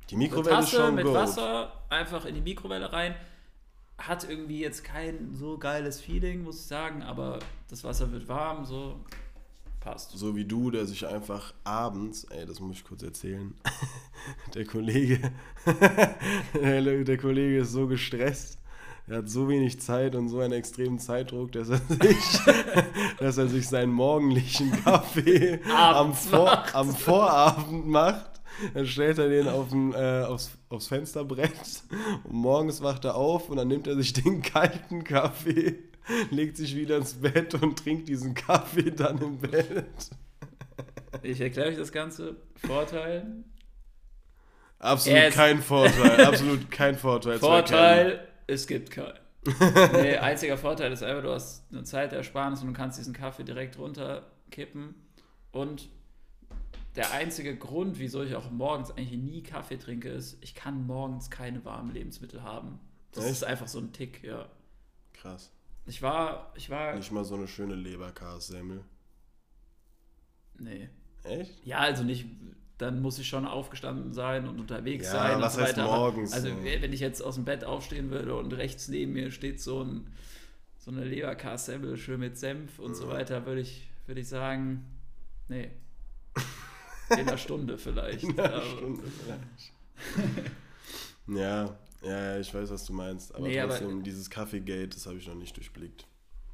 Die 0.09 0.15
eine 0.15 0.23
Mikrowelle 0.23 0.57
ist 0.61 0.71
Tasse 0.71 0.75
schon 0.77 0.95
mit 0.95 1.03
Gold. 1.05 1.15
Wasser 1.15 1.71
einfach 1.89 2.25
in 2.25 2.33
die 2.33 2.41
Mikrowelle 2.41 2.91
rein. 2.91 3.13
Hat 3.99 4.27
irgendwie 4.27 4.59
jetzt 4.61 4.83
kein 4.83 5.31
so 5.35 5.59
geiles 5.59 6.01
Feeling, 6.01 6.41
muss 6.43 6.61
ich 6.61 6.65
sagen, 6.65 7.03
aber 7.03 7.37
das 7.69 7.83
Wasser 7.83 8.11
wird 8.11 8.27
warm, 8.27 8.65
so 8.65 8.99
passt. 9.79 10.09
So 10.17 10.35
wie 10.35 10.45
du, 10.45 10.71
der 10.71 10.87
sich 10.87 11.05
einfach 11.05 11.53
abends, 11.63 12.23
ey, 12.31 12.47
das 12.47 12.59
muss 12.59 12.77
ich 12.77 12.83
kurz 12.83 13.03
erzählen, 13.03 13.53
der 14.55 14.65
Kollege, 14.65 15.19
der 16.53 17.17
Kollege 17.17 17.59
ist 17.59 17.71
so 17.71 17.85
gestresst, 17.87 18.57
er 19.07 19.17
hat 19.17 19.29
so 19.29 19.49
wenig 19.49 19.81
Zeit 19.81 20.15
und 20.15 20.29
so 20.29 20.39
einen 20.39 20.53
extremen 20.53 20.97
Zeitdruck, 20.97 21.51
dass 21.51 21.69
er 21.69 21.77
sich, 21.77 22.39
dass 23.19 23.37
er 23.37 23.47
sich 23.47 23.67
seinen 23.67 23.91
morgendlichen 23.91 24.71
Kaffee 24.83 25.59
am, 25.75 26.13
Vor, 26.13 26.63
am 26.73 26.95
Vorabend 26.95 27.87
macht. 27.87 28.31
Dann 28.73 28.85
stellt 28.85 29.17
er 29.17 29.29
den 29.29 29.47
auf 29.47 29.71
ein, 29.71 29.93
äh, 29.93 30.23
aufs, 30.27 30.51
aufs 30.69 30.87
Fensterbrett 30.87 31.83
und 32.23 32.33
morgens 32.33 32.81
wacht 32.81 33.03
er 33.03 33.15
auf 33.15 33.49
und 33.49 33.57
dann 33.57 33.67
nimmt 33.67 33.87
er 33.87 33.95
sich 33.95 34.13
den 34.13 34.41
kalten 34.41 35.03
Kaffee, 35.03 35.79
legt 36.29 36.57
sich 36.57 36.75
wieder 36.75 36.97
ins 36.97 37.15
Bett 37.15 37.55
und 37.55 37.79
trinkt 37.79 38.07
diesen 38.07 38.35
Kaffee 38.35 38.91
dann 38.91 39.17
im 39.17 39.39
Bett. 39.39 39.85
Ich 41.23 41.41
erkläre 41.41 41.69
euch 41.69 41.77
das 41.77 41.91
Ganze. 41.91 42.35
Vorteil, 42.55 43.43
Absolut 44.83 45.31
kein 45.31 45.61
Vorteil. 45.61 46.25
Absolut 46.25 46.69
kein 46.69 46.97
Vorteil. 46.97 47.39
Vorteil, 47.39 48.27
es 48.53 48.67
gibt 48.67 48.91
keinen. 48.91 49.19
nee, 49.93 50.15
einziger 50.17 50.57
Vorteil 50.57 50.91
ist 50.91 51.03
einfach, 51.03 51.23
du 51.23 51.31
hast 51.33 51.69
eine 51.71 51.83
Zeitersparnis 51.83 52.61
und 52.61 52.67
du 52.67 52.73
kannst 52.73 52.97
diesen 52.97 53.13
Kaffee 53.13 53.43
direkt 53.43 53.77
runterkippen. 53.77 54.95
Und 55.51 55.89
der 56.95 57.11
einzige 57.11 57.57
Grund, 57.57 57.99
wieso 57.99 58.23
ich 58.23 58.35
auch 58.35 58.49
morgens 58.51 58.91
eigentlich 58.91 59.11
nie 59.11 59.43
Kaffee 59.43 59.77
trinke, 59.77 60.09
ist, 60.09 60.37
ich 60.41 60.55
kann 60.55 60.85
morgens 60.87 61.29
keine 61.29 61.65
warmen 61.65 61.91
Lebensmittel 61.93 62.43
haben. 62.43 62.79
Das 63.11 63.25
Echt? 63.25 63.33
ist 63.33 63.43
einfach 63.43 63.67
so 63.67 63.79
ein 63.79 63.91
Tick, 63.91 64.23
ja. 64.23 64.47
Krass. 65.13 65.51
Ich 65.85 66.01
war, 66.01 66.53
ich 66.55 66.69
war, 66.69 66.95
Nicht 66.95 67.11
mal 67.11 67.25
so 67.25 67.35
eine 67.35 67.47
schöne 67.47 67.75
Leberkassemmel. 67.75 68.83
nee. 70.59 70.89
Echt? 71.23 71.65
Ja, 71.65 71.79
also 71.79 72.03
nicht, 72.03 72.25
dann 72.77 73.01
muss 73.01 73.19
ich 73.19 73.27
schon 73.27 73.45
aufgestanden 73.45 74.13
sein 74.13 74.47
und 74.47 74.59
unterwegs 74.59 75.05
Ja, 75.07 75.11
sein 75.11 75.41
was 75.41 75.53
und 75.55 75.59
so 75.61 75.65
heißt 75.67 75.77
weiter. 75.77 75.89
Aber- 75.89 75.97
morgens, 75.97 76.33
Also 76.33 76.49
so? 76.49 76.63
wenn 76.63 76.91
ich 76.93 76.99
jetzt 76.99 77.21
aus 77.21 77.35
dem 77.35 77.45
Bett 77.45 77.63
aufstehen 77.63 78.09
würde 78.09 78.35
und 78.35 78.51
rechts 78.53 78.87
neben 78.87 79.13
mir 79.13 79.31
steht 79.31 79.61
so 79.61 79.83
ein 79.83 80.07
so 80.79 80.91
eine 80.91 81.05
Leberkassemmel 81.05 81.95
schön 81.95 82.19
mit 82.19 82.37
Senf 82.37 82.77
und 82.79 82.93
so 82.95 83.07
weiter, 83.07 83.45
würde 83.45 83.61
ich, 83.61 83.87
würde 84.05 84.19
ich 84.19 84.27
sagen, 84.27 84.83
nee. 85.47 85.71
In 87.09 87.19
einer 87.19 87.37
Stunde 87.37 87.77
vielleicht. 87.77 88.23
In 88.23 88.37
einer 88.37 88.55
Aber- 88.55 88.65
Stunde 88.65 89.03
vielleicht. 89.03 90.51
ja, 91.27 91.77
ja, 92.01 92.39
ich 92.39 92.53
weiß, 92.53 92.69
was 92.69 92.85
du 92.85 92.93
meinst. 92.93 93.33
Aber 93.33 93.47
Nee, 93.47 93.59
aber- 93.59 93.77
trotzdem, 93.77 94.03
dieses 94.03 94.29
Kaffeegate, 94.29 94.89
das 94.89 95.05
habe 95.05 95.17
ich 95.17 95.27
noch 95.27 95.35
nicht 95.35 95.55
durchblickt. 95.55 96.05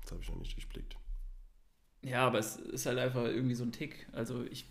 Das 0.01 0.11
habe 0.11 0.21
ich 0.21 0.29
noch 0.29 0.37
nicht 0.37 0.55
durchblickt. 0.55 0.95
Ja, 2.01 2.27
aber 2.27 2.39
es 2.39 2.55
ist 2.57 2.85
halt 2.85 2.97
einfach 2.99 3.23
irgendwie 3.25 3.55
so 3.55 3.63
ein 3.63 3.71
Tick. 3.71 4.07
Also 4.13 4.43
ich 4.43 4.65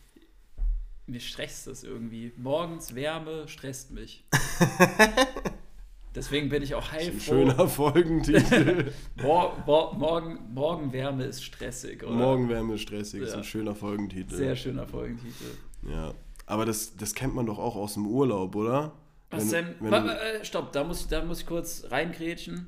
mir 1.09 1.21
stresst 1.21 1.67
das 1.67 1.85
irgendwie. 1.85 2.33
Morgens 2.37 2.95
Wärme 2.95 3.49
stresst 3.49 3.91
mich. 3.91 4.25
Deswegen 6.15 6.49
bin 6.49 6.63
ich 6.63 6.75
auch 6.75 6.91
heilfroh. 6.91 7.21
schöner 7.21 7.69
Folgentitel. 7.69 8.93
Mor 9.23 9.63
Mor 9.67 9.95
morgen, 9.97 10.39
Morgenwärme 10.53 11.25
ist 11.25 11.45
stressig, 11.45 12.03
oder? 12.03 12.13
Morgenwärme 12.15 12.75
ist 12.75 12.81
stressig, 12.83 13.23
ist 13.23 13.33
Ja. 13.33 13.39
ein 13.39 13.45
schöner 13.45 13.75
Folgentitel. 13.75 14.35
Sehr 14.35 14.57
schöner 14.57 14.87
Folgentitel. 14.87 15.45
Ja. 15.89 16.15
Aber 16.47 16.65
das, 16.65 16.97
das 16.97 17.15
kennt 17.15 17.35
man 17.35 17.47
doch 17.47 17.59
auch 17.59 17.77
aus 17.77 17.95
dem 17.95 18.07
Urlaub, 18.07 18.57
oder? 18.57 18.93
Was 19.31 19.53
Wenn- 19.53 19.67
denn? 19.81 19.93
wenn 19.93 20.09
äh, 20.09 20.45
stopp, 20.45 20.73
da 20.73 20.83
muss, 20.83 21.07
da 21.09 21.23
muss 21.25 21.41
ich 21.41 21.47
kurz 21.47 21.85
reingrätschen. 21.91 22.67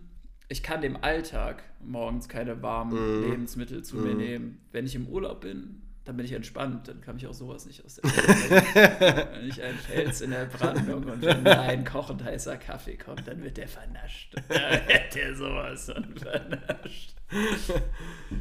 Ich 0.49 0.63
kann 0.63 0.83
dem 0.83 0.97
Alltag 1.03 1.63
morgens 1.83 2.29
keine 2.29 2.63
warmen 2.63 3.23
Mhm. 3.23 3.31
Lebensmittel 3.31 3.83
zu 3.83 3.97
mir 3.97 4.15
nehmen. 4.15 4.61
Wenn 4.71 4.85
ich 4.85 4.95
im 4.95 5.07
Urlaub 5.09 5.41
bin, 5.41 5.81
dann 6.11 6.17
bin 6.17 6.27
ich 6.27 6.33
entspannt. 6.33 6.89
Dann 6.89 7.01
kann 7.01 7.17
ich 7.17 7.27
auch 7.29 7.33
sowas 7.33 7.67
nicht 7.67 7.85
aus 7.85 7.95
der. 7.95 8.11
Wenn 9.33 9.49
ich 9.49 9.63
ein 9.63 9.77
Fels 9.77 10.21
in 10.23 10.33
der 10.33 10.47
Brandung 10.47 11.05
und 11.05 11.23
wenn 11.23 11.45
da 11.45 11.63
ein 11.63 11.85
kochend 11.85 12.25
heißer 12.25 12.57
Kaffee 12.57 12.97
kommt, 12.97 13.29
dann 13.29 13.41
wird 13.45 13.57
der 13.57 13.69
vernascht. 13.69 14.35
Da 14.49 14.73
wird 14.89 15.15
der 15.15 15.37
sowas 15.37 15.85
von 15.85 16.17
vernascht. 16.17 17.15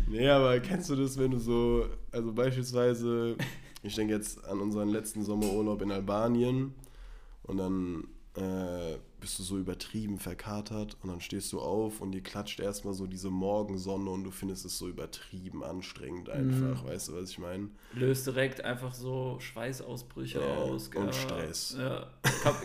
Nee, 0.07 0.27
aber 0.27 0.59
kennst 0.61 0.89
du 0.89 0.95
das, 0.95 1.19
wenn 1.19 1.29
du 1.29 1.37
so, 1.37 1.87
also 2.11 2.33
beispielsweise, 2.33 3.35
ich 3.83 3.93
denke 3.93 4.15
jetzt 4.15 4.43
an 4.45 4.61
unseren 4.61 4.89
letzten 4.89 5.23
Sommerurlaub 5.23 5.83
in 5.83 5.91
Albanien 5.91 6.73
und 7.43 7.57
dann 7.57 8.07
äh, 8.35 8.97
bist 9.19 9.37
du 9.39 9.43
so 9.43 9.57
übertrieben 9.57 10.17
verkatert 10.17 10.97
und 11.01 11.09
dann 11.09 11.21
stehst 11.21 11.51
du 11.53 11.59
auf 11.59 12.01
und 12.01 12.11
dir 12.11 12.21
klatscht 12.21 12.59
erstmal 12.59 12.93
so 12.93 13.05
diese 13.07 13.29
Morgensonne 13.29 14.09
und 14.09 14.23
du 14.23 14.31
findest 14.31 14.65
es 14.65 14.77
so 14.77 14.87
übertrieben 14.87 15.63
anstrengend 15.63 16.29
einfach, 16.29 16.83
weißt 16.85 17.09
du, 17.09 17.13
was 17.15 17.31
ich 17.31 17.39
meine? 17.39 17.69
Löst 17.93 18.25
direkt 18.27 18.63
einfach 18.63 18.93
so 18.93 19.37
Schweißausbrüche 19.39 20.39
Ja, 20.39 20.45
aus. 20.55 20.87
und 20.87 20.91
gell? 20.93 21.13
Stress. 21.13 21.75
Ja, 21.77 22.07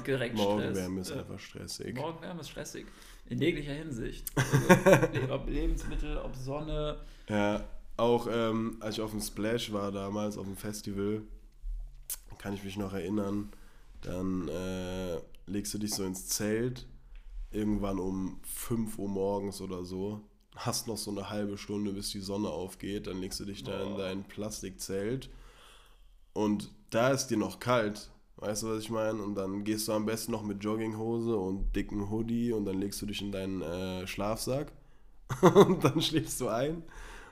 direkt 0.06 0.36
Morgenwärme 0.36 1.00
ist 1.00 1.08
Stress. 1.08 1.16
Ja. 1.16 1.22
einfach 1.24 1.38
stressig. 1.40 1.94
Morgenwärme 1.96 2.40
ist 2.40 2.50
stressig. 2.50 2.86
In 3.28 3.40
jeglicher 3.40 3.72
Hinsicht. 3.72 4.30
Also, 4.84 5.32
ob 5.32 5.48
Lebensmittel, 5.48 6.18
ob 6.18 6.36
Sonne. 6.36 6.98
Ja, 7.28 7.64
auch 7.96 8.26
ähm, 8.30 8.76
als 8.80 8.96
ich 8.96 9.00
auf 9.00 9.10
dem 9.12 9.20
Splash 9.20 9.72
war 9.72 9.90
damals, 9.92 10.36
auf 10.36 10.44
dem 10.46 10.56
Festival, 10.56 11.22
kann 12.38 12.52
ich 12.54 12.62
mich 12.64 12.76
noch 12.76 12.92
erinnern, 12.92 13.50
dann 14.02 14.48
äh, 14.48 15.16
legst 15.46 15.74
du 15.74 15.78
dich 15.78 15.94
so 15.94 16.04
ins 16.04 16.28
Zelt, 16.28 16.86
irgendwann 17.50 17.98
um 17.98 18.40
5 18.42 18.98
Uhr 18.98 19.08
morgens 19.08 19.60
oder 19.60 19.84
so, 19.84 20.20
hast 20.56 20.86
noch 20.86 20.96
so 20.96 21.10
eine 21.10 21.30
halbe 21.30 21.58
Stunde, 21.58 21.92
bis 21.92 22.10
die 22.10 22.20
Sonne 22.20 22.48
aufgeht, 22.48 23.06
dann 23.06 23.20
legst 23.20 23.40
du 23.40 23.44
dich 23.44 23.64
da 23.64 23.82
in 23.82 23.96
dein 23.96 24.24
Plastikzelt 24.24 25.30
und 26.32 26.70
da 26.90 27.10
ist 27.10 27.28
dir 27.28 27.38
noch 27.38 27.60
kalt. 27.60 28.10
Weißt 28.36 28.64
du, 28.64 28.68
was 28.68 28.82
ich 28.82 28.90
meine? 28.90 29.22
Und 29.22 29.36
dann 29.36 29.64
gehst 29.64 29.88
du 29.88 29.92
am 29.92 30.06
besten 30.06 30.32
noch 30.32 30.42
mit 30.42 30.62
Jogginghose 30.62 31.36
und 31.36 31.74
dicken 31.74 32.10
Hoodie 32.10 32.52
und 32.52 32.64
dann 32.64 32.80
legst 32.80 33.00
du 33.00 33.06
dich 33.06 33.22
in 33.22 33.32
deinen 33.32 33.62
äh, 33.62 34.06
Schlafsack 34.06 34.72
und 35.40 35.84
dann 35.84 36.02
schläfst 36.02 36.40
du 36.40 36.48
ein. 36.48 36.82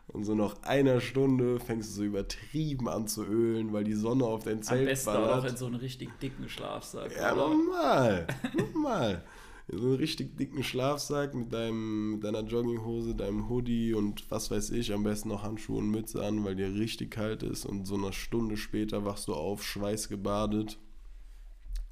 Und 0.08 0.24
so 0.24 0.34
nach 0.34 0.62
einer 0.62 1.00
Stunde 1.00 1.58
fängst 1.58 1.90
du 1.90 1.94
so 1.94 2.02
übertrieben 2.04 2.88
an 2.88 3.06
zu 3.06 3.24
ölen, 3.24 3.72
weil 3.72 3.84
die 3.84 3.94
Sonne 3.94 4.24
auf 4.24 4.44
dein 4.44 4.58
Am 4.58 4.62
Zelt 4.62 4.86
besten 4.86 5.10
auch 5.10 5.14
ballert. 5.14 5.50
in 5.50 5.56
so 5.56 5.66
einen 5.66 5.76
richtig 5.76 6.10
dicken 6.20 6.48
Schlafsack. 6.48 7.16
Ja, 7.16 7.32
oder? 7.32 7.48
normal. 7.48 8.26
normal. 8.74 9.24
In 9.68 9.78
so 9.78 9.86
einen 9.86 9.96
richtig 9.96 10.36
dicken 10.36 10.62
Schlafsack 10.64 11.34
mit, 11.34 11.52
deinem, 11.52 12.14
mit 12.14 12.24
deiner 12.24 12.42
Jogginghose, 12.42 13.14
deinem 13.14 13.48
Hoodie 13.48 13.94
und 13.94 14.30
was 14.30 14.50
weiß 14.50 14.70
ich, 14.70 14.92
am 14.92 15.04
besten 15.04 15.28
noch 15.30 15.44
Handschuhe 15.44 15.78
und 15.78 15.88
Mütze 15.88 16.22
an, 16.22 16.44
weil 16.44 16.56
dir 16.56 16.74
richtig 16.74 17.12
kalt 17.12 17.42
ist 17.42 17.64
und 17.64 17.86
so 17.86 17.94
eine 17.94 18.12
Stunde 18.12 18.56
später 18.56 19.04
wachst 19.04 19.28
du 19.28 19.34
auf, 19.34 19.64
schweißgebadet 19.64 20.78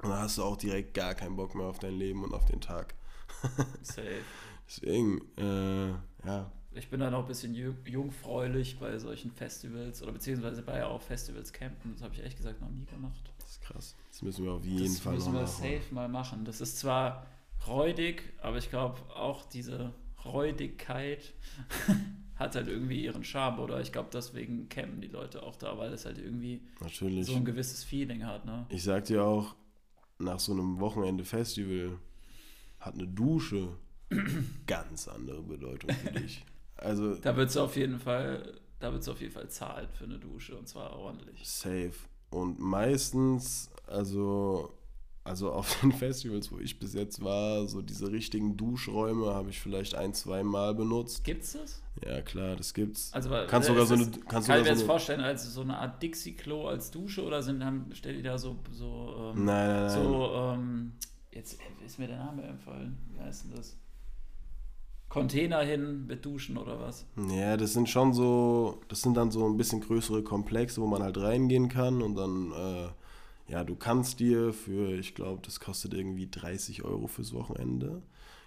und 0.02 0.10
dann 0.10 0.18
hast 0.18 0.38
du 0.38 0.42
auch 0.42 0.56
direkt 0.56 0.94
gar 0.94 1.14
keinen 1.14 1.36
Bock 1.36 1.54
mehr 1.54 1.66
auf 1.66 1.78
dein 1.78 1.94
Leben 1.94 2.24
und 2.24 2.34
auf 2.34 2.44
den 2.44 2.60
Tag. 2.60 2.94
Safe. 3.82 4.20
Deswegen, 4.66 5.20
äh, 5.36 5.90
ja, 6.26 6.52
Ich 6.72 6.88
bin 6.88 7.00
dann 7.00 7.12
auch 7.14 7.22
ein 7.22 7.28
bisschen 7.28 7.54
jung, 7.54 7.76
jungfräulich 7.84 8.78
bei 8.78 8.96
solchen 8.98 9.32
Festivals 9.32 10.02
oder 10.02 10.12
beziehungsweise 10.12 10.62
bei 10.62 10.84
auch 10.84 11.02
Festivals 11.02 11.52
campen. 11.52 11.92
Das 11.94 12.02
habe 12.02 12.14
ich 12.14 12.20
ehrlich 12.20 12.36
gesagt 12.36 12.60
noch 12.60 12.70
nie 12.70 12.84
gemacht. 12.84 13.32
das 13.38 13.50
ist 13.50 13.62
krass. 13.62 13.96
Das 14.08 14.22
müssen 14.22 14.44
wir 14.44 14.52
auf 14.52 14.64
jeden 14.64 14.84
das 14.84 15.00
Fall 15.00 15.14
noch 15.14 15.18
müssen 15.18 15.32
wir 15.34 15.40
machen. 15.42 15.80
safe 15.80 15.94
mal 15.94 16.08
machen. 16.08 16.44
Das 16.44 16.60
ist 16.60 16.78
zwar 16.78 17.26
räudig, 17.66 18.22
aber 18.40 18.58
ich 18.58 18.70
glaube 18.70 19.00
auch 19.14 19.44
diese 19.46 19.92
Räudigkeit 20.24 21.32
hat 22.36 22.54
halt 22.54 22.68
irgendwie 22.68 23.04
ihren 23.04 23.24
Charme 23.24 23.58
oder 23.58 23.80
ich 23.80 23.92
glaube 23.92 24.10
deswegen 24.12 24.68
campen 24.68 25.00
die 25.00 25.08
Leute 25.08 25.42
auch 25.42 25.56
da, 25.56 25.76
weil 25.76 25.92
es 25.92 26.04
halt 26.04 26.18
irgendwie 26.18 26.62
Natürlich. 26.80 27.26
so 27.26 27.34
ein 27.34 27.44
gewisses 27.44 27.82
Feeling 27.84 28.24
hat, 28.24 28.44
ne? 28.46 28.64
Ich 28.68 28.84
sag 28.84 29.04
dir 29.06 29.24
auch, 29.24 29.56
nach 30.18 30.38
so 30.38 30.52
einem 30.52 30.78
Wochenende 30.78 31.24
Festival 31.24 31.98
hat 32.78 32.94
eine 32.94 33.08
Dusche 33.08 33.76
ganz 34.66 35.08
andere 35.08 35.42
Bedeutung 35.42 35.90
für 35.90 36.12
dich. 36.12 36.44
Also 36.80 37.14
Da 37.16 37.36
wird 37.36 37.50
es 37.50 37.56
auf 37.56 37.76
jeden 37.76 37.98
Fall, 37.98 38.54
da 38.78 38.92
wird 38.92 39.06
auf 39.08 39.20
jeden 39.20 39.32
Fall 39.32 39.48
zahlen 39.48 39.88
für 39.96 40.04
eine 40.04 40.18
Dusche 40.18 40.56
und 40.56 40.68
zwar 40.68 40.96
ordentlich. 40.96 41.46
safe. 41.48 41.92
Und 42.30 42.58
meistens, 42.60 43.70
also, 43.86 44.72
also 45.24 45.52
auf 45.52 45.78
den 45.82 45.92
Festivals, 45.92 46.50
wo 46.50 46.58
ich 46.58 46.78
bis 46.78 46.94
jetzt 46.94 47.22
war, 47.22 47.66
so 47.68 47.82
diese 47.82 48.10
richtigen 48.10 48.56
Duschräume 48.56 49.34
habe 49.34 49.50
ich 49.50 49.60
vielleicht 49.60 49.94
ein, 49.94 50.14
zwei 50.14 50.42
Mal 50.42 50.74
benutzt. 50.74 51.24
Gibt's 51.24 51.52
das? 51.52 51.82
Ja, 52.06 52.22
klar, 52.22 52.56
das 52.56 52.72
gibt's. 52.72 53.12
Also 53.12 53.28
Kannst 53.46 53.68
äh, 53.68 53.72
sogar 53.72 53.86
so 53.86 53.96
das- 53.96 54.06
eine- 54.06 54.24
kannst 54.26 54.48
kann 54.48 54.58
ich 54.60 54.64
mir 54.64 54.74
so 54.74 54.80
jetzt 54.80 54.86
vorstellen 54.86 55.20
als 55.20 55.52
so 55.52 55.60
eine 55.60 55.76
Art 55.76 56.02
Dixie-Klo 56.02 56.68
als 56.68 56.90
Dusche 56.90 57.22
oder 57.24 57.42
sind 57.42 57.62
haben, 57.64 57.86
stellt 57.94 58.16
ihr 58.16 58.22
da 58.22 58.38
so 58.38 58.56
so 58.70 59.32
ähm, 59.36 59.44
Nein, 59.44 59.68
nein, 59.68 59.86
nein. 59.86 59.90
so 59.90 60.30
ähm, 60.34 60.92
jetzt 61.32 61.58
ist 61.84 61.98
mir 61.98 62.06
der 62.06 62.18
Name 62.24 62.42
empfallen. 62.44 62.96
Wie 63.12 63.20
heißt 63.20 63.44
denn 63.44 63.56
das? 63.56 63.76
Container 65.10 65.60
hin 65.60 66.06
mit 66.06 66.24
Duschen 66.24 66.56
oder 66.56 66.80
was? 66.80 67.04
Ja, 67.28 67.56
das 67.56 67.72
sind 67.74 67.90
schon 67.90 68.14
so, 68.14 68.80
das 68.88 69.02
sind 69.02 69.16
dann 69.16 69.30
so 69.30 69.44
ein 69.44 69.56
bisschen 69.56 69.80
größere 69.80 70.22
Komplexe, 70.22 70.80
wo 70.80 70.86
man 70.86 71.02
halt 71.02 71.18
reingehen 71.18 71.68
kann 71.68 72.00
und 72.00 72.14
dann, 72.14 72.52
äh, 72.52 73.52
ja, 73.52 73.64
du 73.64 73.74
kannst 73.74 74.20
dir 74.20 74.52
für, 74.52 74.92
ich 74.98 75.16
glaube, 75.16 75.42
das 75.44 75.58
kostet 75.58 75.94
irgendwie 75.94 76.28
30 76.30 76.84
Euro 76.84 77.08
fürs 77.08 77.34
Wochenende, 77.34 78.02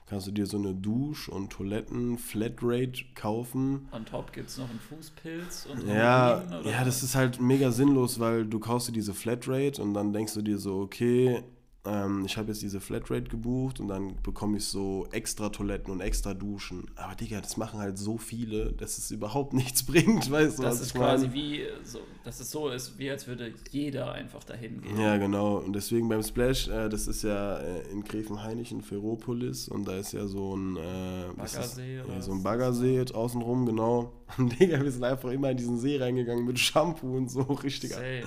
kannst 0.05 0.27
du 0.27 0.31
dir 0.31 0.45
so 0.45 0.57
eine 0.57 0.73
Dusch- 0.73 1.27
und 1.27 1.51
Toiletten-Flatrate 1.51 3.03
kaufen. 3.13 3.89
On 3.91 4.05
top 4.05 4.31
gibt 4.31 4.49
es 4.49 4.57
noch 4.57 4.69
einen 4.69 4.79
Fußpilz 4.79 5.65
und 5.65 5.85
Ja, 5.85 6.43
oder 6.47 6.69
ja, 6.71 6.85
das 6.85 7.03
ist 7.03 7.15
halt 7.15 7.41
mega 7.41 7.71
sinnlos, 7.71 8.21
weil 8.21 8.45
du 8.45 8.59
kaufst 8.59 8.87
dir 8.87 8.93
diese 8.93 9.13
Flatrate 9.13 9.81
und 9.81 9.93
dann 9.93 10.13
denkst 10.13 10.33
du 10.33 10.41
dir 10.41 10.57
so, 10.57 10.79
okay, 10.79 11.43
ähm, 11.85 12.23
ich 12.25 12.37
habe 12.37 12.47
jetzt 12.47 12.61
diese 12.61 12.79
Flatrate 12.79 13.23
gebucht 13.23 13.81
und 13.81 13.89
dann 13.89 14.15
bekomme 14.23 14.57
ich 14.57 14.65
so 14.65 15.05
extra 15.11 15.49
Toiletten 15.49 15.91
und 15.91 15.99
extra 15.99 16.33
Duschen. 16.33 16.85
Aber 16.95 17.13
Digga, 17.15 17.41
das 17.41 17.57
machen 17.57 17.79
halt 17.79 17.97
so 17.97 18.17
viele, 18.17 18.71
dass 18.71 18.97
es 18.97 19.11
überhaupt 19.11 19.53
nichts 19.53 19.83
bringt, 19.83 20.31
weißt 20.31 20.59
du, 20.59 20.63
das 20.63 20.79
ist 20.79 20.87
ich 20.87 20.93
meine? 20.93 21.07
quasi 21.07 21.33
wie 21.33 21.63
so, 21.83 21.99
dass 22.23 22.39
es 22.39 22.51
so 22.51 22.69
ist, 22.69 22.97
wie 22.97 23.11
als 23.11 23.27
würde 23.27 23.53
jeder 23.71 24.13
einfach 24.13 24.45
dahin 24.45 24.81
gehen. 24.81 24.97
Ja, 24.97 25.17
genau. 25.17 25.57
Und 25.57 25.73
deswegen 25.73 26.07
beim 26.07 26.23
Splash, 26.23 26.69
äh, 26.69 26.87
das 26.87 27.07
ist 27.07 27.23
ja 27.23 27.57
äh, 27.57 27.81
in 27.91 28.03
Gräfenhainich 28.03 28.71
in 28.71 28.81
Ferropolis 28.81 29.67
und 29.67 29.85
da 29.85 29.97
ist 29.97 30.13
ja 30.13 30.25
so 30.25 30.55
ein, 30.55 30.77
äh, 30.77 31.27
ist, 31.27 31.35
Baggersee 31.35 32.01
oder 32.01 32.13
ja, 32.13 32.21
so 32.21 32.31
ein 32.31 32.37
ist 32.37 32.43
Baggersee 32.43 32.95
jetzt 32.95 33.13
außenrum, 33.13 33.65
genau. 33.65 34.13
Und 34.37 34.57
Digga, 34.59 34.81
wir 34.81 34.91
sind 34.91 35.03
einfach 35.03 35.31
immer 35.31 35.51
in 35.51 35.57
diesen 35.57 35.77
See 35.77 35.97
reingegangen 35.97 36.45
mit 36.45 36.59
Shampoo 36.59 37.17
und 37.17 37.29
so, 37.29 37.41
richtig. 37.63 37.91
Safe. 37.91 38.23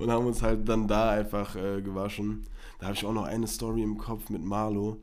Und 0.00 0.10
haben 0.10 0.26
uns 0.26 0.42
halt 0.42 0.68
dann 0.68 0.88
da 0.88 1.10
einfach 1.10 1.54
äh, 1.56 1.82
gewaschen. 1.82 2.46
Da 2.78 2.86
habe 2.86 2.96
ich 2.96 3.04
auch 3.04 3.12
noch 3.12 3.24
eine 3.24 3.46
Story 3.46 3.82
im 3.82 3.98
Kopf 3.98 4.30
mit 4.30 4.42
Marlo. 4.42 5.02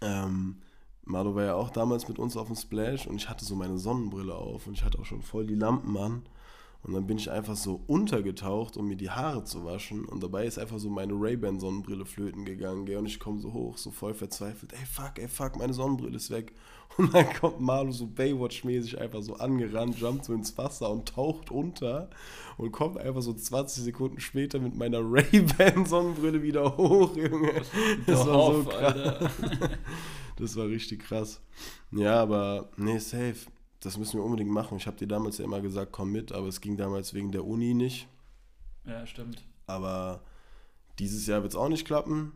Ähm, 0.00 0.58
Marlo 1.04 1.34
war 1.34 1.44
ja 1.44 1.54
auch 1.54 1.70
damals 1.70 2.06
mit 2.08 2.18
uns 2.18 2.36
auf 2.36 2.46
dem 2.46 2.56
Splash 2.56 3.06
und 3.06 3.16
ich 3.16 3.28
hatte 3.28 3.44
so 3.44 3.56
meine 3.56 3.78
Sonnenbrille 3.78 4.34
auf 4.34 4.66
und 4.66 4.74
ich 4.74 4.84
hatte 4.84 4.98
auch 4.98 5.04
schon 5.04 5.22
voll 5.22 5.46
die 5.46 5.54
Lampen 5.54 5.96
an. 5.96 6.22
Und 6.84 6.92
dann 6.92 7.08
bin 7.08 7.18
ich 7.18 7.28
einfach 7.28 7.56
so 7.56 7.82
untergetaucht, 7.88 8.76
um 8.76 8.86
mir 8.86 8.96
die 8.96 9.10
Haare 9.10 9.42
zu 9.42 9.64
waschen. 9.64 10.04
Und 10.04 10.22
dabei 10.22 10.46
ist 10.46 10.60
einfach 10.60 10.78
so 10.78 10.88
meine 10.88 11.14
Ray-Ban 11.14 11.58
Sonnenbrille 11.58 12.06
flöten 12.06 12.44
gegangen. 12.44 12.86
Gell? 12.86 12.98
Und 12.98 13.06
ich 13.06 13.18
komme 13.18 13.40
so 13.40 13.52
hoch, 13.52 13.76
so 13.78 13.90
voll 13.90 14.14
verzweifelt. 14.14 14.72
Ey, 14.74 14.86
fuck, 14.86 15.18
ey, 15.18 15.26
fuck, 15.26 15.56
meine 15.56 15.72
Sonnenbrille 15.72 16.16
ist 16.16 16.30
weg. 16.30 16.52
Und 16.96 17.14
dann 17.14 17.32
kommt 17.34 17.60
Marlo 17.60 17.92
so 17.92 18.06
Baywatch-mäßig 18.06 18.98
einfach 18.98 19.22
so 19.22 19.36
angerannt, 19.36 19.98
jumpt 19.98 20.24
so 20.24 20.32
ins 20.32 20.56
Wasser 20.58 20.90
und 20.90 21.08
taucht 21.08 21.50
unter. 21.50 22.10
Und 22.56 22.72
kommt 22.72 22.98
einfach 22.98 23.22
so 23.22 23.32
20 23.32 23.84
Sekunden 23.84 24.20
später 24.20 24.58
mit 24.58 24.74
meiner 24.74 24.98
Ray-Ban 25.02 25.86
Sonnenbrille 25.86 26.42
wieder 26.42 26.76
hoch, 26.76 27.16
Junge. 27.16 27.62
Das 28.06 28.26
war 28.26 28.54
so 28.54 28.64
krass. 28.64 29.30
Das 30.38 30.54
war 30.54 30.68
richtig 30.68 31.02
krass. 31.02 31.40
Ja, 31.90 32.22
aber 32.22 32.70
nee, 32.76 32.98
safe. 32.98 33.38
Das 33.80 33.98
müssen 33.98 34.18
wir 34.18 34.24
unbedingt 34.24 34.50
machen. 34.50 34.78
Ich 34.78 34.86
habe 34.86 34.96
dir 34.96 35.08
damals 35.08 35.38
ja 35.38 35.44
immer 35.44 35.60
gesagt, 35.60 35.90
komm 35.90 36.12
mit, 36.12 36.30
aber 36.30 36.46
es 36.46 36.60
ging 36.60 36.76
damals 36.76 37.12
wegen 37.12 37.32
der 37.32 37.44
Uni 37.44 37.74
nicht. 37.74 38.06
Ja, 38.84 39.04
stimmt. 39.04 39.42
Aber 39.66 40.22
dieses 41.00 41.26
Jahr 41.26 41.42
wird 41.42 41.52
es 41.52 41.58
auch 41.58 41.68
nicht 41.68 41.84
klappen. 41.86 42.32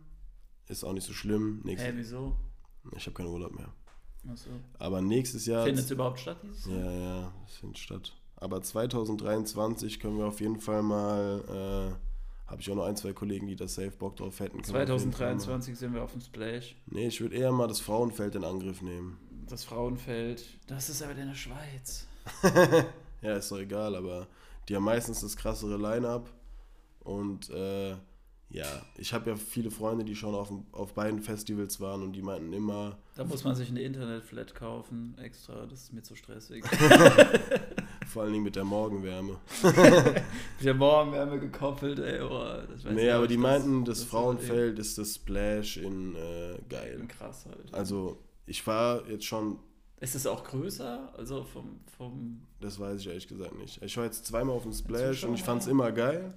Ist 0.68 0.82
auch 0.84 0.92
nicht 0.92 1.06
so 1.06 1.12
schlimm. 1.12 1.60
Nächstes, 1.64 1.92
Hä, 1.92 1.96
wieso? 1.96 2.36
Ich 2.96 3.06
habe 3.06 3.14
keinen 3.14 3.28
Urlaub 3.28 3.54
mehr. 3.54 3.72
Achso. 4.30 4.50
Aber 4.78 5.00
nächstes 5.02 5.46
Jahr. 5.46 5.64
Findet 5.64 5.84
es 5.84 5.90
überhaupt 5.90 6.20
statt 6.20 6.38
dieses 6.42 6.66
Jahr? 6.66 6.78
ja, 6.78 6.92
ja, 6.92 7.32
es 7.46 7.56
findet 7.56 7.78
statt. 7.78 8.14
Aber 8.36 8.60
2023 8.62 10.00
können 10.00 10.18
wir 10.18 10.26
auf 10.26 10.40
jeden 10.40 10.60
Fall 10.60 10.82
mal. 10.82 11.94
Äh, 11.96 12.50
habe 12.50 12.60
ich 12.60 12.70
auch 12.70 12.74
noch 12.74 12.84
ein, 12.84 12.96
zwei 12.96 13.12
Kollegen, 13.14 13.46
die 13.46 13.56
das 13.56 13.74
safe 13.76 13.92
Bock 13.92 14.16
drauf 14.16 14.38
hätten. 14.40 14.60
Können 14.60 14.74
wir 14.86 14.94
auf 14.94 15.00
jeden 15.00 15.12
Fall 15.12 15.34
mal- 15.34 15.40
2023 15.40 15.78
sind 15.78 15.94
wir 15.94 16.02
auf 16.02 16.12
dem 16.12 16.20
Splash. 16.20 16.76
Nee, 16.86 17.06
ich 17.06 17.20
würde 17.20 17.34
eher 17.34 17.50
mal 17.50 17.66
das 17.66 17.80
Frauenfeld 17.80 18.34
in 18.34 18.44
Angriff 18.44 18.82
nehmen. 18.82 19.18
Das 19.48 19.64
Frauenfeld. 19.64 20.44
Das 20.66 20.90
ist 20.90 21.02
aber 21.02 21.12
in 21.16 21.28
der 21.28 21.34
Schweiz. 21.34 22.06
Ja, 23.22 23.36
ist 23.36 23.52
doch 23.52 23.58
egal, 23.60 23.94
aber 23.94 24.26
die 24.68 24.74
haben 24.74 24.82
meistens 24.82 25.20
das 25.20 25.36
krassere 25.36 25.76
Line-Up. 25.76 26.28
Und 27.04 27.48
äh, 27.50 27.92
ja, 28.50 28.66
ich 28.98 29.12
habe 29.14 29.30
ja 29.30 29.36
viele 29.36 29.70
Freunde, 29.70 30.04
die 30.04 30.16
schon 30.16 30.34
auf, 30.34 30.52
auf 30.72 30.92
beiden 30.94 31.22
Festivals 31.22 31.80
waren 31.80 32.02
und 32.02 32.14
die 32.14 32.22
meinten 32.22 32.52
immer, 32.52 32.98
Da 33.14 33.24
muss 33.24 33.44
man 33.44 33.54
sich 33.54 33.68
eine 33.68 33.82
Internetflat 33.82 34.54
kaufen, 34.54 35.16
extra. 35.18 35.66
Das 35.66 35.82
ist 35.82 35.92
mir 35.92 36.02
zu 36.02 36.16
stressig. 36.16 36.64
vor 38.06 38.22
allen 38.22 38.32
Dingen 38.32 38.44
mit 38.44 38.56
der 38.56 38.64
Morgenwärme. 38.64 39.38
Wir 40.60 40.74
morgen 40.74 41.12
werden 41.12 41.30
wir 41.30 41.38
gekoppelt, 41.38 41.98
ey. 41.98 42.20
Oh, 42.22 42.40
das 42.70 42.84
weiß 42.84 42.92
Nee, 42.94 43.10
aber 43.10 43.26
die 43.26 43.36
meinten, 43.36 43.84
das, 43.84 44.00
das 44.00 44.08
Frauenfeld 44.08 44.78
ist 44.78 44.96
das 44.96 45.16
Splash 45.16 45.76
in 45.76 46.14
äh, 46.14 46.58
geil. 46.68 47.04
Krass 47.08 47.46
halt. 47.46 47.74
Also, 47.74 48.18
ich 48.46 48.66
war 48.66 49.06
jetzt 49.08 49.24
schon, 49.24 49.58
ist 50.00 50.14
es 50.16 50.26
auch 50.26 50.42
größer? 50.42 51.12
Also 51.16 51.44
vom, 51.44 51.80
vom 51.96 52.42
das 52.60 52.80
weiß 52.80 53.00
ich 53.00 53.06
ehrlich 53.06 53.28
gesagt 53.28 53.56
nicht. 53.56 53.80
Ich 53.82 53.96
war 53.96 54.04
jetzt 54.04 54.26
zweimal 54.26 54.56
auf 54.56 54.64
dem 54.64 54.72
Splash 54.72 55.22
und 55.24 55.34
ich 55.34 55.42
fand 55.42 55.62
es 55.62 55.68
immer 55.68 55.92
geil. 55.92 56.34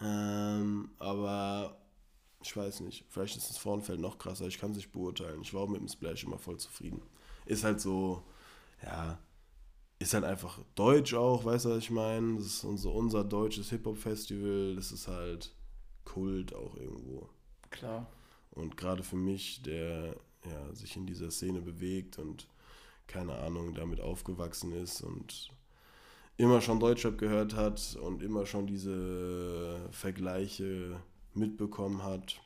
Ähm, 0.00 0.90
aber 0.98 1.76
ich 2.46 2.56
weiß 2.56 2.80
nicht. 2.80 3.04
Vielleicht 3.08 3.36
ist 3.36 3.50
das 3.50 3.58
Frauenfeld 3.58 4.00
noch 4.00 4.18
krasser. 4.18 4.46
Ich 4.46 4.58
kann 4.58 4.70
es 4.70 4.76
nicht 4.76 4.92
beurteilen. 4.92 5.42
Ich 5.42 5.52
war 5.52 5.62
auch 5.62 5.68
mit 5.68 5.80
dem 5.80 5.88
Splash 5.88 6.24
immer 6.24 6.38
voll 6.38 6.58
zufrieden. 6.58 7.02
Ist 7.44 7.64
halt 7.64 7.80
so, 7.80 8.22
ja, 8.82 9.18
ist 9.98 10.14
halt 10.14 10.24
einfach 10.24 10.60
deutsch 10.74 11.14
auch, 11.14 11.44
weißt 11.44 11.64
du, 11.64 11.70
was 11.70 11.78
ich 11.78 11.90
meine? 11.90 12.36
Das 12.36 12.46
ist 12.46 12.64
unser, 12.64 12.92
unser 12.92 13.24
deutsches 13.24 13.70
Hip-Hop-Festival. 13.70 14.76
Das 14.76 14.92
ist 14.92 15.08
halt 15.08 15.54
Kult 16.04 16.54
auch 16.54 16.76
irgendwo. 16.76 17.28
klar. 17.70 18.06
Und 18.50 18.76
gerade 18.76 19.02
für 19.02 19.16
mich, 19.16 19.62
der 19.62 20.16
ja, 20.44 20.74
sich 20.74 20.96
in 20.96 21.06
dieser 21.06 21.30
Szene 21.30 21.60
bewegt 21.60 22.18
und 22.18 22.46
keine 23.06 23.34
Ahnung, 23.34 23.74
damit 23.74 24.00
aufgewachsen 24.00 24.72
ist 24.72 25.02
und 25.02 25.50
immer 26.38 26.60
schon 26.60 26.80
Deutschrap 26.80 27.18
gehört 27.18 27.54
hat 27.54 27.96
und 28.00 28.22
immer 28.22 28.46
schon 28.46 28.66
diese 28.66 29.88
Vergleiche 29.90 31.00
mitbekommen 31.36 32.02
hat, 32.02 32.40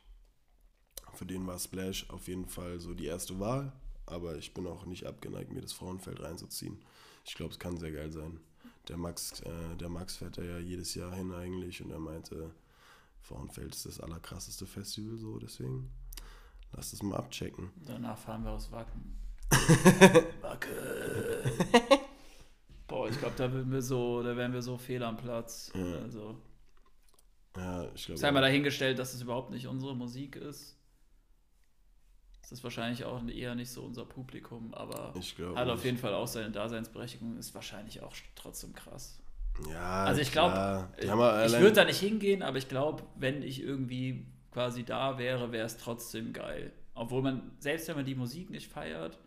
für 1.14 1.26
den 1.26 1.46
war 1.46 1.59
Splash 1.59 2.09
auf 2.11 2.29
jeden 2.29 2.46
Fall 2.46 2.81
so 2.81 2.94
die 2.94 3.07
erste 3.07 3.38
Wahl. 3.40 3.72
Aber 4.07 4.37
ich 4.37 4.55
bin 4.55 4.66
auch 4.66 4.87
nicht 4.87 5.07
abgeneigt, 5.07 5.53
mir 5.53 5.61
das 5.61 5.72
Frauenfeld 5.72 6.20
reinzuziehen. 6.20 6.79
Ich 7.24 7.35
glaube, 7.35 7.53
es 7.53 7.59
kann 7.59 7.76
sehr 7.76 7.92
geil 7.92 8.11
sein. 8.11 8.40
Der 8.88 8.96
Max, 8.96 9.40
äh, 9.40 9.76
der 9.79 9.88
Max 9.88 10.16
fährt 10.16 10.38
da 10.38 10.42
ja 10.42 10.59
jedes 10.59 10.94
Jahr 10.94 11.14
hin 11.14 11.33
eigentlich 11.33 11.83
und 11.83 11.90
er 11.90 11.98
meinte, 11.98 12.50
Frauenfeld 13.20 13.74
ist 13.74 13.87
das 13.87 14.00
allerkrasseste 14.00 14.66
Festival 14.66 15.16
so, 15.16 15.38
deswegen 15.38 15.90
lass 16.72 16.90
das 16.90 17.03
mal 17.03 17.16
abchecken. 17.16 17.70
Danach 17.87 18.18
fahren 18.18 18.42
wir 18.44 18.53
aus 18.53 18.72
Wacken. 18.72 19.16
Wacken. 20.40 20.70
Boah, 22.88 23.09
ich 23.09 23.18
glaube, 23.18 23.35
da 23.37 23.53
würden 23.53 23.70
wir 23.70 23.83
so, 23.83 24.22
da 24.22 24.37
wären 24.37 24.53
wir 24.53 24.62
so 24.62 24.76
fehl 24.76 25.03
am 25.03 25.16
Platz. 25.16 25.70
Ja. 25.74 25.96
Also, 25.98 26.37
Ja, 27.56 27.90
ich 27.94 28.04
glaube. 28.06 28.18
sei 28.20 28.30
mal 28.30 28.40
dahingestellt, 28.40 28.98
dass 28.98 29.14
es 29.14 29.22
überhaupt 29.22 29.50
nicht 29.50 29.66
unsere 29.66 29.94
Musik 29.96 30.36
ist. 30.36 30.76
Das 32.42 32.52
ist 32.52 32.64
wahrscheinlich 32.64 33.04
auch 33.04 33.24
eher 33.28 33.54
nicht 33.54 33.70
so 33.70 33.82
unser 33.84 34.04
Publikum, 34.04 34.74
aber 34.74 35.14
Ich 35.16 35.36
hat 35.54 35.68
auf 35.68 35.84
jeden 35.84 35.98
Fall 35.98 36.14
auch 36.14 36.26
seine 36.26 36.50
Daseinsberechtigung, 36.50 37.36
ist 37.38 37.54
wahrscheinlich 37.54 38.02
auch 38.02 38.12
trotzdem 38.34 38.72
krass. 38.72 39.20
Ja, 39.70 40.04
Also 40.04 40.20
ich 40.20 40.32
glaube, 40.32 40.88
ich 41.00 41.10
allein- 41.10 41.60
würde 41.60 41.72
da 41.76 41.84
nicht 41.84 42.00
hingehen, 42.00 42.42
aber 42.42 42.58
ich 42.58 42.68
glaube, 42.68 43.04
wenn 43.16 43.42
ich 43.42 43.62
irgendwie 43.62 44.26
quasi 44.52 44.84
da 44.84 45.18
wäre, 45.18 45.52
wäre 45.52 45.66
es 45.66 45.76
trotzdem 45.76 46.32
geil. 46.32 46.72
Obwohl 46.94 47.22
man, 47.22 47.52
selbst 47.60 47.86
wenn 47.88 47.96
man 47.96 48.04
die 48.04 48.14
Musik 48.16 48.50
nicht 48.50 48.70
feiert 48.70 49.18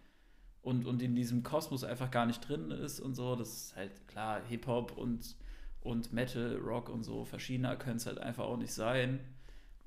und, 0.62 0.86
und 0.86 1.02
in 1.02 1.16
diesem 1.16 1.44
Kosmos 1.44 1.84
einfach 1.84 2.12
gar 2.12 2.26
nicht 2.26 2.48
drin 2.48 2.72
ist 2.72 3.00
und 3.00 3.16
so, 3.16 3.36
das 3.36 3.50
ist 3.54 3.76
halt 3.76 4.06
klar, 4.08 4.42
Hip-Hop 4.50 4.98
und, 4.98 5.36
und 5.84 6.14
Metal, 6.14 6.58
Rock 6.58 6.90
und 6.90 7.04
so, 7.04 7.26
verschiedener 7.26 7.76
können 7.76 7.98
es 7.98 8.06
halt 8.06 8.20
einfach 8.20 8.46
auch 8.46 8.58
nicht 8.58 8.74
sein. 8.74 9.20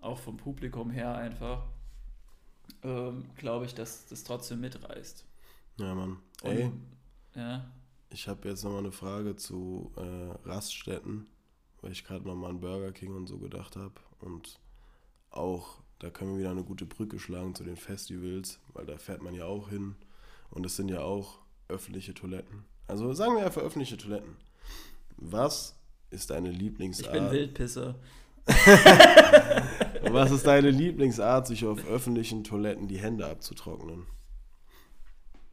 Auch 0.00 0.18
vom 0.18 0.36
Publikum 0.36 0.90
her 0.90 1.14
einfach. 1.14 1.64
Ähm, 2.82 3.24
glaube 3.36 3.64
ich, 3.64 3.74
dass 3.74 4.06
das 4.06 4.24
trotzdem 4.24 4.60
mitreißt. 4.60 5.24
Ja, 5.78 5.94
Mann. 5.94 6.18
Und, 6.42 6.50
Ey, 6.50 6.70
Ja. 7.34 7.64
ich 8.10 8.28
habe 8.28 8.48
jetzt 8.48 8.62
nochmal 8.64 8.80
eine 8.80 8.92
Frage 8.92 9.36
zu 9.36 9.92
äh, 9.96 10.48
Raststätten, 10.48 11.26
weil 11.80 11.92
ich 11.92 12.04
gerade 12.04 12.26
nochmal 12.26 12.50
an 12.50 12.60
Burger 12.60 12.92
King 12.92 13.14
und 13.14 13.26
so 13.26 13.38
gedacht 13.38 13.76
habe. 13.76 13.94
Und 14.20 14.58
auch, 15.30 15.78
da 15.98 16.10
können 16.10 16.32
wir 16.32 16.40
wieder 16.40 16.50
eine 16.50 16.64
gute 16.64 16.86
Brücke 16.86 17.18
schlagen 17.18 17.54
zu 17.54 17.64
den 17.64 17.76
Festivals, 17.76 18.58
weil 18.74 18.86
da 18.86 18.98
fährt 18.98 19.22
man 19.22 19.34
ja 19.34 19.44
auch 19.46 19.68
hin. 19.70 19.96
Und 20.50 20.64
es 20.66 20.76
sind 20.76 20.88
ja 20.88 21.00
auch 21.00 21.38
öffentliche 21.68 22.14
Toiletten. 22.14 22.64
Also 22.86 23.12
sagen 23.14 23.36
wir 23.36 23.44
einfach 23.44 23.62
öffentliche 23.62 23.96
Toiletten. 23.96 24.36
Was 25.16 25.75
ist 26.10 26.30
deine 26.30 26.50
Ich 26.50 26.58
Lieblingsart? 26.58 27.12
bin 27.12 27.30
Wildpisser. 27.30 27.96
Was 30.10 30.30
ist 30.30 30.46
deine 30.46 30.70
Lieblingsart, 30.70 31.46
sich 31.46 31.64
auf 31.64 31.86
öffentlichen 31.86 32.44
Toiletten 32.44 32.88
die 32.88 32.98
Hände 32.98 33.26
abzutrocknen? 33.26 34.06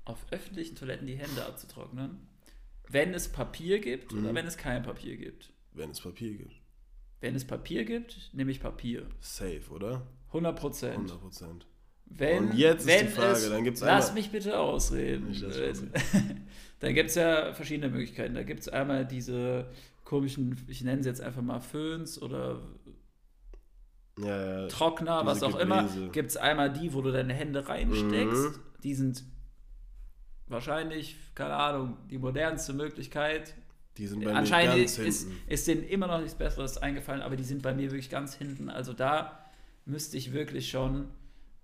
auf 0.06 0.26
öffentlichen 0.32 0.76
Toiletten 0.76 1.08
die 1.08 1.16
Hände 1.16 1.46
abzutrocknen, 1.46 2.28
wenn 2.90 3.14
es 3.14 3.30
Papier 3.30 3.80
gibt 3.80 4.12
oder 4.12 4.32
Mhm. 4.32 4.36
wenn 4.36 4.46
es 4.48 4.58
kein 4.58 4.84
Papier 4.84 5.16
gibt. 5.16 5.54
Wenn 5.72 5.92
es 5.92 6.02
Papier 6.02 6.34
gibt. 6.34 6.52
Wenn 7.22 7.36
es 7.36 7.46
Papier 7.48 7.86
gibt, 7.86 8.30
nehme 8.34 8.52
ich 8.52 8.60
Papier. 8.60 9.08
Safe, 9.22 9.62
oder? 9.72 10.06
100 10.28 10.60
Prozent. 10.60 10.96
100 10.98 11.22
Prozent. 11.22 11.68
Wenn, 12.06 12.50
Und 12.50 12.58
jetzt 12.58 12.82
ist 12.82 12.88
wenn 12.88 13.08
die 13.08 13.14
Frage, 13.14 13.32
es, 13.38 13.50
dann 13.50 13.64
gibt's 13.64 13.80
Lass 13.80 14.10
einmal- 14.10 14.22
mich 14.22 14.30
bitte. 14.32 14.50
Ich 14.50 14.56
ausreden. 14.56 15.34
Dann 16.82 16.94
gibt 16.94 17.10
es 17.10 17.16
ja 17.16 17.54
verschiedene 17.54 17.88
Möglichkeiten. 17.90 18.36
Da 18.36 18.44
gibt 18.44 18.60
es 18.60 18.68
einmal 18.68 19.08
diese 19.08 19.72
komischen, 20.04 20.58
ich 20.68 20.84
nenne 20.84 21.04
sie 21.04 21.10
jetzt 21.10 21.22
einfach 21.22 21.42
mal 21.42 21.60
Föhns 21.60 22.22
oder 22.22 22.60
Ja. 24.20 24.68
Trockner, 24.68 25.26
was 25.26 25.42
auch 25.44 25.58
immer. 25.58 25.84
Gebläse. 25.84 26.10
Gibt 26.10 26.30
es 26.32 26.38
einmal 26.38 26.72
die, 26.72 26.94
wo 26.94 27.02
du 27.02 27.12
deine 27.12 27.34
Hände 27.34 27.68
reinsteckst. 27.68 28.58
Mhm. 28.58 28.60
Die 28.84 28.94
sind 28.94 29.24
wahrscheinlich, 30.48 31.18
keine 31.36 31.56
Ahnung, 31.56 31.98
die 32.10 32.18
modernste 32.18 32.74
Möglichkeit. 32.74 33.56
Die 33.98 34.08
sind 34.08 34.24
bei 34.24 34.32
mir 34.32 34.38
Anscheinend 34.38 34.76
ganz 34.78 34.98
ist, 34.98 35.24
hinten. 35.28 35.38
ist 35.50 35.68
denen 35.68 35.84
immer 35.84 36.08
noch 36.08 36.20
nichts 36.20 36.36
Besseres 36.36 36.78
eingefallen, 36.78 37.22
aber 37.22 37.36
die 37.36 37.44
sind 37.44 37.62
bei 37.62 37.74
mir 37.74 37.92
wirklich 37.92 38.10
ganz 38.10 38.34
hinten. 38.36 38.70
Also 38.70 38.94
da 38.94 39.40
müsste 39.86 40.18
ich 40.18 40.34
wirklich 40.34 40.70
schon 40.70 41.06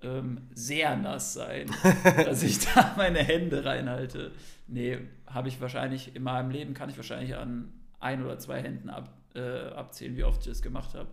ähm, 0.02 0.42
sehr 0.54 0.96
nass 0.96 1.34
sein, 1.34 1.70
dass 2.04 2.44
ich 2.44 2.60
da 2.60 2.94
meine 2.98 3.20
Hände 3.20 3.66
reinhalte. 3.66 4.32
Nee, 4.68 5.00
habe 5.28 5.48
ich 5.50 5.60
wahrscheinlich 5.60 6.16
in 6.16 6.24
meinem 6.24 6.52
Leben, 6.52 6.74
kann 6.74 6.90
ich 6.90 6.98
wahrscheinlich 6.98 7.36
an 7.36 7.74
ein 8.00 8.24
oder 8.24 8.38
zwei 8.40 8.62
Händen 8.62 8.90
ab, 8.90 9.14
äh, 9.36 9.40
abzählen, 9.70 10.16
wie 10.18 10.24
oft 10.24 10.42
ich 10.42 10.48
das 10.48 10.62
gemacht 10.62 10.94
habe. 10.96 11.08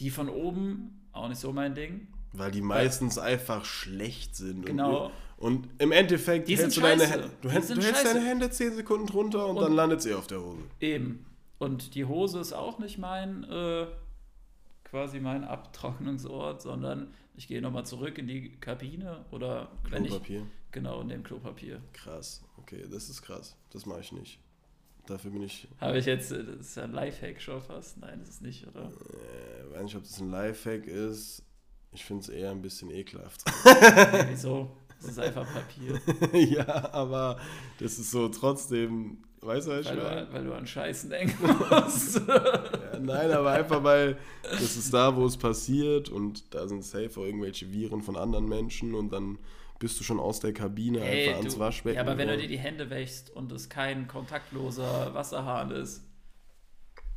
Die 0.00 0.10
von 0.10 0.28
oben, 0.28 1.00
auch 1.12 1.28
nicht 1.28 1.40
so 1.40 1.52
mein 1.52 1.74
Ding. 1.74 2.08
Weil 2.32 2.50
die 2.50 2.62
meistens 2.62 3.18
einfach 3.18 3.64
schlecht 3.64 4.34
sind. 4.36 4.64
Genau. 4.66 5.10
Und, 5.36 5.66
und 5.66 5.68
im 5.82 5.92
Endeffekt 5.92 6.48
Die 6.48 6.56
hältst 6.56 6.76
du 6.78 6.80
deine. 6.80 7.04
Hände, 7.06 7.30
du, 7.42 7.48
sind 7.48 7.76
du 7.78 7.82
hältst 7.82 8.02
scheiße. 8.02 8.14
deine 8.14 8.26
Hände 8.26 8.50
10 8.50 8.74
Sekunden 8.74 9.06
drunter 9.06 9.46
und, 9.46 9.56
Und- 9.56 9.62
dann 9.64 9.72
landet 9.74 10.00
sie 10.02 10.14
auf 10.14 10.26
der 10.26 10.40
Hose. 10.40 10.62
Eben. 10.80 11.26
Und 11.58 11.94
die 11.94 12.04
Hose 12.06 12.40
ist 12.40 12.52
auch 12.54 12.78
nicht 12.78 12.98
mein, 12.98 13.44
äh, 13.44 13.86
quasi 14.84 15.20
mein 15.20 15.44
Abtrocknungsort, 15.44 16.62
sondern 16.62 17.12
ich 17.36 17.48
gehe 17.48 17.60
nochmal 17.62 17.86
zurück 17.86 18.18
in 18.18 18.26
die 18.26 18.52
Kabine 18.60 19.24
oder 19.30 19.68
wenn 19.88 20.04
ich, 20.04 20.10
Klopapier. 20.10 20.46
genau, 20.70 21.00
in 21.02 21.08
dem 21.08 21.22
Klopapier. 21.22 21.80
Krass. 21.92 22.42
Okay, 22.58 22.84
das 22.90 23.08
ist 23.08 23.22
krass. 23.22 23.56
Das 23.70 23.86
mache 23.86 24.00
ich 24.00 24.12
nicht. 24.12 24.38
Dafür 25.12 25.30
bin 25.30 25.42
ich. 25.42 25.68
Habe 25.78 25.98
ich 25.98 26.06
jetzt, 26.06 26.32
äh, 26.32 26.42
das 26.42 26.68
ist 26.68 26.76
ja 26.76 26.84
ein 26.84 26.92
Lifehack 26.92 27.38
schon 27.38 27.60
fast. 27.60 27.98
Nein, 27.98 28.18
das 28.20 28.30
ist 28.30 28.42
nicht, 28.42 28.66
oder? 28.66 28.84
Äh, 28.84 29.74
weiß 29.74 29.82
nicht, 29.82 29.96
ob 29.96 30.02
das 30.04 30.18
ein 30.20 30.30
Lifehack 30.30 30.86
ist. 30.86 31.44
Ich 31.92 32.02
finde 32.02 32.22
es 32.22 32.28
eher 32.30 32.50
ein 32.50 32.62
bisschen 32.62 32.90
ekelhaft. 32.90 33.42
Nee, 33.64 34.24
wieso? 34.30 34.70
Das 34.98 35.10
ist 35.10 35.18
einfach 35.18 35.46
Papier. 35.52 36.00
ja, 36.48 36.94
aber 36.94 37.38
das 37.78 37.98
ist 37.98 38.10
so 38.10 38.28
trotzdem. 38.28 39.18
Weißt 39.42 39.66
du, 39.66 39.72
was 39.72 39.80
ich 39.80 39.88
Weil 39.88 39.96
meine? 39.96 40.26
du, 40.26 40.32
weil 40.32 40.44
du 40.44 40.54
an 40.54 40.66
Scheißen 40.66 41.10
denken 41.10 41.36
musst. 41.70 42.22
Ja, 42.26 42.98
nein, 42.98 43.30
aber 43.32 43.50
einfach 43.50 43.84
weil 43.84 44.16
das 44.44 44.76
ist 44.76 44.94
da, 44.94 45.14
wo 45.14 45.26
es 45.26 45.36
passiert 45.36 46.08
und 46.08 46.54
da 46.54 46.66
sind 46.68 46.84
safe 46.84 47.10
auch 47.20 47.24
irgendwelche 47.24 47.70
Viren 47.70 48.00
von 48.00 48.16
anderen 48.16 48.48
Menschen 48.48 48.94
und 48.94 49.12
dann 49.12 49.38
bist 49.82 49.98
du 49.98 50.04
schon 50.04 50.20
aus 50.20 50.38
der 50.38 50.52
Kabine 50.52 51.00
Ey, 51.00 51.26
einfach 51.28 51.40
ans 51.40 51.54
du, 51.54 51.60
Waschbecken. 51.60 51.96
ja, 51.96 52.02
aber 52.02 52.16
wenn 52.16 52.28
du 52.28 52.36
dir 52.38 52.46
die 52.46 52.56
Hände 52.58 52.88
wäschst 52.88 53.30
und 53.30 53.50
es 53.50 53.68
kein 53.68 54.06
kontaktloser 54.06 55.12
Wasserhahn 55.12 55.72
ist, 55.72 56.04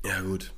Ja, 0.03 0.21
gut. 0.21 0.51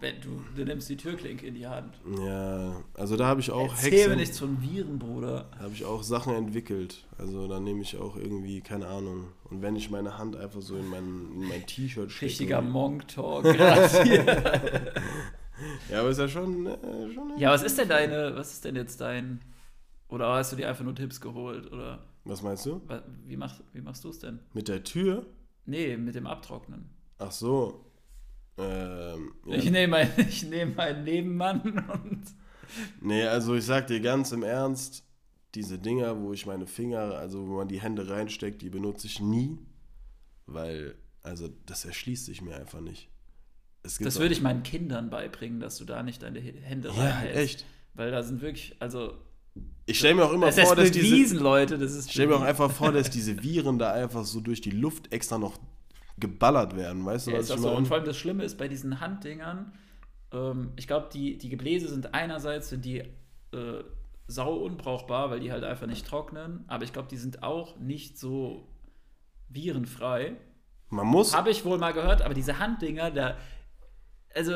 wenn 0.00 0.20
du, 0.20 0.42
du 0.56 0.64
nimmst 0.64 0.88
die 0.88 0.96
Türklinke 0.96 1.46
in 1.46 1.54
die 1.54 1.68
Hand. 1.68 1.94
Ja, 2.18 2.82
also 2.94 3.16
da 3.16 3.26
habe 3.26 3.40
ich 3.40 3.52
auch 3.52 3.70
Erzähl 3.70 3.90
mir 3.92 3.98
Hexen, 3.98 4.16
nichts 4.16 4.38
von 4.40 4.60
Viren, 4.60 4.98
Bruder. 4.98 5.48
habe 5.60 5.72
ich 5.72 5.84
auch 5.84 6.02
Sachen 6.02 6.34
entwickelt. 6.34 7.04
Also 7.16 7.46
da 7.46 7.60
nehme 7.60 7.82
ich 7.82 7.96
auch 7.96 8.16
irgendwie, 8.16 8.60
keine 8.60 8.88
Ahnung. 8.88 9.28
Und 9.48 9.62
wenn 9.62 9.76
ich 9.76 9.88
meine 9.88 10.18
Hand 10.18 10.34
einfach 10.34 10.62
so 10.62 10.76
in 10.76 10.88
mein, 10.88 11.30
in 11.36 11.48
mein 11.48 11.64
T-Shirt 11.64 12.10
stecke. 12.10 12.26
Richtiger 12.26 12.60
Monk-Talk. 12.60 13.44
Ja, 15.90 16.00
aber 16.00 16.08
ist 16.08 16.18
ja 16.18 16.26
schon. 16.28 16.66
Äh, 16.66 17.12
schon 17.14 17.38
Ja, 17.38 17.50
was 17.52 17.62
ist 17.62 17.78
denn 17.78 17.88
deine, 17.88 18.34
was 18.34 18.52
ist 18.52 18.64
denn 18.64 18.74
jetzt 18.74 19.00
dein, 19.00 19.40
oder 20.12 20.28
hast 20.34 20.52
du 20.52 20.56
dir 20.56 20.68
einfach 20.68 20.84
nur 20.84 20.94
Tipps 20.94 21.20
geholt, 21.20 21.70
oder 21.72 22.04
Was 22.24 22.42
meinst 22.42 22.66
du? 22.66 22.80
wie, 23.26 23.36
mach, 23.36 23.58
wie 23.72 23.80
machst 23.80 24.04
du 24.04 24.10
es 24.10 24.18
denn? 24.18 24.38
Mit 24.52 24.68
der 24.68 24.84
Tür? 24.84 25.26
Nee, 25.66 25.96
mit 25.96 26.14
dem 26.14 26.26
Abtrocknen. 26.26 26.90
Ach 27.18 27.32
so. 27.32 27.86
Ähm, 28.58 29.32
ja. 29.46 29.54
Ich 29.56 29.70
nehme 29.70 29.96
ein, 29.96 30.10
ich 30.28 30.42
nehm 30.44 30.78
einen 30.78 31.04
Nebenmann 31.04 31.60
und 31.88 32.22
Nee, 33.00 33.24
also 33.24 33.54
ich 33.54 33.64
sag 33.64 33.86
dir 33.88 34.00
ganz 34.00 34.32
im 34.32 34.42
Ernst, 34.42 35.04
diese 35.54 35.78
Dinger, 35.78 36.18
wo 36.20 36.32
ich 36.32 36.46
meine 36.46 36.66
Finger, 36.66 37.00
also 37.16 37.46
wo 37.46 37.56
man 37.56 37.68
die 37.68 37.80
Hände 37.80 38.08
reinsteckt, 38.08 38.62
die 38.62 38.70
benutze 38.70 39.06
ich 39.06 39.20
nie, 39.20 39.58
weil, 40.46 40.94
also 41.22 41.48
das 41.66 41.84
erschließt 41.84 42.24
sich 42.26 42.40
mir 42.40 42.56
einfach 42.56 42.80
nicht. 42.80 43.08
Das 43.82 44.18
würde 44.20 44.32
ich 44.32 44.40
meinen 44.40 44.62
Kindern 44.62 45.10
beibringen, 45.10 45.60
dass 45.60 45.76
du 45.76 45.84
da 45.84 46.02
nicht 46.02 46.22
deine 46.22 46.40
Hände 46.40 46.88
Ja, 46.88 46.94
reinhältst. 46.94 47.36
echt. 47.38 47.66
Weil 47.94 48.10
da 48.10 48.22
sind 48.22 48.40
wirklich, 48.40 48.76
also, 48.78 49.14
Ich 49.84 49.98
stelle 49.98 50.14
mir 50.14 50.24
auch 50.24 50.32
immer 50.32 50.46
das 50.46 50.60
vor, 50.60 50.76
dass 50.76 50.90
diese, 50.90 51.08
bewiesen, 51.08 51.38
Leute, 51.40 51.76
das 51.76 51.92
ist 51.92 52.12
stell 52.12 52.28
mir 52.28 52.36
auch 52.36 52.42
einfach 52.42 52.70
vor, 52.70 52.92
dass 52.92 53.10
diese 53.10 53.42
Viren 53.42 53.78
da 53.78 53.92
einfach 53.92 54.24
so 54.24 54.40
durch 54.40 54.60
die 54.60 54.70
Luft 54.70 55.12
extra 55.12 55.38
noch 55.38 55.58
geballert 56.18 56.76
werden, 56.76 57.04
weißt 57.04 57.26
du, 57.26 57.30
Ja, 57.32 57.38
was 57.38 57.46
ich 57.46 57.54
auch 57.54 57.58
so. 57.58 57.68
Und 57.68 57.74
meine? 57.74 57.86
vor 57.86 57.96
allem 57.96 58.06
das 58.06 58.16
Schlimme 58.16 58.44
ist 58.44 58.58
bei 58.58 58.68
diesen 58.68 59.00
Handdingern, 59.00 59.72
ähm, 60.32 60.72
ich 60.76 60.86
glaube, 60.86 61.08
die, 61.12 61.36
die 61.38 61.48
Gebläse 61.48 61.88
sind 61.88 62.14
einerseits 62.14 62.68
sind 62.68 62.84
die 62.84 62.98
äh, 62.98 63.84
sau 64.28 64.54
unbrauchbar, 64.54 65.30
weil 65.30 65.40
die 65.40 65.52
halt 65.52 65.64
einfach 65.64 65.86
nicht 65.86 66.06
trocknen, 66.06 66.64
aber 66.68 66.84
ich 66.84 66.92
glaube, 66.92 67.08
die 67.08 67.16
sind 67.16 67.42
auch 67.42 67.78
nicht 67.78 68.18
so 68.18 68.68
virenfrei. 69.48 70.36
Man 70.88 71.06
muss, 71.06 71.36
Habe 71.36 71.50
ich 71.50 71.64
wohl 71.64 71.78
mal 71.78 71.92
gehört, 71.92 72.22
aber 72.22 72.34
diese 72.34 72.58
Handdinger, 72.58 73.10
da, 73.10 73.36
also, 74.34 74.52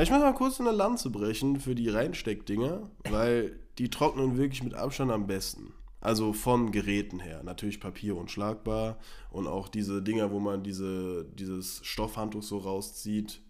ich 0.00 0.10
muss 0.10 0.20
mal 0.20 0.32
kurz 0.34 0.60
eine 0.60 0.70
Lanze 0.70 1.10
brechen 1.10 1.60
für 1.60 1.74
die 1.74 1.88
Reinsteckdinger, 1.88 2.90
weil 3.10 3.59
die 3.80 3.88
trocknen 3.88 4.36
wirklich 4.36 4.62
mit 4.62 4.74
Abstand 4.74 5.10
am 5.10 5.26
besten. 5.26 5.72
Also 6.02 6.34
von 6.34 6.70
Geräten 6.70 7.18
her. 7.18 7.42
Natürlich 7.42 7.80
Papier 7.80 8.14
unschlagbar 8.14 8.98
und 9.30 9.46
auch 9.46 9.68
diese 9.68 10.02
Dinger, 10.02 10.30
wo 10.30 10.38
man 10.38 10.62
diese, 10.62 11.24
dieses 11.24 11.80
Stoffhandtuch 11.82 12.42
so 12.42 12.58
rauszieht. 12.58 13.40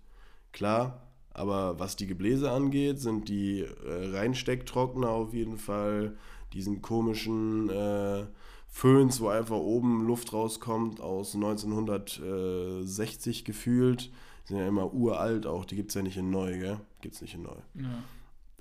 Klar, 0.53 1.03
aber 1.33 1.81
was 1.81 1.97
die 1.97 2.07
Gebläse 2.07 2.53
angeht, 2.53 3.01
sind 3.01 3.29
die 3.29 3.63
äh, 3.63 4.17
Reinstecktrockner 4.17 5.09
auf 5.09 5.35
jeden 5.35 5.59
Fall. 5.59 6.17
Diesen 6.53 6.81
komischen 6.81 7.69
äh, 7.69 8.27
Föhns, 8.69 9.21
wo 9.21 9.27
einfach 9.29 9.57
oben 9.57 10.07
Luft 10.07 10.33
rauskommt, 10.33 11.01
aus 11.01 11.35
1960 11.35 13.45
gefühlt. 13.45 14.13
Sind 14.45 14.59
ja 14.59 14.69
immer 14.69 14.95
uralt 14.95 15.45
auch, 15.47 15.65
die 15.65 15.75
gibt 15.75 15.91
es 15.91 15.97
ja 15.97 16.03
nicht 16.03 16.17
in 16.17 16.31
neu, 16.31 16.57
gell? 16.57 16.79
Es 17.05 17.21
nicht 17.21 17.35
in 17.35 17.43
neu. 17.43 17.57
ja. 17.75 18.05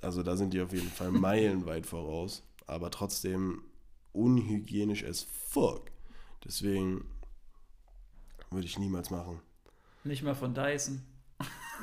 Also 0.02 0.22
da 0.22 0.36
sind 0.36 0.54
die 0.54 0.60
auf 0.60 0.72
jeden 0.72 0.88
Fall 0.88 1.10
meilenweit 1.10 1.86
voraus, 1.86 2.42
aber 2.66 2.90
trotzdem 2.90 3.62
unhygienisch 4.12 5.04
as 5.04 5.22
fuck. 5.22 5.90
Deswegen 6.44 7.04
würde 8.50 8.66
ich 8.66 8.78
niemals 8.78 9.10
machen. 9.10 9.40
nicht 10.04 10.22
mal 10.22 10.34
von 10.34 10.54
Dyson. 10.54 11.02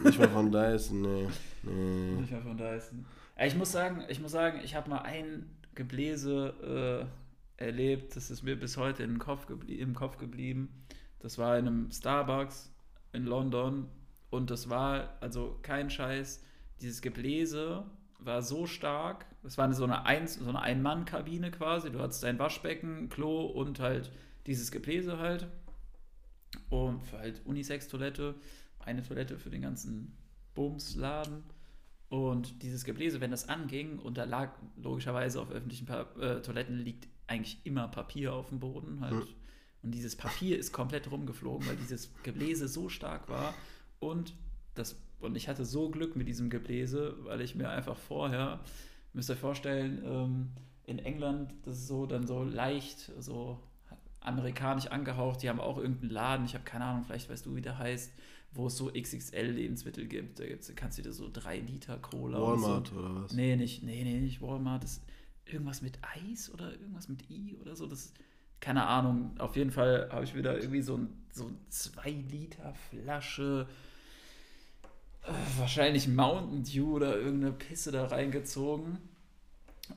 Nicht 0.04 0.20
mal 0.20 0.30
von 0.30 0.52
Dyson, 0.52 1.02
nee. 1.02 1.28
nee. 1.64 2.22
Nicht 2.22 2.32
mal 2.32 2.42
von 2.42 2.58
Dyson. 2.58 3.06
Ich 3.40 3.56
muss 3.56 3.72
sagen, 3.72 4.04
ich 4.10 4.20
muss 4.20 4.32
sagen, 4.32 4.60
ich 4.64 4.76
habe 4.76 4.90
mal 4.90 5.00
ein 5.00 5.50
Gebläse 5.76 7.08
äh, 7.60 7.64
erlebt, 7.64 8.16
das 8.16 8.32
ist 8.32 8.44
mir 8.44 8.60
bis 8.60 8.78
heute 8.78 9.06
den 9.06 9.20
Kopf 9.20 9.48
im 9.68 9.94
Kopf 9.94 10.18
geblieben. 10.18 10.86
Das 11.20 11.38
war 11.38 11.58
in 11.58 11.68
einem 11.68 11.92
Starbucks 11.92 12.72
in 13.14 13.26
London 13.26 13.88
und 14.30 14.50
das 14.52 14.70
war, 14.70 15.18
also 15.22 15.58
kein 15.62 15.90
Scheiß, 15.90 16.44
dieses 16.82 17.02
Gebläse 17.02 17.86
war 18.20 18.42
so 18.42 18.66
stark, 18.66 19.26
es 19.44 19.58
war 19.58 19.72
so 19.74 19.84
eine, 19.84 20.06
Eins, 20.06 20.36
so 20.36 20.50
eine 20.50 20.60
Ein-Mann-Kabine 20.60 21.52
quasi, 21.52 21.92
du 21.92 22.00
hattest 22.00 22.24
dein 22.24 22.40
Waschbecken, 22.40 23.10
Klo 23.10 23.46
und 23.46 23.80
halt 23.80 24.12
dieses 24.46 24.72
Gebläse 24.72 25.20
halt 25.20 25.48
und 26.70 27.04
für 27.04 27.20
halt 27.20 27.46
Unisex-Toilette, 27.46 28.36
eine 28.80 29.04
Toilette 29.04 29.38
für 29.38 29.50
den 29.50 29.62
ganzen 29.62 30.18
Bumsladen. 30.56 31.44
Und 32.10 32.64
dieses 32.64 32.86
Gebläse, 32.86 33.20
wenn 33.20 33.32
das 33.32 33.50
anging, 33.50 34.00
und 34.00 34.18
da 34.18 34.24
lag 34.24 34.54
logischerweise 34.78 35.42
auf 35.42 35.52
öffentlichen 35.52 35.86
pa 35.86 36.04
äh, 36.20 36.42
Toiletten 36.42 36.80
liegt 36.80 37.08
eigentlich 37.28 37.60
immer 37.66 37.90
Papier 37.90 38.34
auf 38.34 38.50
dem 38.50 38.60
Boden 38.60 39.02
halt. 39.02 39.26
Hm. 39.26 39.28
Und 39.84 39.92
dieses 39.92 40.16
Papier 40.16 40.58
ist 40.58 40.72
komplett 40.72 41.12
rumgeflogen, 41.12 41.68
weil 41.68 41.76
dieses 41.76 42.12
Gebläse 42.24 42.68
so 42.68 42.88
stark 42.88 43.30
war. 43.30 43.54
Und, 44.00 44.34
das, 44.74 44.96
und 45.20 45.36
ich 45.36 45.48
hatte 45.48 45.66
so 45.66 45.90
Glück 45.90 46.16
mit 46.16 46.28
diesem 46.28 46.50
Gebläse, 46.50 47.16
weil 47.24 47.42
ich 47.42 47.56
mir 47.56 47.70
einfach 47.70 47.98
vorher, 47.98 48.60
müsst 49.14 49.30
ihr 49.30 49.34
euch 49.34 49.40
vorstellen, 49.40 50.02
ähm, 50.06 50.50
in 50.86 51.00
England, 51.00 51.54
das 51.64 51.78
ist 51.78 51.88
so 51.88 52.06
dann 52.06 52.28
so 52.28 52.44
leicht, 52.44 53.12
so 53.20 53.60
amerikanisch 54.20 54.88
angehaucht, 54.88 55.42
die 55.42 55.50
haben 55.50 55.60
auch 55.60 55.78
irgendeinen 55.78 56.12
Laden, 56.12 56.46
ich 56.46 56.54
habe 56.54 56.64
keine 56.64 56.86
Ahnung, 56.86 57.04
vielleicht 57.04 57.30
weißt 57.30 57.46
du, 57.46 57.56
wie 57.56 57.62
der 57.62 57.78
heißt, 57.78 58.12
wo 58.54 58.68
es 58.68 58.78
so 58.78 58.92
XXL-Lebensmittel 58.92 60.08
gibt. 60.08 60.40
Da 60.40 60.46
gibt's, 60.46 60.72
kannst 60.76 60.98
du 60.98 61.02
dir 61.02 61.14
so 61.14 61.30
3 61.32 61.60
Liter 61.60 61.98
Cola 61.98 62.42
Walmart 62.42 62.88
so. 62.88 62.96
oder 62.96 63.24
was? 63.24 63.34
Nee, 63.34 63.56
nicht, 63.56 63.84
nee, 63.84 64.04
nee, 64.04 64.20
nicht 64.20 64.42
Walmart. 64.42 64.84
Das 64.84 65.02
irgendwas 65.46 65.82
mit 65.82 66.00
Eis 66.02 66.52
oder 66.54 66.72
irgendwas 66.72 67.08
mit 67.08 67.30
I 67.30 67.58
oder 67.62 67.76
so. 67.76 67.86
Das 67.86 68.06
ist, 68.06 68.16
keine 68.60 68.86
Ahnung. 68.86 69.32
Auf 69.38 69.56
jeden 69.56 69.72
Fall 69.72 70.10
habe 70.12 70.24
ich 70.24 70.36
wieder 70.36 70.58
irgendwie 70.58 70.82
so 70.82 70.98
ein 70.98 71.10
so 71.32 71.52
2 71.70 72.10
Liter 72.10 72.74
Flasche 72.90 73.68
wahrscheinlich 75.58 76.08
Mountain 76.08 76.64
Dew 76.64 76.96
oder 76.96 77.18
irgendeine 77.18 77.54
Pisse 77.54 77.92
da 77.92 78.08
reingezogen. 78.08 78.98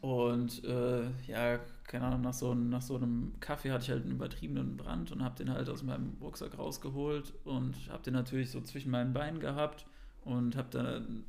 Und 0.00 0.64
äh, 0.64 1.02
ja, 1.26 1.58
keine 1.84 2.06
Ahnung, 2.06 2.20
nach 2.20 2.34
so, 2.34 2.54
nach 2.54 2.82
so 2.82 2.96
einem 2.96 3.32
Kaffee 3.40 3.72
hatte 3.72 3.84
ich 3.84 3.90
halt 3.90 4.04
einen 4.04 4.12
übertriebenen 4.12 4.76
Brand 4.76 5.10
und 5.10 5.24
habe 5.24 5.36
den 5.36 5.52
halt 5.52 5.68
aus 5.68 5.82
meinem 5.82 6.16
Rucksack 6.20 6.56
rausgeholt 6.56 7.32
und 7.44 7.74
habe 7.88 8.02
den 8.04 8.14
natürlich 8.14 8.50
so 8.50 8.60
zwischen 8.60 8.92
meinen 8.92 9.12
Beinen 9.12 9.40
gehabt 9.40 9.86
und 10.24 10.56
habe 10.56 10.68
dann 10.70 11.24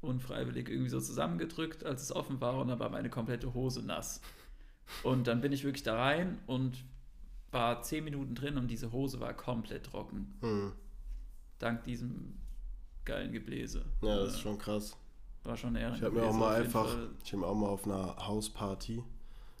unfreiwillig 0.00 0.68
irgendwie 0.68 0.90
so 0.90 1.00
zusammengedrückt, 1.00 1.84
als 1.84 2.02
es 2.02 2.12
offen 2.14 2.40
war 2.40 2.58
und 2.58 2.68
dann 2.68 2.78
war 2.78 2.90
meine 2.90 3.10
komplette 3.10 3.54
Hose 3.54 3.82
nass. 3.82 4.20
Und 5.02 5.26
dann 5.26 5.40
bin 5.40 5.52
ich 5.52 5.64
wirklich 5.64 5.82
da 5.82 5.96
rein 5.96 6.38
und 6.46 6.84
war 7.50 7.82
zehn 7.82 8.04
Minuten 8.04 8.34
drin 8.34 8.58
und 8.58 8.68
diese 8.68 8.92
Hose 8.92 9.18
war 9.18 9.32
komplett 9.34 9.86
trocken. 9.86 10.34
Hm. 10.40 10.72
Dank 11.58 11.84
diesem 11.84 12.34
geilen 13.04 13.32
Gebläse. 13.32 13.84
Ja, 14.02 14.16
das 14.16 14.28
Äh, 14.28 14.30
ist 14.34 14.40
schon 14.40 14.58
krass. 14.58 14.96
war 15.44 15.56
schon 15.56 15.76
eher 15.76 15.94
Ich 15.94 16.02
habe 16.02 16.14
mir 16.16 16.24
auch 16.24 16.32
mal 16.32 16.54
einfach, 16.54 16.96
ich 17.24 17.32
habe 17.32 17.40
mir 17.42 17.46
auch 17.46 17.54
mal 17.54 17.68
auf 17.68 17.84
einer 17.86 18.16
Hausparty, 18.26 19.02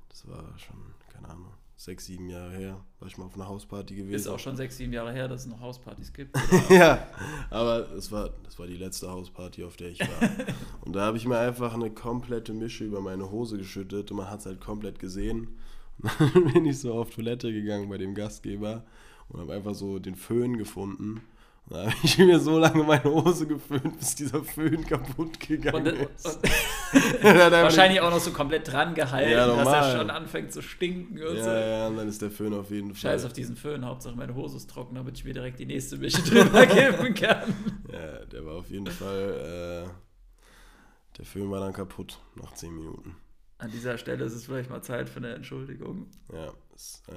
das 0.08 0.26
war 0.28 0.44
schon, 0.58 0.76
keine 1.12 1.28
Ahnung, 1.28 1.52
sechs, 1.76 2.06
sieben 2.06 2.30
Jahre 2.30 2.52
her, 2.52 2.80
war 3.00 3.08
ich 3.08 3.18
mal 3.18 3.24
auf 3.26 3.34
einer 3.34 3.48
Hausparty 3.48 3.96
gewesen. 3.96 4.14
Ist 4.14 4.28
auch 4.28 4.38
schon 4.38 4.56
sechs, 4.56 4.76
sieben 4.76 4.92
Jahre 4.92 5.12
her, 5.12 5.28
dass 5.28 5.42
es 5.42 5.46
noch 5.48 5.60
Hauspartys 5.60 6.12
gibt. 6.12 6.34
ja, 6.70 7.06
aber 7.50 7.90
es 7.92 8.10
war, 8.10 8.30
das 8.44 8.58
war 8.58 8.66
die 8.66 8.76
letzte 8.76 9.10
Hausparty, 9.10 9.64
auf 9.64 9.76
der 9.76 9.88
ich 9.90 10.00
war. 10.00 10.30
und 10.82 10.94
da 10.94 11.02
habe 11.02 11.16
ich 11.18 11.26
mir 11.26 11.38
einfach 11.38 11.74
eine 11.74 11.90
komplette 11.90 12.54
Mische 12.54 12.84
über 12.84 13.00
meine 13.00 13.30
Hose 13.30 13.58
geschüttet 13.58 14.10
und 14.10 14.16
man 14.18 14.30
hat 14.30 14.40
es 14.40 14.46
halt 14.46 14.60
komplett 14.60 14.98
gesehen. 14.98 15.58
Und 15.98 16.34
dann 16.34 16.52
bin 16.52 16.66
ich 16.66 16.80
so 16.80 16.92
auf 16.94 17.10
Toilette 17.10 17.52
gegangen 17.52 17.88
bei 17.88 17.98
dem 17.98 18.16
Gastgeber 18.16 18.84
und 19.28 19.40
habe 19.40 19.54
einfach 19.54 19.74
so 19.76 20.00
den 20.00 20.16
Föhn 20.16 20.58
gefunden 20.58 21.20
Da 21.66 21.84
habe 21.86 21.94
ich 22.02 22.18
mir 22.18 22.38
so 22.38 22.58
lange 22.58 22.82
meine 22.84 23.04
Hose 23.04 23.46
geföhnt, 23.46 23.98
bis 23.98 24.14
dieser 24.14 24.44
Föhn 24.44 24.84
kaputt 24.86 25.40
gegangen 25.40 25.86
Und, 25.86 25.86
ist. 25.86 26.26
und 26.26 26.42
wahrscheinlich 27.22 28.00
auch 28.02 28.10
noch 28.10 28.20
so 28.20 28.32
komplett 28.32 28.70
dran 28.70 28.94
gehalten, 28.94 29.30
Ja, 29.32 29.46
dass 29.46 29.68
er 29.68 29.98
schon 29.98 30.10
anfängt 30.10 30.52
zu 30.52 30.60
stinken 30.60 31.16
und 31.22 31.36
Ja, 31.36 31.42
so. 31.44 31.50
ja, 31.50 31.86
und 31.88 31.96
dann 31.96 32.06
ist 32.08 32.20
der 32.20 32.30
Föhn 32.30 32.52
auf 32.52 32.70
jeden 32.70 32.88
Fall. 32.94 33.12
Scheiß 33.12 33.24
auf 33.24 33.32
diesen 33.32 33.56
Föhn, 33.56 33.84
Hauptsache 33.86 34.14
meine 34.14 34.34
Hose 34.34 34.58
ist 34.58 34.68
trocken, 34.68 34.94
damit 34.96 35.16
ich 35.16 35.24
mir 35.24 35.32
direkt 35.32 35.58
die 35.58 35.64
nächste 35.66 35.96
Mische 35.96 36.22
drüber 36.30 36.66
geben 36.66 37.14
kann. 37.14 37.54
Ja, 37.90 38.24
der 38.26 38.44
war 38.44 38.56
auf 38.56 38.68
jeden 38.70 38.86
Fall. 38.86 39.86
Äh, 39.88 41.16
der 41.16 41.24
Föhn 41.24 41.50
war 41.50 41.60
dann 41.60 41.72
kaputt 41.72 42.18
nach 42.34 42.52
10 42.52 42.74
Minuten. 42.74 43.16
An 43.56 43.70
dieser 43.70 43.96
Stelle 43.96 44.24
ist 44.24 44.34
es 44.34 44.44
vielleicht 44.44 44.68
mal 44.68 44.82
Zeit 44.82 45.08
für 45.08 45.18
eine 45.20 45.32
Entschuldigung. 45.34 46.08
Ja, 46.30 46.52
es 46.74 47.02
äh, 47.08 47.12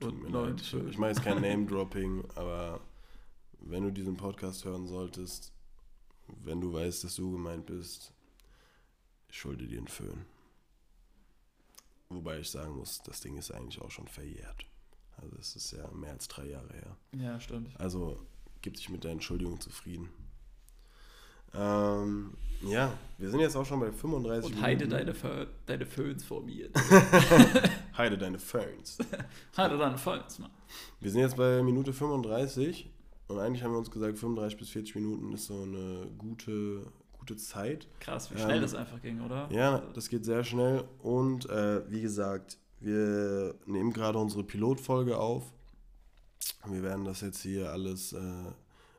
tut 0.00 0.12
Und 0.12 0.22
mir 0.22 0.28
leid. 0.46 0.60
Ich 0.88 0.98
meine 0.98 1.12
jetzt 1.14 1.24
kein 1.24 1.40
Name-Dropping, 1.40 2.24
aber 2.36 2.78
wenn 3.60 3.84
du 3.84 3.90
diesen 3.90 4.16
Podcast 4.16 4.64
hören 4.64 4.86
solltest, 4.86 5.52
wenn 6.26 6.60
du 6.60 6.72
weißt, 6.72 7.04
dass 7.04 7.16
du 7.16 7.32
gemeint 7.32 7.66
bist, 7.66 8.12
ich 9.28 9.38
schulde 9.38 9.66
dir 9.66 9.78
einen 9.78 9.88
Föhn. 9.88 10.24
Wobei 12.08 12.38
ich 12.38 12.50
sagen 12.50 12.76
muss, 12.76 13.02
das 13.02 13.20
Ding 13.20 13.36
ist 13.36 13.50
eigentlich 13.50 13.80
auch 13.82 13.90
schon 13.90 14.08
verjährt. 14.08 14.66
Also 15.16 15.36
es 15.38 15.56
ist 15.56 15.72
ja 15.72 15.86
mehr 15.92 16.12
als 16.12 16.28
drei 16.28 16.46
Jahre 16.46 16.72
her. 16.72 16.96
Ja, 17.12 17.40
stimmt. 17.40 17.78
Also 17.78 18.24
gib 18.62 18.74
dich 18.74 18.88
mit 18.88 19.04
der 19.04 19.12
Entschuldigung 19.12 19.60
zufrieden. 19.60 20.08
Ähm, 21.54 22.34
ja, 22.62 22.92
wir 23.16 23.30
sind 23.30 23.40
jetzt 23.40 23.56
auch 23.56 23.64
schon 23.64 23.80
bei 23.80 23.90
35 23.90 24.52
Und 24.54 24.62
heide 24.62 24.84
Minuten. 24.84 24.90
deine, 24.90 25.14
Fö 25.14 25.46
deine 25.66 25.86
Föhns 25.86 26.24
vor 26.24 26.42
mir. 26.42 26.70
Heide 27.96 28.18
deine 28.18 28.38
Phones. 28.38 28.98
heide 29.56 29.78
deine 29.78 29.96
Föhns, 29.96 30.38
Mann. 30.38 30.50
Wir 31.00 31.10
sind 31.10 31.22
jetzt 31.22 31.36
bei 31.36 31.62
Minute 31.62 31.92
35 31.92 32.90
und 33.28 33.38
eigentlich 33.38 33.62
haben 33.62 33.72
wir 33.72 33.78
uns 33.78 33.90
gesagt, 33.90 34.18
35 34.18 34.58
bis 34.58 34.70
40 34.70 34.94
Minuten 34.96 35.32
ist 35.32 35.46
so 35.46 35.62
eine 35.62 36.08
gute, 36.18 36.86
gute 37.18 37.36
Zeit. 37.36 37.86
Krass, 38.00 38.30
wie 38.30 38.34
Ähm, 38.34 38.40
schnell 38.40 38.60
das 38.60 38.74
einfach 38.74 39.00
ging, 39.02 39.20
oder? 39.20 39.48
Ja, 39.52 39.82
das 39.94 40.08
geht 40.08 40.24
sehr 40.24 40.44
schnell 40.44 40.84
und 41.02 41.48
äh, 41.48 41.82
wie 41.90 42.00
gesagt, 42.00 42.58
wir 42.80 43.54
nehmen 43.66 43.92
gerade 43.92 44.18
unsere 44.18 44.44
Pilotfolge 44.44 45.18
auf. 45.18 45.52
Wir 46.66 46.82
werden 46.82 47.04
das 47.04 47.20
jetzt 47.20 47.42
hier 47.42 47.70
alles 47.70 48.12
äh, 48.12 48.52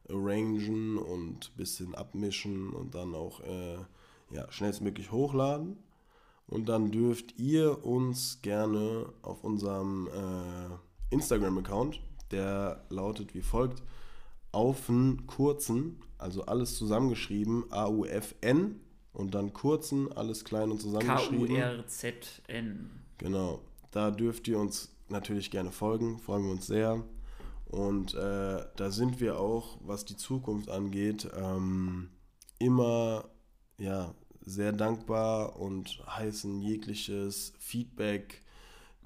arrangen 0.10 0.98
und 0.98 1.52
ein 1.52 1.58
bisschen 1.58 1.96
abmischen 1.96 2.72
und 2.72 2.96
dann 2.96 3.16
auch 3.16 3.42
äh, 3.42 3.78
ja, 4.32 4.52
schnellstmöglich 4.52 5.12
hochladen. 5.12 5.78
Und 6.48 6.68
dann 6.68 6.92
dürft 6.92 7.38
ihr 7.38 7.86
uns 7.86 8.42
gerne 8.42 9.06
auf 9.22 9.44
unserem 9.44 10.08
äh, 10.08 11.14
Instagram-Account, 11.14 12.02
der 12.32 12.84
lautet 12.90 13.36
wie 13.36 13.42
folgt, 13.42 13.84
auf 14.52 14.90
einen 14.90 15.28
kurzen, 15.28 16.00
also 16.18 16.46
alles 16.46 16.76
zusammengeschrieben, 16.76 17.66
A-U-F-N 17.72 18.80
und 19.14 19.36
dann 19.36 19.54
kurzen, 19.54 20.12
alles 20.14 20.44
klein 20.44 20.72
und 20.72 20.82
zusammengeschrieben. 20.82 21.48
K-U-R-Z-N. 21.48 22.90
Genau, 23.18 23.62
da 23.92 24.12
dürft 24.12 24.48
ihr 24.48 24.60
uns 24.60 24.90
natürlich 25.10 25.52
gerne 25.52 25.72
folgen, 25.72 26.20
freuen 26.20 26.46
wir 26.46 26.52
uns 26.52 26.68
sehr. 26.68 27.04
Und 27.66 28.16
äh, 28.16 28.66
da 28.76 28.92
sind 28.92 29.20
wir 29.20 29.40
auch, 29.40 29.78
was 29.82 30.06
die 30.06 30.18
Zukunft 30.18 30.70
angeht, 30.70 31.30
ähm, 31.36 32.10
immer 32.58 33.26
ja, 33.78 34.14
sehr 34.44 34.74
dankbar 34.74 35.60
und 35.60 36.04
heißen 36.08 36.62
jegliches 36.62 37.54
Feedback, 37.60 38.44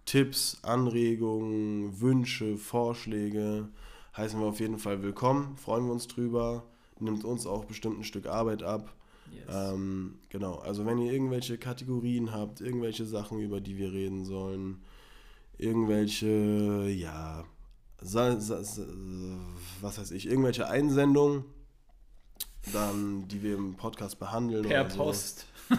Tipps, 0.05 0.59
Anregungen, 0.63 1.99
Wünsche, 1.99 2.57
Vorschläge. 2.57 3.69
Heißen 4.15 4.39
wir 4.39 4.45
auf 4.45 4.59
jeden 4.59 4.77
Fall 4.77 5.01
willkommen, 5.01 5.57
freuen 5.57 5.85
wir 5.85 5.91
uns 5.91 6.07
drüber, 6.07 6.63
nimmt 6.99 7.25
uns 7.25 7.47
auch 7.47 7.65
bestimmt 7.65 7.97
ein 7.97 8.03
Stück 8.03 8.27
Arbeit 8.27 8.61
ab. 8.61 8.93
Yes. 9.31 9.45
Ähm, 9.49 10.19
genau, 10.29 10.57
also 10.57 10.85
wenn 10.85 10.99
ihr 10.99 11.11
irgendwelche 11.11 11.57
Kategorien 11.57 12.31
habt, 12.31 12.61
irgendwelche 12.61 13.05
Sachen, 13.05 13.39
über 13.39 13.59
die 13.59 13.77
wir 13.77 13.91
reden 13.91 14.23
sollen, 14.23 14.83
irgendwelche, 15.57 16.89
ja, 16.89 17.43
was 18.01 18.15
weiß 19.81 20.11
ich, 20.11 20.27
irgendwelche 20.27 20.67
Einsendungen, 20.67 21.45
dann, 22.71 23.27
die 23.27 23.41
wir 23.41 23.55
im 23.55 23.75
Podcast 23.75 24.19
behandeln 24.19 24.63
per 24.63 24.81
oder 24.81 24.89
so, 24.91 24.97
Post. 24.97 25.47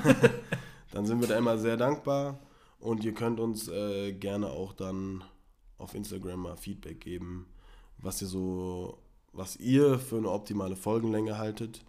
dann 0.90 1.06
sind 1.06 1.20
wir 1.20 1.28
da 1.28 1.38
immer 1.38 1.56
sehr 1.56 1.76
dankbar 1.76 2.40
und 2.80 3.04
ihr 3.04 3.14
könnt 3.14 3.38
uns 3.38 3.68
äh, 3.68 4.12
gerne 4.12 4.48
auch 4.48 4.72
dann 4.72 5.22
auf 5.78 5.94
Instagram 5.94 6.40
mal 6.40 6.56
Feedback 6.56 7.00
geben, 7.00 7.46
was 7.98 8.20
ihr 8.22 8.28
so, 8.28 8.98
was 9.32 9.56
ihr 9.56 9.98
für 9.98 10.16
eine 10.16 10.30
optimale 10.30 10.76
Folgenlänge 10.76 11.38
haltet. 11.38 11.84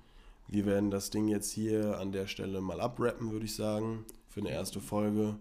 Wir 0.48 0.66
werden 0.66 0.92
das 0.92 1.10
Ding 1.10 1.28
jetzt 1.28 1.52
hier 1.52 2.00
an 2.00 2.12
der 2.12 2.28
Stelle 2.28 2.62
mal 2.62 2.80
abrappen, 2.80 3.32
würde 3.32 3.46
ich 3.46 3.56
sagen, 3.56 4.06
für 4.28 4.42
eine 4.42 4.52
erste 4.52 4.80
Folge. 4.80 5.38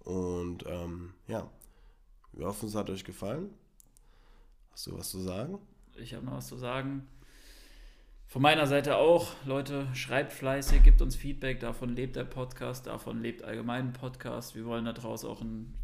Und 0.00 0.64
ähm, 0.66 1.12
ja, 1.26 1.50
wir 2.32 2.46
hoffen, 2.46 2.68
es 2.68 2.74
hat 2.74 2.88
euch 2.88 3.04
gefallen. 3.04 3.50
Hast 4.72 4.86
du 4.86 4.96
was 4.96 5.10
zu 5.10 5.20
sagen? 5.20 5.58
Ich 5.96 6.14
habe 6.14 6.24
noch 6.24 6.34
was 6.34 6.46
zu 6.46 6.56
sagen. 6.56 7.06
Von 8.26 8.42
meiner 8.42 8.66
Seite 8.66 8.96
auch, 8.96 9.32
Leute, 9.46 9.88
schreibt 9.94 10.32
fleißig, 10.32 10.82
gibt 10.82 11.00
uns 11.00 11.16
Feedback, 11.16 11.60
davon 11.60 11.96
lebt 11.96 12.14
der 12.14 12.24
Podcast, 12.24 12.86
davon 12.86 13.22
lebt 13.22 13.42
allgemein 13.42 13.86
ein 13.86 13.92
Podcast. 13.94 14.54
Wir 14.54 14.66
wollen 14.66 14.84
daraus 14.84 15.24
auch 15.24 15.40
ja, 15.40 15.74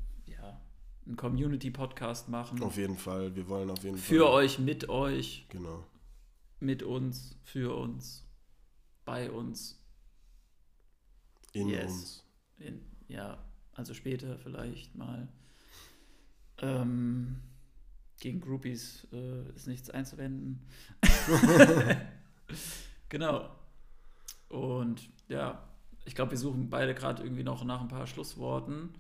einen 1.06 1.16
Community-Podcast 1.16 2.28
machen. 2.28 2.62
Auf 2.62 2.76
jeden 2.76 2.96
Fall. 2.96 3.34
Wir 3.36 3.48
wollen 3.48 3.70
auf 3.70 3.82
jeden 3.84 3.96
Fall. 3.96 4.16
Für 4.16 4.30
euch, 4.30 4.58
mit 4.58 4.88
euch, 4.88 5.46
Genau. 5.50 5.84
mit 6.60 6.82
uns, 6.82 7.36
für 7.44 7.76
uns, 7.76 8.26
bei 9.04 9.30
uns. 9.30 9.80
In 11.52 11.68
Yes. 11.68 11.90
uns. 11.92 12.24
In, 12.58 12.80
ja, 13.08 13.38
also 13.72 13.92
später 13.94 14.38
vielleicht 14.38 14.94
mal. 14.94 15.28
Ähm, 16.58 17.40
gegen 18.20 18.40
Groupies 18.40 19.06
äh, 19.12 19.48
ist 19.54 19.66
nichts 19.66 19.90
einzuwenden. 19.90 20.60
genau. 23.08 23.50
Und 24.48 25.08
ja, 25.28 25.62
ich 26.04 26.14
glaube, 26.14 26.32
wir 26.32 26.38
suchen 26.38 26.70
beide 26.70 26.94
gerade 26.94 27.22
irgendwie 27.22 27.42
noch 27.42 27.64
nach 27.64 27.80
ein 27.80 27.88
paar 27.88 28.06
Schlussworten. 28.06 28.94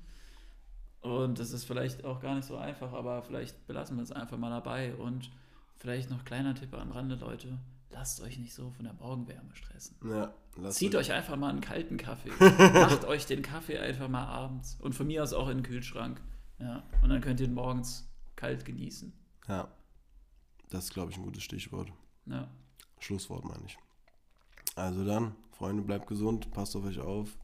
Und 1.04 1.38
das 1.38 1.50
ist 1.50 1.64
vielleicht 1.64 2.02
auch 2.06 2.18
gar 2.18 2.34
nicht 2.34 2.46
so 2.46 2.56
einfach, 2.56 2.94
aber 2.94 3.22
vielleicht 3.22 3.66
belassen 3.66 3.98
wir 3.98 4.02
es 4.02 4.10
einfach 4.10 4.38
mal 4.38 4.48
dabei. 4.48 4.94
Und 4.94 5.30
vielleicht 5.76 6.08
noch 6.08 6.24
kleiner 6.24 6.54
Tipp 6.54 6.72
am 6.72 6.92
Rande, 6.92 7.16
Leute. 7.16 7.58
Lasst 7.90 8.22
euch 8.22 8.38
nicht 8.38 8.54
so 8.54 8.70
von 8.70 8.86
der 8.86 8.94
Morgenwärme 8.94 9.54
stressen. 9.54 9.98
Ja, 10.02 10.32
lasst 10.56 10.78
Zieht 10.78 10.94
euch 10.94 11.12
einfach 11.12 11.36
mal 11.36 11.50
einen 11.50 11.60
kalten 11.60 11.98
Kaffee. 11.98 12.30
Macht 12.72 13.04
euch 13.04 13.26
den 13.26 13.42
Kaffee 13.42 13.78
einfach 13.78 14.08
mal 14.08 14.24
abends. 14.24 14.78
Und 14.80 14.94
von 14.94 15.06
mir 15.06 15.22
aus 15.22 15.34
auch 15.34 15.50
in 15.50 15.58
den 15.58 15.62
Kühlschrank. 15.62 16.22
Ja. 16.58 16.82
Und 17.02 17.10
dann 17.10 17.20
könnt 17.20 17.38
ihr 17.38 17.48
ihn 17.48 17.54
morgens 17.54 18.08
kalt 18.34 18.64
genießen. 18.64 19.12
Ja. 19.46 19.68
Das 20.70 20.84
ist, 20.84 20.94
glaube 20.94 21.10
ich, 21.10 21.18
ein 21.18 21.22
gutes 21.22 21.42
Stichwort. 21.42 21.92
Ja. 22.24 22.48
Schlusswort 22.98 23.44
meine 23.44 23.66
ich. 23.66 23.76
Also 24.74 25.04
dann, 25.04 25.36
Freunde, 25.52 25.82
bleibt 25.82 26.06
gesund, 26.06 26.50
passt 26.50 26.74
auf 26.76 26.84
euch 26.86 26.98
auf. 26.98 27.36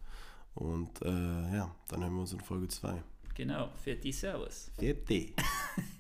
Und 0.55 1.03
äh, 1.03 1.55
ja, 1.55 1.75
dann 1.89 2.01
hören 2.01 2.15
wir 2.15 2.23
uns 2.23 2.33
in 2.33 2.41
Folge 2.41 2.69
2. 2.69 3.03
Genau. 3.35 3.71
Fertig, 3.83 4.19
Servus. 4.19 4.71
Fertig. 4.79 5.35